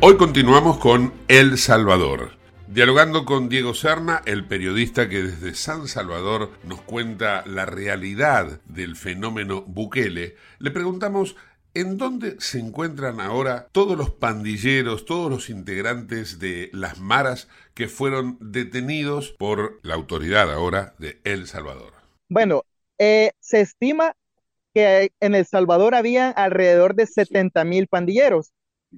Hoy 0.00 0.16
continuamos 0.16 0.78
con 0.78 1.14
El 1.28 1.58
Salvador. 1.58 2.42
Dialogando 2.66 3.26
con 3.26 3.50
Diego 3.50 3.74
Serna, 3.74 4.22
el 4.24 4.46
periodista 4.46 5.08
que 5.08 5.22
desde 5.22 5.54
San 5.54 5.88
Salvador 5.88 6.50
nos 6.64 6.80
cuenta 6.80 7.44
la 7.46 7.66
realidad 7.66 8.60
del 8.64 8.96
fenómeno 8.96 9.62
Bukele, 9.66 10.36
le 10.58 10.70
preguntamos 10.70 11.36
en 11.74 11.96
dónde 11.98 12.40
se 12.40 12.58
encuentran 12.58 13.20
ahora 13.20 13.68
todos 13.72 13.96
los 13.96 14.10
pandilleros, 14.10 15.04
todos 15.04 15.30
los 15.30 15.50
integrantes 15.50 16.38
de 16.38 16.70
las 16.72 16.98
maras 16.98 17.48
que 17.74 17.88
fueron 17.88 18.36
detenidos 18.40 19.30
por 19.38 19.80
la 19.82 19.94
autoridad 19.94 20.52
ahora 20.52 20.94
de 20.98 21.20
El 21.24 21.46
Salvador. 21.46 21.94
Bueno, 22.28 22.64
eh, 22.98 23.32
se 23.40 23.60
estima 23.60 24.14
que 24.74 25.12
en 25.20 25.34
El 25.34 25.46
Salvador 25.46 25.94
había 25.94 26.30
alrededor 26.30 26.94
de 26.94 27.06
70 27.06 27.64
mil 27.64 27.88
pandilleros. 27.88 28.52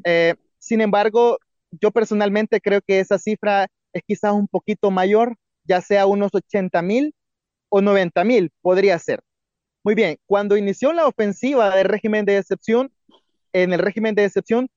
Eh, 0.04 0.34
sin 0.58 0.80
embargo, 0.80 1.38
yo 1.80 1.90
personalmente 1.90 2.60
creo 2.60 2.80
que 2.80 3.00
esa 3.00 3.18
cifra 3.18 3.68
es 3.92 4.02
quizás 4.06 4.32
un 4.32 4.48
poquito 4.48 4.90
mayor, 4.90 5.36
ya 5.64 5.80
sea 5.80 6.06
unos 6.06 6.30
80 6.34 6.82
mil 6.82 7.14
o 7.68 7.80
90 7.80 8.24
mil, 8.24 8.52
podría 8.60 8.98
ser. 8.98 9.20
Muy 9.84 9.94
bien, 9.94 10.18
cuando 10.24 10.56
inició 10.56 10.94
la 10.94 11.06
ofensiva 11.06 11.76
del 11.76 11.84
régimen 11.84 12.24
de 12.24 12.38
excepción, 12.38 12.90
en 13.52 13.74
el 13.74 13.78
régimen 13.80 14.14
de 14.14 14.24
excepción 14.24 14.70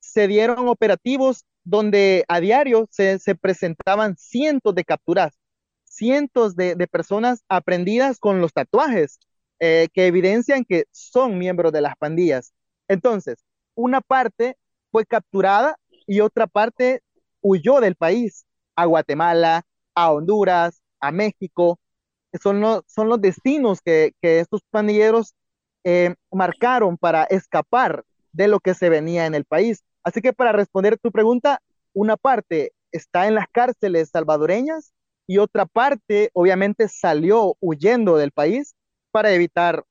se 0.00 0.26
dieron 0.26 0.68
operativos 0.68 1.44
donde 1.64 2.24
a 2.28 2.40
diario 2.40 2.88
se, 2.90 3.18
presentaban 3.34 4.16
cientos 4.16 4.74
de 4.74 4.84
capturas, 4.84 5.38
cientos 5.84 6.56
de, 6.56 6.76
personas 6.90 7.44
aprendidas 7.48 8.18
con 8.18 8.40
los 8.40 8.54
tatuajes 8.54 9.18
eh, 9.60 9.88
que 9.92 10.06
evidencian 10.06 10.64
que 10.64 10.84
son 10.92 11.36
miembros 11.38 11.70
de 11.70 11.82
las 11.82 11.96
pandillas. 11.96 12.54
Entonces, 12.88 13.44
una 13.74 14.00
parte 14.00 14.56
fue 14.90 15.04
capturada 15.04 15.76
y 16.06 16.20
otra 16.20 16.46
parte 16.46 17.02
huyó 17.42 17.80
del 17.80 17.96
país 17.96 18.46
a 18.76 18.86
Guatemala, 18.86 19.62
a 19.94 20.10
Honduras, 20.10 20.80
a 21.00 21.12
México. 21.12 21.78
Son 22.42 22.60
los, 22.60 22.82
son 22.86 23.08
los 23.08 23.20
destinos 23.20 23.80
que, 23.80 24.12
estos 24.20 24.60
pandilleros 24.70 25.34
eh, 25.84 26.14
marcaron 26.32 26.96
para 26.96 27.24
escapar 27.24 28.04
de 28.32 28.48
lo 28.48 28.60
que 28.60 28.74
se 28.74 28.88
venía 28.88 29.26
en 29.26 29.34
el 29.34 29.44
país. 29.44 29.84
Así 30.02 30.20
que 30.20 30.32
para 30.32 30.52
responder 30.52 30.98
tu 30.98 31.12
pregunta, 31.12 31.60
una 31.92 32.16
parte 32.16 32.72
está 32.92 33.26
en 33.26 33.34
las 33.34 33.46
cárceles 33.50 34.10
salvadoreñas 34.10 34.92
y 35.26 35.38
otra 35.38 35.66
parte 35.66 36.30
obviamente 36.32 36.88
salió 36.88 37.56
huyendo 37.60 38.16
del 38.16 38.32
país 38.32 38.74
para 39.10 39.32
evitar 39.32 39.84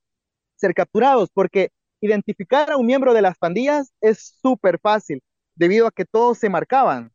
ser 0.56 0.74
capturados, 0.74 1.30
porque 1.32 1.70
identificar 2.00 2.70
a 2.70 2.76
un 2.76 2.86
miembro 2.86 3.14
de 3.14 3.22
las 3.22 3.36
pandillas 3.38 3.92
es 4.00 4.36
súper 4.40 4.78
fácil, 4.78 5.22
debido 5.54 5.86
a 5.86 5.90
que 5.90 6.04
todos 6.04 6.38
se 6.38 6.50
marcaban 6.50 7.12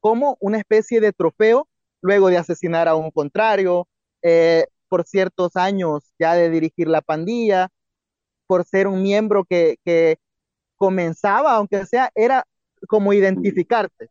como 0.00 0.36
una 0.40 0.58
especie 0.58 1.00
de 1.00 1.12
trofeo 1.12 1.68
luego 2.00 2.28
de 2.28 2.38
asesinar 2.38 2.88
a 2.88 2.94
un 2.94 3.10
contrario, 3.10 3.88
eh, 4.22 4.66
por 4.88 5.04
ciertos 5.04 5.56
años 5.56 6.04
ya 6.18 6.34
de 6.34 6.50
dirigir 6.50 6.88
la 6.88 7.02
pandilla, 7.02 7.68
por 8.46 8.64
ser 8.64 8.86
un 8.86 9.02
miembro 9.02 9.44
que, 9.44 9.76
que 9.84 10.18
comenzaba, 10.76 11.54
aunque 11.54 11.84
sea, 11.86 12.10
era 12.14 12.44
como 12.88 13.12
identificarte. 13.12 14.10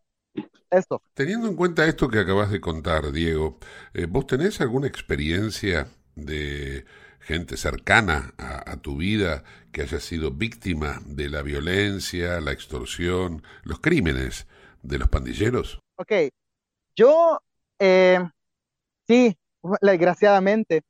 Esto. 0.69 1.01
Teniendo 1.13 1.47
en 1.47 1.55
cuenta 1.55 1.85
esto 1.85 2.09
que 2.09 2.19
acabas 2.19 2.51
de 2.51 2.59
contar, 2.59 3.13
Diego, 3.13 3.57
eh, 3.93 4.05
¿vos 4.05 4.27
tenés 4.27 4.59
alguna 4.59 4.87
experiencia 4.87 5.87
de 6.15 6.85
gente 7.21 7.55
cercana 7.55 8.33
a, 8.37 8.71
a, 8.71 8.77
tu 8.77 8.97
vida 8.97 9.43
que 9.71 9.81
haya 9.83 10.01
sido 10.01 10.31
víctima 10.31 11.01
de 11.05 11.29
la 11.29 11.41
violencia, 11.41 12.41
la 12.41 12.51
extorsión, 12.51 13.43
los 13.63 13.79
crímenes 13.79 14.45
de 14.81 14.97
los 14.97 15.07
pandilleros? 15.07 15.79
Ok, 15.95 16.11
yo 16.95 17.39
eh, 17.79 18.19
sí, 19.07 19.37
desgraciadamente, 19.81 20.83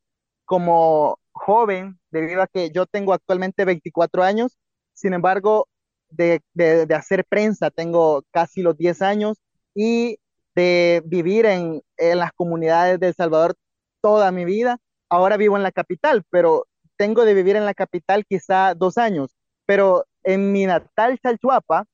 como 0.44 1.18
joven, 1.32 1.98
debido 2.10 2.42
a 2.42 2.46
que 2.48 2.70
yo 2.70 2.86
tengo 2.86 3.12
actualmente 3.12 3.64
24 3.64 4.22
años, 4.24 4.56
sin 4.94 5.14
embargo, 5.14 5.68
de, 6.10 6.40
de, 6.54 6.86
de 6.86 6.94
hacer 6.94 7.24
prensa 7.26 7.70
tengo 7.70 8.24
casi 8.32 8.62
los 8.62 8.76
10 8.78 9.02
años 9.02 9.38
y 9.74 10.18
de 10.54 11.02
vivir 11.06 11.46
en, 11.46 11.82
en 11.98 12.18
las 12.18 12.32
comunidades 12.32 12.98
de 13.00 13.08
El 13.08 13.14
Salvador 13.14 13.54
toda 14.00 14.32
mi 14.32 14.44
vida. 14.44 14.78
Ahora 15.10 15.36
vivo 15.36 15.56
en 15.56 15.62
la 15.62 15.72
capital, 15.72 16.24
pero 16.30 16.66
tengo 16.96 17.24
de 17.24 17.34
vivir 17.34 17.56
en 17.56 17.64
la 17.64 17.74
capital 17.74 18.24
quizá 18.26 18.74
dos 18.74 18.98
años. 18.98 19.30
Pero 19.66 20.04
en 20.24 20.52
mi 20.52 20.66
natal 20.66 21.18
Chalchuapa, 21.22 21.84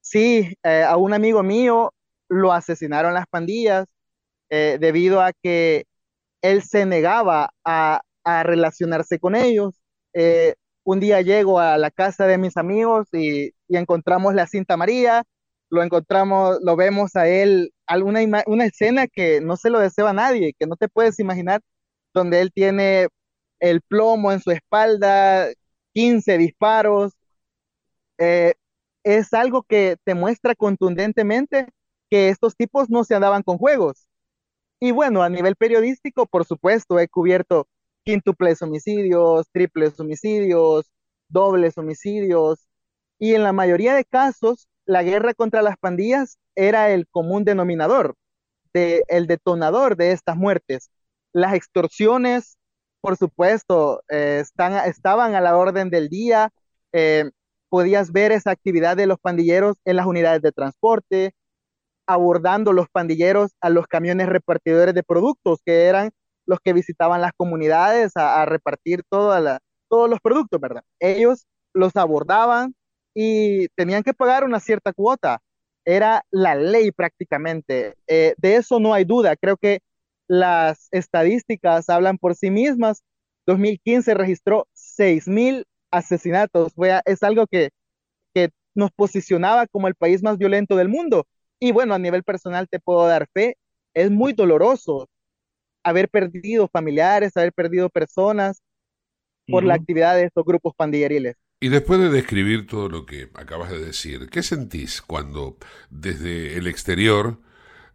sí, 0.00 0.54
eh, 0.62 0.84
a 0.84 0.96
un 0.96 1.14
amigo 1.14 1.42
mío 1.42 1.92
lo 2.28 2.52
asesinaron 2.52 3.14
las 3.14 3.26
pandillas 3.28 3.86
eh, 4.50 4.78
debido 4.80 5.20
a 5.22 5.32
que 5.32 5.86
él 6.50 6.62
se 6.62 6.86
negaba 6.86 7.50
a, 7.64 8.00
relacionarse 8.44 9.20
con 9.20 9.36
ellos. 9.36 9.74
Eh, 10.12 10.54
un 10.84 11.00
día 11.00 11.20
llego 11.22 11.60
a 11.60 11.78
la 11.78 11.90
casa 11.92 12.26
de 12.26 12.38
mis 12.38 12.56
amigos 12.56 13.06
y, 13.12 13.52
y 13.68 13.76
encontramos 13.76 14.34
la 14.34 14.46
cinta 14.48 14.76
María, 14.76 15.24
lo 15.70 15.82
encontramos, 15.82 16.58
lo 16.62 16.76
vemos 16.76 17.16
a 17.16 17.28
él, 17.28 17.72
alguna 17.86 18.20
una 18.46 18.64
escena 18.66 19.06
que 19.06 19.40
no 19.40 19.56
se 19.56 19.70
lo 19.70 19.78
desea 19.80 20.08
a 20.10 20.12
nadie, 20.12 20.54
que 20.58 20.66
no 20.66 20.76
te 20.76 20.88
puedes 20.88 21.18
imaginar, 21.20 21.60
donde 22.14 22.40
él 22.40 22.52
tiene 22.52 23.08
el 23.60 23.82
plomo 23.82 24.32
en 24.32 24.40
su 24.40 24.50
espalda, 24.50 25.48
15 25.94 26.38
disparos. 26.38 27.12
Eh, 28.18 28.54
es 29.04 29.32
algo 29.34 29.62
que 29.62 29.96
te 30.04 30.14
muestra 30.14 30.54
contundentemente 30.54 31.68
que 32.10 32.28
estos 32.28 32.56
tipos 32.56 32.90
no 32.90 33.04
se 33.04 33.14
andaban 33.14 33.42
con 33.42 33.58
juegos. 33.58 34.05
Y 34.80 34.90
bueno, 34.90 35.22
a 35.22 35.28
nivel 35.28 35.56
periodístico, 35.56 36.26
por 36.26 36.44
supuesto, 36.44 36.98
he 36.98 37.08
cubierto 37.08 37.66
quíntuples 38.04 38.62
homicidios, 38.62 39.46
triples 39.52 39.98
homicidios, 39.98 40.90
dobles 41.28 41.78
homicidios, 41.78 42.66
y 43.18 43.34
en 43.34 43.42
la 43.42 43.52
mayoría 43.52 43.94
de 43.94 44.04
casos, 44.04 44.68
la 44.84 45.02
guerra 45.02 45.34
contra 45.34 45.62
las 45.62 45.76
pandillas 45.78 46.38
era 46.54 46.90
el 46.90 47.08
común 47.08 47.44
denominador, 47.44 48.14
de, 48.72 49.02
el 49.08 49.26
detonador 49.26 49.96
de 49.96 50.12
estas 50.12 50.36
muertes. 50.36 50.90
Las 51.32 51.54
extorsiones, 51.54 52.58
por 53.00 53.16
supuesto, 53.16 54.02
eh, 54.08 54.44
estaban 54.86 55.34
a 55.34 55.40
la 55.40 55.56
orden 55.56 55.90
del 55.90 56.08
día. 56.08 56.50
Eh, 56.92 57.30
podías 57.68 58.12
ver 58.12 58.32
esa 58.32 58.50
actividad 58.52 58.96
de 58.96 59.06
los 59.06 59.18
pandilleros 59.18 59.76
en 59.84 59.96
las 59.96 60.06
unidades 60.06 60.42
de 60.42 60.52
transporte, 60.52 61.34
abordando 62.06 62.72
los 62.72 62.88
pandilleros 62.88 63.52
a 63.60 63.70
los 63.70 63.86
camiones 63.86 64.28
repartidores 64.28 64.94
de 64.94 65.02
productos, 65.02 65.60
que 65.64 65.84
eran 65.84 66.10
los 66.46 66.60
que 66.60 66.72
visitaban 66.72 67.20
las 67.20 67.32
comunidades 67.36 68.12
a, 68.16 68.44
repartir 68.46 69.02
todos 69.08 69.60
los 69.90 70.20
productos, 70.20 70.60
¿verdad? 70.60 70.82
Ellos 71.00 71.46
los 71.74 71.96
abordaban 71.96 72.74
y 73.14 73.68
tenían 73.70 74.02
que 74.02 74.14
pagar 74.14 74.44
una 74.44 74.60
cierta 74.60 74.92
cuota. 74.92 75.40
Era 75.84 76.24
la 76.30 76.54
ley 76.54 76.90
prácticamente. 76.92 77.94
Eh, 78.06 78.34
de 78.38 78.56
eso 78.56 78.80
no 78.80 78.94
hay 78.94 79.04
duda. 79.04 79.36
Creo 79.36 79.56
que 79.56 79.80
las 80.28 80.88
estadísticas 80.92 81.88
hablan 81.88 82.18
por 82.18 82.34
sí 82.34 82.50
mismas. 82.50 83.02
2015 83.46 84.14
registró 84.14 84.66
6.000 84.74 85.64
asesinatos. 85.90 86.72
Fue, 86.74 87.00
es 87.04 87.22
algo 87.22 87.46
que 87.46 87.70
nos 88.76 88.92
posicionaba 88.92 89.66
como 89.66 89.88
el 89.88 89.94
país 89.96 90.22
más 90.22 90.38
violento 90.38 90.76
del 90.76 90.88
mundo. 90.88 91.26
Y 91.60 91.72
bueno, 91.72 91.94
a 91.94 91.98
nivel 91.98 92.22
personal 92.22 92.68
te 92.68 92.78
puedo 92.78 93.06
dar 93.06 93.26
fe, 93.32 93.56
es 93.94 94.10
muy 94.10 94.32
doloroso 94.32 95.08
haber 95.82 96.08
perdido 96.08 96.68
familiares, 96.68 97.36
haber 97.36 97.52
perdido 97.52 97.88
personas 97.88 98.62
por 99.46 99.62
uh 99.62 99.66
-huh. 99.66 99.68
la 99.68 99.74
actividad 99.74 100.16
de 100.16 100.24
estos 100.24 100.44
grupos 100.44 100.74
pandilleriles. 100.76 101.36
Y 101.60 101.68
después 101.68 101.98
de 102.00 102.10
describir 102.10 102.66
todo 102.66 102.88
lo 102.88 103.06
que 103.06 103.30
acabas 103.34 103.70
de 103.70 103.78
decir, 103.78 104.28
¿qué 104.28 104.42
sentís 104.42 105.00
cuando 105.00 105.56
desde 105.88 106.56
el 106.58 106.66
exterior 106.66 107.38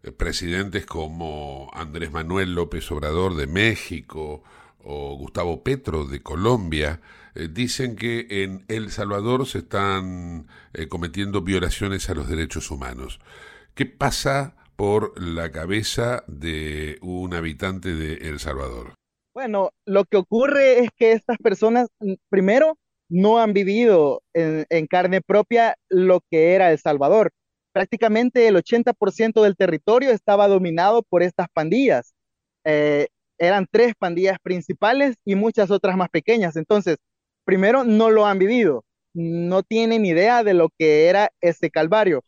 eh, 0.02 0.10
presidentes 0.10 0.84
como 0.84 1.70
Andrés 1.72 2.10
Manuel 2.10 2.54
López 2.54 2.90
Obrador 2.90 3.36
de 3.36 3.46
México 3.46 4.42
o 4.80 5.16
Gustavo 5.16 5.62
Petro 5.62 6.06
de 6.06 6.22
Colombia 6.22 7.00
eh, 7.36 7.48
dicen 7.48 7.94
que 7.94 8.26
en 8.42 8.64
El 8.66 8.90
Salvador 8.90 9.46
se 9.46 9.58
están 9.58 10.48
eh, 10.74 10.88
cometiendo 10.88 11.42
violaciones 11.42 12.10
a 12.10 12.14
los 12.14 12.28
derechos 12.28 12.70
humanos? 12.70 13.20
¿Qué 13.74 13.86
pasa 13.86 14.54
por 14.76 15.18
la 15.18 15.50
cabeza 15.50 16.24
de 16.26 16.98
un 17.00 17.32
habitante 17.32 17.94
de 17.94 18.28
El 18.28 18.38
Salvador? 18.38 18.92
Bueno, 19.34 19.70
lo 19.86 20.04
que 20.04 20.18
ocurre 20.18 20.80
es 20.80 20.90
que 20.94 21.12
estas 21.12 21.38
personas, 21.38 21.88
primero, 22.28 22.76
no 23.08 23.38
han 23.38 23.54
vivido 23.54 24.20
en, 24.34 24.86
carne 24.88 25.22
propia 25.22 25.76
lo 25.88 26.20
que 26.30 26.52
era 26.52 26.70
El 26.70 26.78
Salvador. 26.78 27.30
Prácticamente 27.72 28.46
el 28.46 28.56
80% 28.56 29.42
del 29.42 29.56
territorio 29.56 30.10
estaba 30.10 30.48
dominado 30.48 31.02
por 31.02 31.22
estas 31.22 31.46
pandillas. 31.54 32.12
Eh, 32.64 33.08
eran 33.38 33.66
tres 33.70 33.94
pandillas 33.98 34.36
principales 34.42 35.16
y 35.24 35.34
muchas 35.34 35.70
otras 35.70 35.96
más 35.96 36.10
pequeñas. 36.10 36.56
Entonces, 36.56 36.98
primero, 37.46 37.84
no 37.84 38.10
lo 38.10 38.26
han 38.26 38.38
vivido. 38.38 38.84
No 39.14 39.62
tienen 39.62 40.04
idea 40.04 40.44
de 40.44 40.52
lo 40.52 40.68
que 40.78 41.06
era 41.06 41.30
ese 41.40 41.70
calvario. 41.70 42.22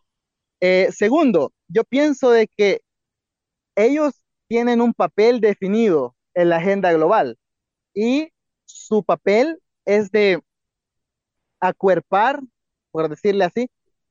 Eh, 0.60 0.88
segundo, 0.92 1.52
yo 1.68 1.84
pienso 1.84 2.30
de 2.30 2.48
que 2.48 2.80
ellos 3.76 4.14
tienen 4.48 4.80
un 4.80 4.94
papel 4.94 5.40
definido 5.40 6.16
en 6.34 6.48
la 6.50 6.56
agenda 6.56 6.92
global 6.92 7.38
y 7.94 8.30
su 8.66 9.04
papel 9.04 9.60
es 9.84 10.10
de 10.10 10.40
acuerpar, 11.60 12.40
por 12.90 13.08
decirle 13.08 13.44
así, 13.44 13.68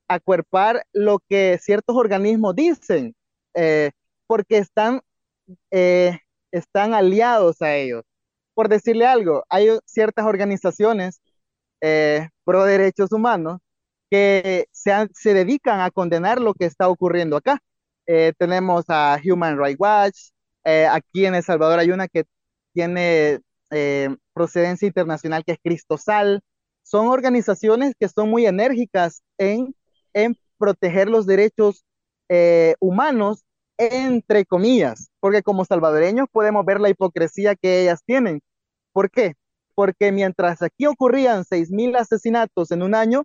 acuerpar 0.08 0.86
lo 0.94 1.20
que 1.30 1.60
ciertos 1.62 1.96
organismos 1.96 2.56
dicen, 2.56 3.16
eh, 3.56 3.92
porque 4.28 4.58
están, 4.58 5.02
eh, 5.72 6.20
están 6.52 6.94
aliados 6.94 7.62
a 7.62 7.76
ellos. 7.76 8.04
Por 8.54 8.70
decirle 8.70 9.06
algo, 9.08 9.44
hay 9.50 9.70
ciertas 9.86 10.26
organizaciones 10.26 11.22
pro 12.46 12.64
derechos 12.64 13.12
humanos 13.12 13.60
que 14.14 14.68
se, 14.72 14.92
se, 15.14 15.34
dedican 15.34 15.80
a 15.82 15.92
condenar 15.92 16.40
lo 16.42 16.54
que 16.54 16.66
está 16.66 16.88
ocurriendo 16.90 17.38
acá. 17.38 17.60
tenemos 18.38 18.86
a 18.90 19.20
Human 19.24 19.58
Rights 19.58 19.80
Watch, 19.80 20.18
aquí 20.92 21.26
en 21.26 21.36
El 21.36 21.44
Salvador 21.44 21.80
hay 21.80 21.92
una 21.92 22.08
que 22.08 22.26
tiene 22.74 23.40
procedencia 24.34 24.88
internacional 24.88 25.44
que 25.44 25.54
es 25.54 25.60
Cristosal, 25.64 26.42
son 26.84 27.08
organizaciones 27.08 27.96
que 28.00 28.10
son 28.10 28.30
muy 28.30 28.46
enérgicas 28.46 29.24
en, 29.38 29.76
en 30.14 30.38
proteger 30.58 31.10
los 31.10 31.26
derechos 31.26 31.84
eh, 32.30 32.76
humanos, 32.80 33.44
entre 33.78 34.46
comillas, 34.46 35.10
porque 35.20 35.42
como 35.42 35.66
salvadoreños 35.66 36.28
podemos 36.32 36.66
ver 36.66 36.80
la 36.80 36.90
hipocresía 36.90 37.56
que 37.56 37.82
ellas 37.82 38.02
tienen. 38.06 38.42
¿Por 38.92 39.10
qué? 39.10 39.34
Porque 39.76 40.12
mientras 40.12 40.62
aquí 40.62 40.86
ocurrían 40.86 41.44
6.000 41.44 41.98
asesinatos 41.98 42.72
en 42.72 42.84
un 42.84 42.96
año, 42.96 43.24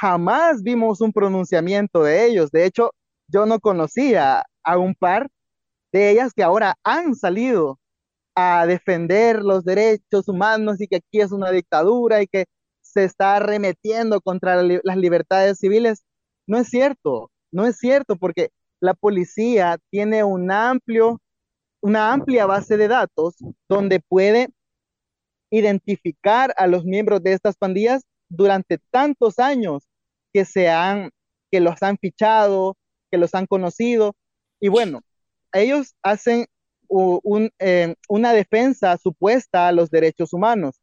jamás 0.00 0.62
vimos 0.62 1.00
un 1.00 1.12
pronunciamiento 1.12 2.02
de 2.02 2.26
ellos. 2.26 2.50
De 2.50 2.64
hecho, 2.64 2.90
yo 3.28 3.46
no 3.46 3.60
conocía 3.60 4.44
a 4.62 4.78
un 4.78 4.94
par 4.94 5.28
de 5.92 6.10
ellas 6.10 6.32
que 6.34 6.42
ahora 6.42 6.76
han 6.84 7.14
salido 7.14 7.78
a 8.34 8.66
defender 8.66 9.42
los 9.42 9.64
derechos 9.64 10.28
humanos 10.28 10.80
y 10.80 10.88
que 10.88 10.96
aquí 10.96 11.20
es 11.20 11.32
una 11.32 11.50
dictadura 11.50 12.22
y 12.22 12.26
que 12.26 12.46
se 12.82 13.04
está 13.04 13.36
arremetiendo 13.36 14.20
contra 14.20 14.62
la, 14.62 14.80
las 14.84 14.96
libertades 14.96 15.58
civiles. 15.58 16.04
No 16.46 16.58
es 16.58 16.68
cierto, 16.68 17.30
no 17.50 17.66
es 17.66 17.78
cierto, 17.78 18.16
porque 18.16 18.50
la 18.80 18.94
policía 18.94 19.78
tiene 19.90 20.22
un 20.24 20.50
amplio, 20.50 21.20
una 21.80 22.12
amplia 22.12 22.46
base 22.46 22.76
de 22.76 22.88
datos 22.88 23.36
donde 23.68 24.00
puede 24.00 24.48
identificar 25.50 26.54
a 26.58 26.66
los 26.66 26.84
miembros 26.84 27.22
de 27.22 27.32
estas 27.32 27.56
pandillas 27.56 28.02
durante 28.28 28.78
tantos 28.90 29.38
años 29.38 29.88
que 30.32 30.44
se 30.44 30.68
han, 30.68 31.10
que 31.50 31.60
los 31.60 31.82
han 31.82 31.98
fichado, 31.98 32.76
que 33.10 33.18
los 33.18 33.34
han 33.34 33.46
conocido. 33.46 34.14
Y 34.60 34.68
bueno, 34.68 35.02
ellos 35.52 35.94
hacen 36.02 36.46
eh, 37.58 37.94
una 38.08 38.32
defensa 38.32 38.96
supuesta 38.98 39.68
a 39.68 39.72
los 39.72 39.90
derechos 39.90 40.32
humanos 40.32 40.80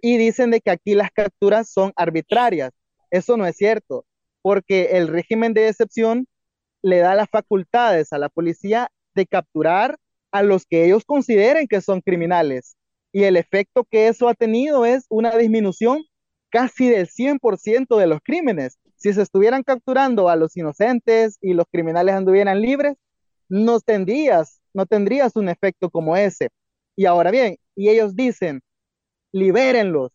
y 0.00 0.16
dicen 0.16 0.50
de 0.50 0.60
que 0.60 0.70
aquí 0.70 0.94
las 0.94 1.10
capturas 1.10 1.70
son 1.70 1.92
arbitrarias. 1.96 2.72
Eso 3.10 3.36
no 3.36 3.46
es 3.46 3.56
cierto. 3.56 4.04
porque 4.42 4.96
el 4.98 5.08
régimen 5.08 5.52
de 5.52 5.68
excepción 5.68 6.26
le 6.82 6.98
da 6.98 7.14
las 7.14 7.28
facultades 7.28 8.12
a 8.12 8.18
la 8.18 8.28
policía 8.28 8.90
de 9.14 9.26
capturar 9.26 9.98
a 10.30 10.42
los 10.42 10.64
que 10.66 10.84
ellos 10.86 11.04
consideren 11.04 11.66
que 11.68 11.80
son 11.80 12.00
criminales. 12.00 12.76
Y 13.12 13.24
el 13.24 13.36
efecto 13.36 13.84
que 13.90 14.08
eso 14.08 14.28
ha 14.28 14.34
tenido 14.34 14.86
es 14.86 15.06
una 15.08 15.36
disminución 15.36 16.04
casi 16.50 16.88
del 16.88 17.08
100% 17.08 17.98
de 17.98 18.06
los 18.06 18.20
crímenes. 18.22 18.78
Si 18.96 19.12
se 19.12 19.22
estuvieran 19.22 19.62
capturando 19.62 20.28
a 20.28 20.36
los 20.36 20.56
inocentes 20.56 21.38
y 21.40 21.54
los 21.54 21.66
criminales 21.70 22.14
anduvieran 22.14 22.60
libres, 22.60 22.96
no 23.48 23.80
tendrías, 23.80 24.60
no 24.74 24.86
tendrías 24.86 25.36
un 25.36 25.48
efecto 25.48 25.90
como 25.90 26.16
ese. 26.16 26.50
Y 26.96 27.06
ahora 27.06 27.30
bien, 27.30 27.56
y 27.76 27.88
ellos 27.90 28.16
dicen, 28.16 28.60
libérenlos, 29.32 30.12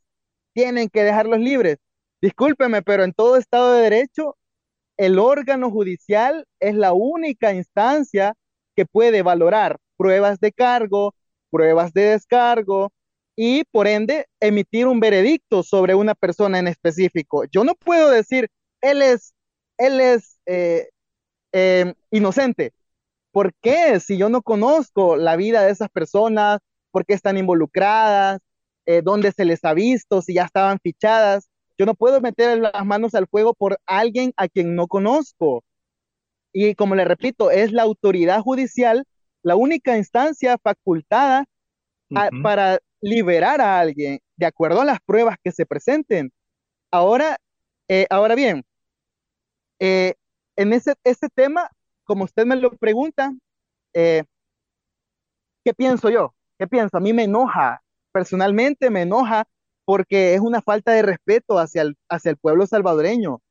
tienen 0.54 0.90
que 0.90 1.04
dejarlos 1.04 1.40
libres. 1.40 1.78
Discúlpeme, 2.22 2.82
pero 2.82 3.04
en 3.04 3.14
todo 3.14 3.38
Estado 3.38 3.74
de 3.74 3.84
Derecho, 3.84 4.38
el 4.98 5.20
órgano 5.20 5.72
judicial 5.72 6.46
es 6.60 6.76
la 6.76 6.94
única 6.94 7.54
instancia 7.54 8.36
que 8.76 8.86
puede 8.86 9.22
valorar 9.24 9.80
pruebas 9.98 10.40
de 10.40 10.52
cargo, 10.52 11.16
pruebas 11.50 11.94
de 11.94 12.04
descargo 12.04 12.92
y 13.36 13.64
por 13.66 13.88
ende 13.88 14.28
emitir 14.40 14.88
un 14.88 15.00
veredicto 15.00 15.64
sobre 15.64 15.96
una 15.96 16.16
persona 16.16 16.60
en 16.60 16.68
específico. 16.68 17.46
Yo 17.52 17.64
no 17.64 17.76
puedo 17.76 18.10
decir, 18.10 18.50
él 18.82 19.02
es, 19.02 19.34
él 19.78 20.00
es 20.02 20.38
eh, 20.46 20.90
eh, 21.54 21.94
inocente. 22.12 22.74
¿Por 23.32 23.54
qué? 23.62 24.00
Si 24.00 24.18
yo 24.18 24.30
no 24.30 24.42
conozco 24.44 25.18
la 25.18 25.36
vida 25.36 25.64
de 25.64 25.72
esas 25.72 25.90
personas, 25.90 26.60
por 26.92 27.06
qué 27.06 27.14
están 27.16 27.38
involucradas, 27.38 28.40
eh, 28.86 29.02
dónde 29.04 29.32
se 29.32 29.46
les 29.46 29.64
ha 29.66 29.74
visto, 29.74 30.22
si 30.22 30.36
ya 30.36 30.44
estaban 30.46 30.80
fichadas. 30.82 31.50
Yo 31.78 31.86
no 31.86 31.96
puedo 31.96 32.22
meter 32.22 32.60
las 32.60 32.86
manos 32.86 33.16
al 33.16 33.28
fuego 33.28 33.54
por 33.56 33.80
alguien 33.88 34.34
a 34.38 34.48
quien 34.48 34.76
no 34.76 34.88
conozco. 34.88 35.64
Y 36.54 36.76
como 36.76 36.96
le 36.96 37.06
repito, 37.06 37.52
es 37.52 37.72
la 37.72 37.84
autoridad 37.84 38.42
judicial 38.42 39.06
la 39.44 39.56
única 39.58 39.98
instancia 39.98 40.58
facultada 40.64 41.46
a- 42.16 42.32
para 42.42 42.80
liberar 43.04 43.60
a 43.62 43.80
alguien 43.80 44.20
de 44.38 44.46
acuerdo 44.46 44.82
a 44.82 44.86
las 44.86 45.00
pruebas 45.02 45.36
que 45.44 45.52
se 45.52 45.66
presenten. 45.66 46.32
Ahora, 46.90 47.38
eh, 47.90 48.08
ahora 48.10 48.34
bien, 48.34 48.64
eh, 49.80 50.16
en 50.56 50.74
ese, 50.74 50.96
ese 51.04 51.28
tema, 51.30 51.70
como 52.06 52.24
usted 52.24 52.46
me 52.46 52.56
lo 52.56 52.72
pregunta, 52.72 53.34
eh, 53.94 54.24
¿qué 55.66 55.74
pienso 55.74 56.10
yo? 56.10 56.34
¿Qué 56.58 56.68
pienso? 56.68 56.96
A 56.98 57.02
mí 57.02 57.12
me 57.12 57.24
enoja, 57.24 57.84
personalmente 58.14 58.90
me 58.90 59.02
enoja 59.02 59.46
porque 59.86 60.34
es 60.34 60.40
una 60.40 60.62
falta 60.62 60.94
de 60.94 61.02
respeto 61.02 61.60
hacia 61.60 61.82
el, 61.82 61.98
hacia 62.10 62.32
el 62.32 62.38
pueblo 62.38 62.66
salvadoreño. 62.66 63.42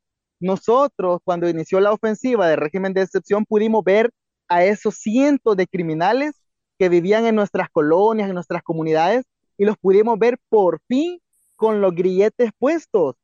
Nosotros, 0.41 1.21
cuando 1.25 1.49
inició 1.49 1.79
la 1.81 1.93
ofensiva 1.93 2.49
del 2.49 2.59
régimen 2.59 2.95
de 2.95 3.03
excepción, 3.03 3.45
pudimos 3.45 3.85
ver 3.85 4.11
a 4.49 4.65
esos 4.65 4.97
cientos 4.97 5.57
de 5.59 5.67
criminales 5.67 6.33
que 6.79 6.89
vivían 6.89 7.27
en 7.27 7.35
nuestras 7.37 7.69
colonias, 7.71 8.29
en 8.29 8.35
nuestras 8.35 8.63
comunidades, 8.63 9.25
y 9.59 9.65
los 9.65 9.77
pudimos 9.79 10.19
ver 10.19 10.39
por 10.49 10.81
fin 10.89 11.21
con 11.57 11.81
los 11.81 11.95
grilletes 11.95 12.51
puestos, 12.59 13.15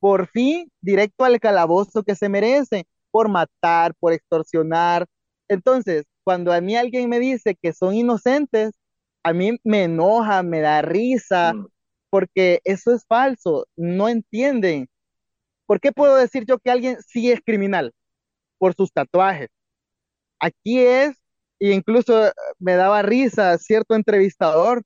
por 0.00 0.28
fin 0.28 0.70
directo 0.80 1.24
al 1.24 1.40
calabozo 1.40 2.02
que 2.02 2.14
se 2.14 2.28
merecen, 2.28 2.84
por 3.10 3.28
matar, 3.28 3.94
por 4.00 4.12
extorsionar. 4.12 5.06
Entonces, 5.48 6.04
cuando 6.24 6.52
a 6.52 6.60
mí 6.60 6.76
alguien 6.76 7.08
me 7.08 7.20
dice 7.20 7.54
que 7.54 7.72
son 7.72 7.94
inocentes, 7.94 8.72
a 9.22 9.32
mí 9.32 9.58
me 9.64 9.84
enoja, 9.84 10.42
me 10.42 10.60
da 10.60 10.82
risa, 10.82 11.54
porque 12.10 12.60
eso 12.64 12.92
es 12.94 13.04
falso, 13.06 13.66
no 13.76 14.08
entienden. 14.08 14.88
¿Por 15.66 15.80
qué 15.80 15.92
puedo 15.92 16.16
decir 16.16 16.44
yo 16.46 16.58
que 16.58 16.70
alguien 16.70 16.98
sí 17.06 17.30
es 17.30 17.40
criminal? 17.44 17.92
Por 18.58 18.74
sus 18.74 18.92
tatuajes. 18.92 19.48
Aquí 20.38 20.80
es, 20.80 21.16
e 21.58 21.72
incluso 21.72 22.32
me 22.58 22.74
daba 22.74 23.02
risa 23.02 23.56
cierto 23.58 23.94
entrevistador 23.94 24.82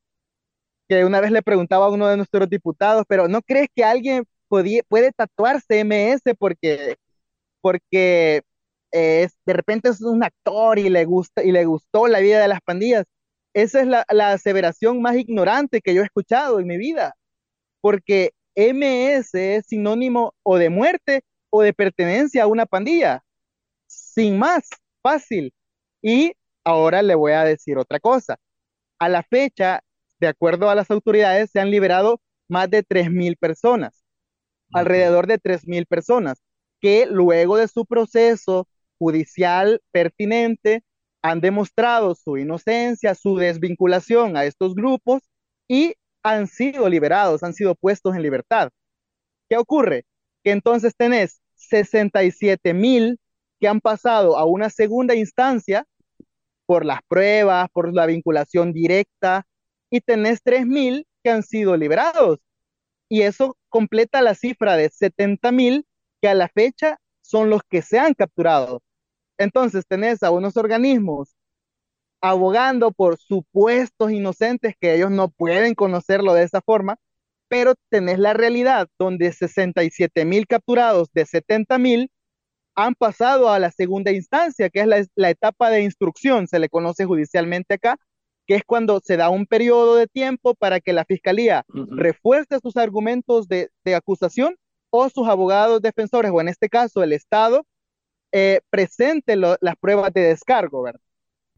que 0.89 1.05
una 1.05 1.21
vez 1.21 1.31
le 1.31 1.43
preguntaba 1.43 1.87
a 1.87 1.91
uno 1.91 2.07
de 2.09 2.17
nuestros 2.17 2.49
diputados, 2.49 3.05
pero 3.09 3.29
¿no 3.29 3.41
crees 3.43 3.69
que 3.75 3.85
alguien 3.85 4.25
podía- 4.49 4.83
puede 4.89 5.11
tatuarse 5.13 5.79
MS 5.81 6.35
porque, 6.35 6.97
porque 7.61 8.41
eh, 8.91 9.23
es- 9.23 9.37
de 9.45 9.53
repente 9.53 9.89
es 9.89 10.01
un 10.01 10.23
actor 10.23 10.79
y 10.79 10.89
le 10.89 11.05
gusta 11.05 11.43
y 11.43 11.51
le 11.51 11.65
gustó 11.65 12.07
la 12.07 12.19
vida 12.19 12.41
de 12.41 12.47
las 12.47 12.61
pandillas? 12.61 13.05
Esa 13.53 13.81
es 13.81 13.87
la, 13.87 14.05
la 14.11 14.33
aseveración 14.33 15.01
más 15.01 15.17
ignorante 15.17 15.81
que 15.81 15.93
yo 15.93 16.01
he 16.01 16.05
escuchado 16.05 16.59
en 16.59 16.67
mi 16.67 16.77
vida, 16.77 17.15
porque 17.81 18.31
MS 18.55 19.55
es 19.57 19.65
sinónimo 19.67 20.33
o 20.43 20.57
de 20.57 20.69
muerte 20.69 21.23
o 21.49 21.61
de 21.61 21.73
pertenencia 21.73 22.43
a 22.43 22.47
una 22.47 22.65
pandilla, 22.65 23.23
sin 23.87 24.37
más, 24.39 24.69
fácil. 25.01 25.53
Y 26.01 26.33
ahora 26.63 27.01
le 27.01 27.15
voy 27.15 27.33
a 27.33 27.43
decir 27.43 27.77
otra 27.77 27.99
cosa. 27.99 28.37
A 28.99 29.09
la 29.09 29.23
fecha, 29.23 29.81
de 30.19 30.27
acuerdo 30.27 30.69
a 30.69 30.75
las 30.75 30.91
autoridades, 30.91 31.51
se 31.51 31.59
han 31.59 31.71
liberado 31.71 32.21
más 32.47 32.69
de 32.69 32.83
3.000 32.83 33.37
personas, 33.37 34.03
alrededor 34.73 35.27
de 35.27 35.39
3.000 35.39 35.85
personas, 35.85 36.41
que 36.81 37.05
luego 37.05 37.57
de 37.57 37.67
su 37.67 37.85
proceso 37.85 38.67
judicial 38.97 39.81
pertinente 39.91 40.83
han 41.21 41.41
demostrado 41.41 42.15
su 42.15 42.37
inocencia, 42.37 43.15
su 43.15 43.35
desvinculación 43.37 44.37
a 44.37 44.45
estos 44.45 44.75
grupos 44.75 45.21
y 45.67 45.95
han 46.23 46.47
sido 46.47 46.89
liberados, 46.89 47.43
han 47.43 47.53
sido 47.53 47.75
puestos 47.75 48.15
en 48.15 48.21
libertad. 48.23 48.69
¿Qué 49.49 49.57
ocurre? 49.57 50.05
Que 50.43 50.51
entonces 50.51 50.95
tenés 50.95 51.41
67 51.55 52.73
mil 52.73 53.19
que 53.59 53.67
han 53.67 53.81
pasado 53.81 54.37
a 54.37 54.45
una 54.45 54.69
segunda 54.69 55.15
instancia 55.15 55.85
por 56.65 56.85
las 56.85 57.01
pruebas, 57.07 57.69
por 57.73 57.93
la 57.93 58.05
vinculación 58.05 58.73
directa, 58.73 59.45
y 59.89 60.01
tenés 60.01 60.41
3 60.43 60.65
mil 60.65 61.07
que 61.23 61.31
han 61.31 61.43
sido 61.43 61.75
liberados. 61.77 62.39
Y 63.09 63.23
eso 63.23 63.57
completa 63.69 64.21
la 64.21 64.35
cifra 64.35 64.75
de 64.75 64.89
70 64.89 65.51
mil 65.51 65.85
que 66.21 66.29
a 66.29 66.35
la 66.35 66.47
fecha 66.49 66.99
son 67.21 67.49
los 67.49 67.61
que 67.69 67.81
se 67.81 67.99
han 67.99 68.13
capturado. 68.13 68.81
Entonces 69.37 69.85
tenés 69.87 70.23
a 70.23 70.31
unos 70.31 70.57
organismos 70.57 71.35
abogando 72.21 72.91
por 72.91 73.17
supuestos 73.17 74.11
inocentes 74.11 74.75
que 74.79 74.95
ellos 74.95 75.11
no 75.11 75.29
pueden 75.29 75.73
conocerlo 75.75 76.33
de 76.33 76.43
esa 76.43 76.61
forma, 76.61 76.97
pero 77.47 77.75
tenés 77.89 78.19
la 78.19 78.33
realidad 78.33 78.89
donde 78.99 79.31
67 79.31 80.25
mil 80.25 80.45
capturados 80.45 81.09
de 81.13 81.25
70 81.25 81.77
mil 81.79 82.11
han 82.75 82.95
pasado 82.95 83.49
a 83.49 83.59
la 83.59 83.71
segunda 83.71 84.11
instancia, 84.11 84.69
que 84.69 84.81
es 84.81 84.87
la, 84.87 85.05
la 85.15 85.29
etapa 85.29 85.69
de 85.69 85.81
instrucción, 85.81 86.47
se 86.47 86.59
le 86.59 86.69
conoce 86.69 87.05
judicialmente 87.05 87.75
acá, 87.75 87.97
que 88.49 88.55
es 88.55 88.63
cuando 88.65 88.99
se 88.99 89.15
da 89.15 89.29
un 89.29 89.45
periodo 89.45 89.95
de 89.95 90.07
tiempo 90.07 90.55
para 90.55 90.79
que 90.79 90.91
la 90.91 91.05
fiscalía 91.05 91.65
refuerce 91.91 92.57
sus 92.59 92.77
argumentos 92.77 93.47
de, 93.47 93.69
de 93.85 93.93
acusación 93.93 94.55
o 94.89 95.07
sus 95.11 95.27
abogados 95.27 95.83
defensores, 95.83 96.31
o 96.33 96.41
en 96.41 96.47
este 96.47 96.67
caso 96.67 97.03
el 97.03 97.13
Estado, 97.13 97.67
eh, 98.31 98.61
presente 98.71 99.35
lo- 99.35 99.55
las 99.61 99.75
pruebas 99.79 100.11
de 100.13 100.21
descargo, 100.21 100.81
¿verdad? 100.81 100.99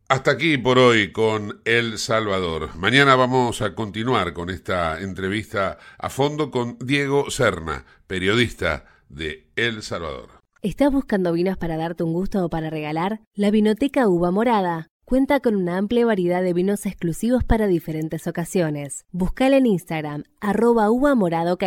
Hasta 0.10 0.32
aquí 0.32 0.58
por 0.58 0.80
hoy 0.80 1.14
con 1.14 1.62
El 1.64 1.98
Salvador. 1.98 2.76
Mañana 2.76 3.16
vamos 3.16 3.62
a 3.62 3.74
continuar 3.74 4.34
con 4.34 4.50
esta 4.50 5.00
entrevista 5.00 5.78
a 5.98 6.10
fondo 6.10 6.52
con 6.52 6.78
Diego 6.80 7.32
Serna, 7.32 7.86
periodista 8.06 8.84
de 9.08 9.48
El 9.56 9.82
Salvador. 9.82 10.42
¿Estás 10.62 10.92
buscando 10.92 11.32
vinos 11.32 11.56
para 11.56 11.78
darte 11.78 12.04
un 12.04 12.12
gusto 12.12 12.44
o 12.46 12.50
para 12.50 12.70
regalar? 12.70 13.22
La 13.34 13.50
Vinoteca 13.50 14.10
Uva 14.10 14.30
Morada 14.32 14.90
cuenta 15.12 15.42
con 15.42 15.58
una 15.58 15.78
amplia 15.78 16.06
variedad 16.06 16.42
de 16.42 16.54
vinos 16.54 16.86
exclusivos 16.86 17.44
para 17.44 17.68
diferentes 17.68 18.28
ocasiones. 18.28 19.04
Buscala 19.12 19.58
en 19.58 19.66
Instagram, 19.66 20.24
arroba 20.40 20.90
uva 20.90 21.16
morada. 21.16 21.58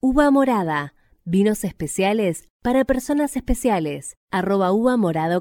Uva 0.00 0.30
morada, 0.30 0.94
vinos 1.26 1.64
especiales 1.64 2.48
para 2.62 2.86
personas 2.86 3.36
especiales, 3.36 4.16
arroba 4.30 4.72
uva 4.72 4.96
morada. 4.96 5.38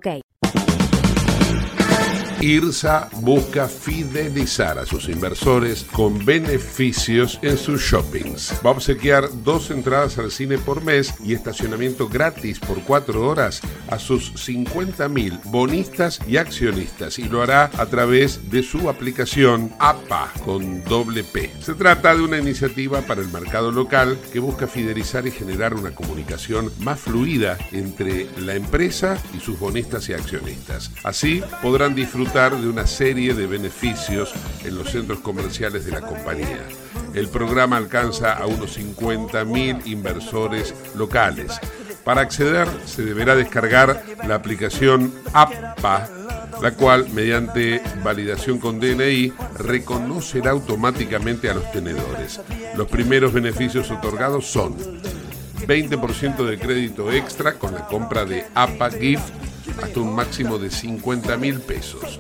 IRSA 2.44 3.08
busca 3.22 3.70
fidelizar 3.70 4.78
a 4.78 4.86
sus 4.86 5.08
inversores 5.08 5.86
con 5.94 6.26
beneficios 6.26 7.40
en 7.42 7.58
sus 7.58 7.82
shoppings. 7.82 8.54
Va 8.66 8.72
a 8.72 8.74
obsequiar 8.74 9.30
dos 9.46 9.72
entradas 9.72 10.18
al 10.18 10.30
cine 10.30 10.58
por 10.58 10.84
mes 10.84 11.14
y 11.24 11.34
estacionamiento 11.34 12.10
gratis 12.10 12.60
por 12.60 12.82
cuatro 12.82 13.26
horas 13.30 13.62
a 13.90 13.98
sus 13.98 14.34
50.000 14.34 15.40
bonistas 15.46 16.20
y 16.28 16.36
accionistas 16.36 17.18
y 17.18 17.30
lo 17.30 17.42
hará 17.42 17.72
a 17.78 17.86
través 17.86 18.50
de 18.50 18.62
su 18.62 18.90
aplicación 18.90 19.74
APA 19.80 20.30
con 20.44 20.84
doble 20.84 21.24
P. 21.24 21.50
Se 21.62 21.76
trata 21.76 22.14
de 22.14 22.24
una 22.24 22.40
iniciativa 22.40 23.00
para 23.04 23.22
el 23.22 23.30
mercado 23.30 23.72
local 23.72 24.20
que 24.34 24.40
busca 24.40 24.68
fidelizar 24.68 25.26
y 25.28 25.32
generar 25.32 25.76
una 25.76 25.96
comunicación 25.96 26.74
más 26.80 27.00
fluida 27.00 27.58
entre 27.72 28.28
la 28.42 28.56
empresa 28.56 29.18
y 29.34 29.40
sus 29.40 29.58
bonistas 29.58 30.10
y 30.10 30.14
accionistas. 30.14 30.92
Así 31.06 31.42
podrán 31.62 31.96
de 32.34 32.68
una 32.68 32.88
serie 32.88 33.36
de 33.36 33.46
beneficios 33.46 34.34
en 34.64 34.76
los 34.76 34.90
centros 34.90 35.20
comerciales 35.20 35.86
de 35.86 35.92
la 35.92 36.02
compañía. 36.02 36.64
El 37.14 37.28
programa 37.28 37.78
alcanza 37.78 38.34
a 38.34 38.48
unos 38.48 38.80
50.000 38.80 39.86
inversores 39.86 40.74
locales. 40.96 41.60
Para 42.04 42.22
acceder 42.22 42.68
se 42.86 43.04
deberá 43.04 43.36
descargar 43.36 44.04
la 44.28 44.34
aplicación 44.34 45.14
APPA, 45.32 46.10
la 46.60 46.72
cual 46.72 47.08
mediante 47.14 47.84
validación 48.04 48.58
con 48.58 48.80
DNI 48.80 49.32
reconocerá 49.60 50.52
automáticamente 50.52 51.52
a 51.52 51.54
los 51.54 51.72
tenedores. 51.72 52.42
Los 52.76 52.88
primeros 52.88 53.32
beneficios 53.32 53.92
otorgados 53.92 54.48
son 54.48 54.76
20% 55.68 56.46
de 56.46 56.60
crédito 56.60 57.12
extra 57.12 57.54
con 57.54 57.74
la 57.74 57.88
compra 57.88 58.26
de 58.26 58.46
APA 58.54 58.92
Gift 58.92 59.30
hasta 59.82 60.00
un 60.00 60.16
máximo 60.16 60.58
de 60.58 60.70
50 60.70 61.38
mil 61.38 61.60
pesos. 61.60 62.20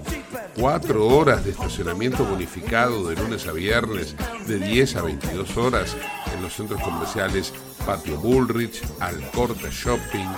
Cuatro 0.56 1.08
horas 1.08 1.44
de 1.44 1.52
estacionamiento 1.52 2.24
bonificado 2.26 3.08
de 3.08 3.16
lunes 3.16 3.48
a 3.48 3.52
viernes 3.52 4.16
de 4.48 4.60
10 4.60 4.96
a 4.96 5.02
22 5.02 5.58
horas 5.58 5.96
en 6.34 6.42
los 6.42 6.54
centros 6.54 6.82
comerciales 6.82 7.54
Patio 7.86 8.18
Bullrich, 8.18 8.82
Alcorta 9.00 9.70
Shopping, 9.70 10.30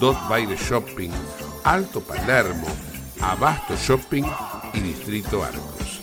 Dot 0.00 0.16
Baile 0.28 0.56
Shopping, 0.56 1.10
Alto 1.64 2.00
Palermo, 2.00 2.66
Abasto 3.20 3.76
Shopping 3.76 4.24
y 4.72 4.80
Distrito 4.80 5.44
Arcos. 5.44 6.00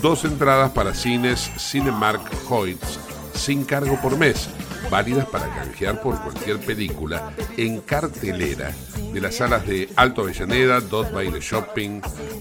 Dos 0.00 0.24
entradas 0.24 0.70
para 0.70 0.94
cines 0.94 1.50
Cinemark 1.58 2.22
Hoyts 2.48 2.98
sin 3.34 3.64
cargo 3.64 3.98
por 4.00 4.16
mes, 4.18 4.48
válidas 4.90 5.26
para 5.26 5.52
canjear 5.54 6.00
por 6.00 6.20
cualquier 6.20 6.58
película 6.58 7.32
en 7.56 7.80
cartelera 7.80 8.72
de 9.12 9.20
las 9.20 9.36
salas 9.36 9.66
de 9.66 9.88
Alto 9.96 10.22
Avellaneda, 10.22 10.80
Dot 10.80 11.12
Baile 11.12 11.40
Shopping, 11.40 12.00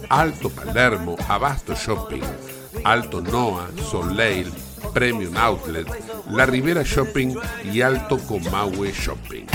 Alto 0.09 0.49
Palermo, 0.49 1.15
Abasto 1.27 1.75
Shopping, 1.75 2.23
Alto 2.83 3.21
Noa, 3.21 3.69
Soleil, 3.89 4.51
Premium 4.93 5.35
Outlet, 5.37 5.87
La 6.31 6.45
Ribera 6.45 6.83
Shopping 6.83 7.35
y 7.71 7.81
Alto 7.81 8.17
Comahue 8.19 8.91
Shopping. 8.91 9.45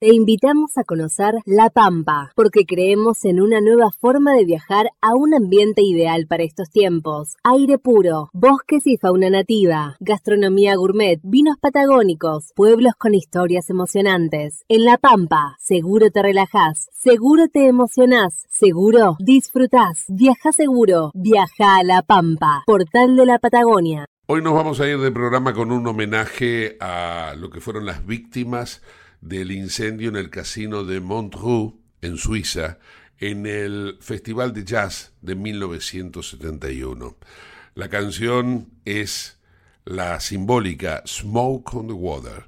Te 0.00 0.14
invitamos 0.14 0.78
a 0.78 0.84
conocer 0.84 1.34
La 1.44 1.70
Pampa, 1.70 2.30
porque 2.36 2.64
creemos 2.64 3.24
en 3.24 3.40
una 3.40 3.60
nueva 3.60 3.90
forma 3.90 4.32
de 4.32 4.44
viajar 4.44 4.90
a 5.00 5.16
un 5.16 5.34
ambiente 5.34 5.82
ideal 5.82 6.28
para 6.28 6.44
estos 6.44 6.70
tiempos. 6.70 7.34
Aire 7.42 7.78
puro, 7.78 8.30
bosques 8.32 8.86
y 8.86 8.96
fauna 8.96 9.28
nativa, 9.28 9.96
gastronomía 9.98 10.76
gourmet, 10.76 11.18
vinos 11.24 11.56
patagónicos, 11.60 12.52
pueblos 12.54 12.92
con 12.96 13.12
historias 13.12 13.70
emocionantes. 13.70 14.64
En 14.68 14.84
La 14.84 14.98
Pampa, 14.98 15.56
seguro 15.58 16.12
te 16.12 16.22
relajás, 16.22 16.88
seguro 16.92 17.48
te 17.48 17.66
emocionás, 17.66 18.46
seguro 18.48 19.16
disfrutás. 19.18 20.04
Viaja 20.06 20.52
seguro, 20.52 21.10
viaja 21.12 21.78
a 21.78 21.82
La 21.82 22.02
Pampa, 22.02 22.62
portal 22.66 23.16
de 23.16 23.26
la 23.26 23.40
Patagonia. 23.40 24.04
Hoy 24.28 24.42
nos 24.42 24.54
vamos 24.54 24.78
a 24.78 24.86
ir 24.86 25.00
de 25.00 25.10
programa 25.10 25.54
con 25.54 25.72
un 25.72 25.84
homenaje 25.88 26.76
a 26.80 27.34
lo 27.36 27.50
que 27.50 27.60
fueron 27.60 27.84
las 27.84 28.06
víctimas 28.06 28.80
del 29.20 29.50
incendio 29.50 30.08
en 30.08 30.16
el 30.16 30.30
casino 30.30 30.84
de 30.84 31.00
Montreux, 31.00 31.74
en 32.00 32.16
Suiza, 32.16 32.78
en 33.18 33.46
el 33.46 33.98
Festival 34.00 34.52
de 34.52 34.64
Jazz 34.64 35.12
de 35.22 35.34
1971. 35.34 37.16
La 37.74 37.88
canción 37.88 38.68
es 38.84 39.38
la 39.84 40.20
simbólica 40.20 41.02
Smoke 41.06 41.74
on 41.74 41.86
the 41.88 41.92
Water. 41.92 42.44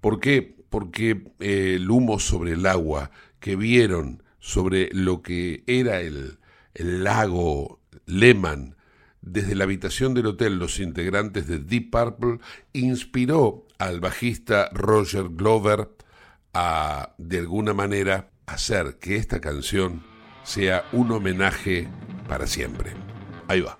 ¿Por 0.00 0.20
qué? 0.20 0.56
Porque 0.68 1.24
eh, 1.40 1.74
el 1.76 1.90
humo 1.90 2.18
sobre 2.18 2.52
el 2.52 2.66
agua 2.66 3.10
que 3.38 3.56
vieron 3.56 4.22
sobre 4.38 4.88
lo 4.92 5.22
que 5.22 5.62
era 5.66 6.00
el, 6.00 6.38
el 6.74 7.04
lago 7.04 7.80
Lehman 8.06 8.76
desde 9.22 9.54
la 9.54 9.64
habitación 9.64 10.14
del 10.14 10.26
hotel 10.26 10.58
los 10.58 10.80
integrantes 10.80 11.46
de 11.46 11.58
Deep 11.58 11.90
Purple 11.90 12.38
inspiró 12.72 13.66
al 13.78 14.00
bajista 14.00 14.70
Roger 14.72 15.28
Glover 15.28 15.90
a, 16.52 17.14
de 17.18 17.38
alguna 17.38 17.74
manera, 17.74 18.30
hacer 18.46 18.98
que 18.98 19.16
esta 19.16 19.40
canción 19.40 20.04
sea 20.42 20.84
un 20.92 21.10
homenaje 21.12 21.88
para 22.28 22.46
siempre. 22.46 22.92
Ahí 23.48 23.60
va. 23.60 23.78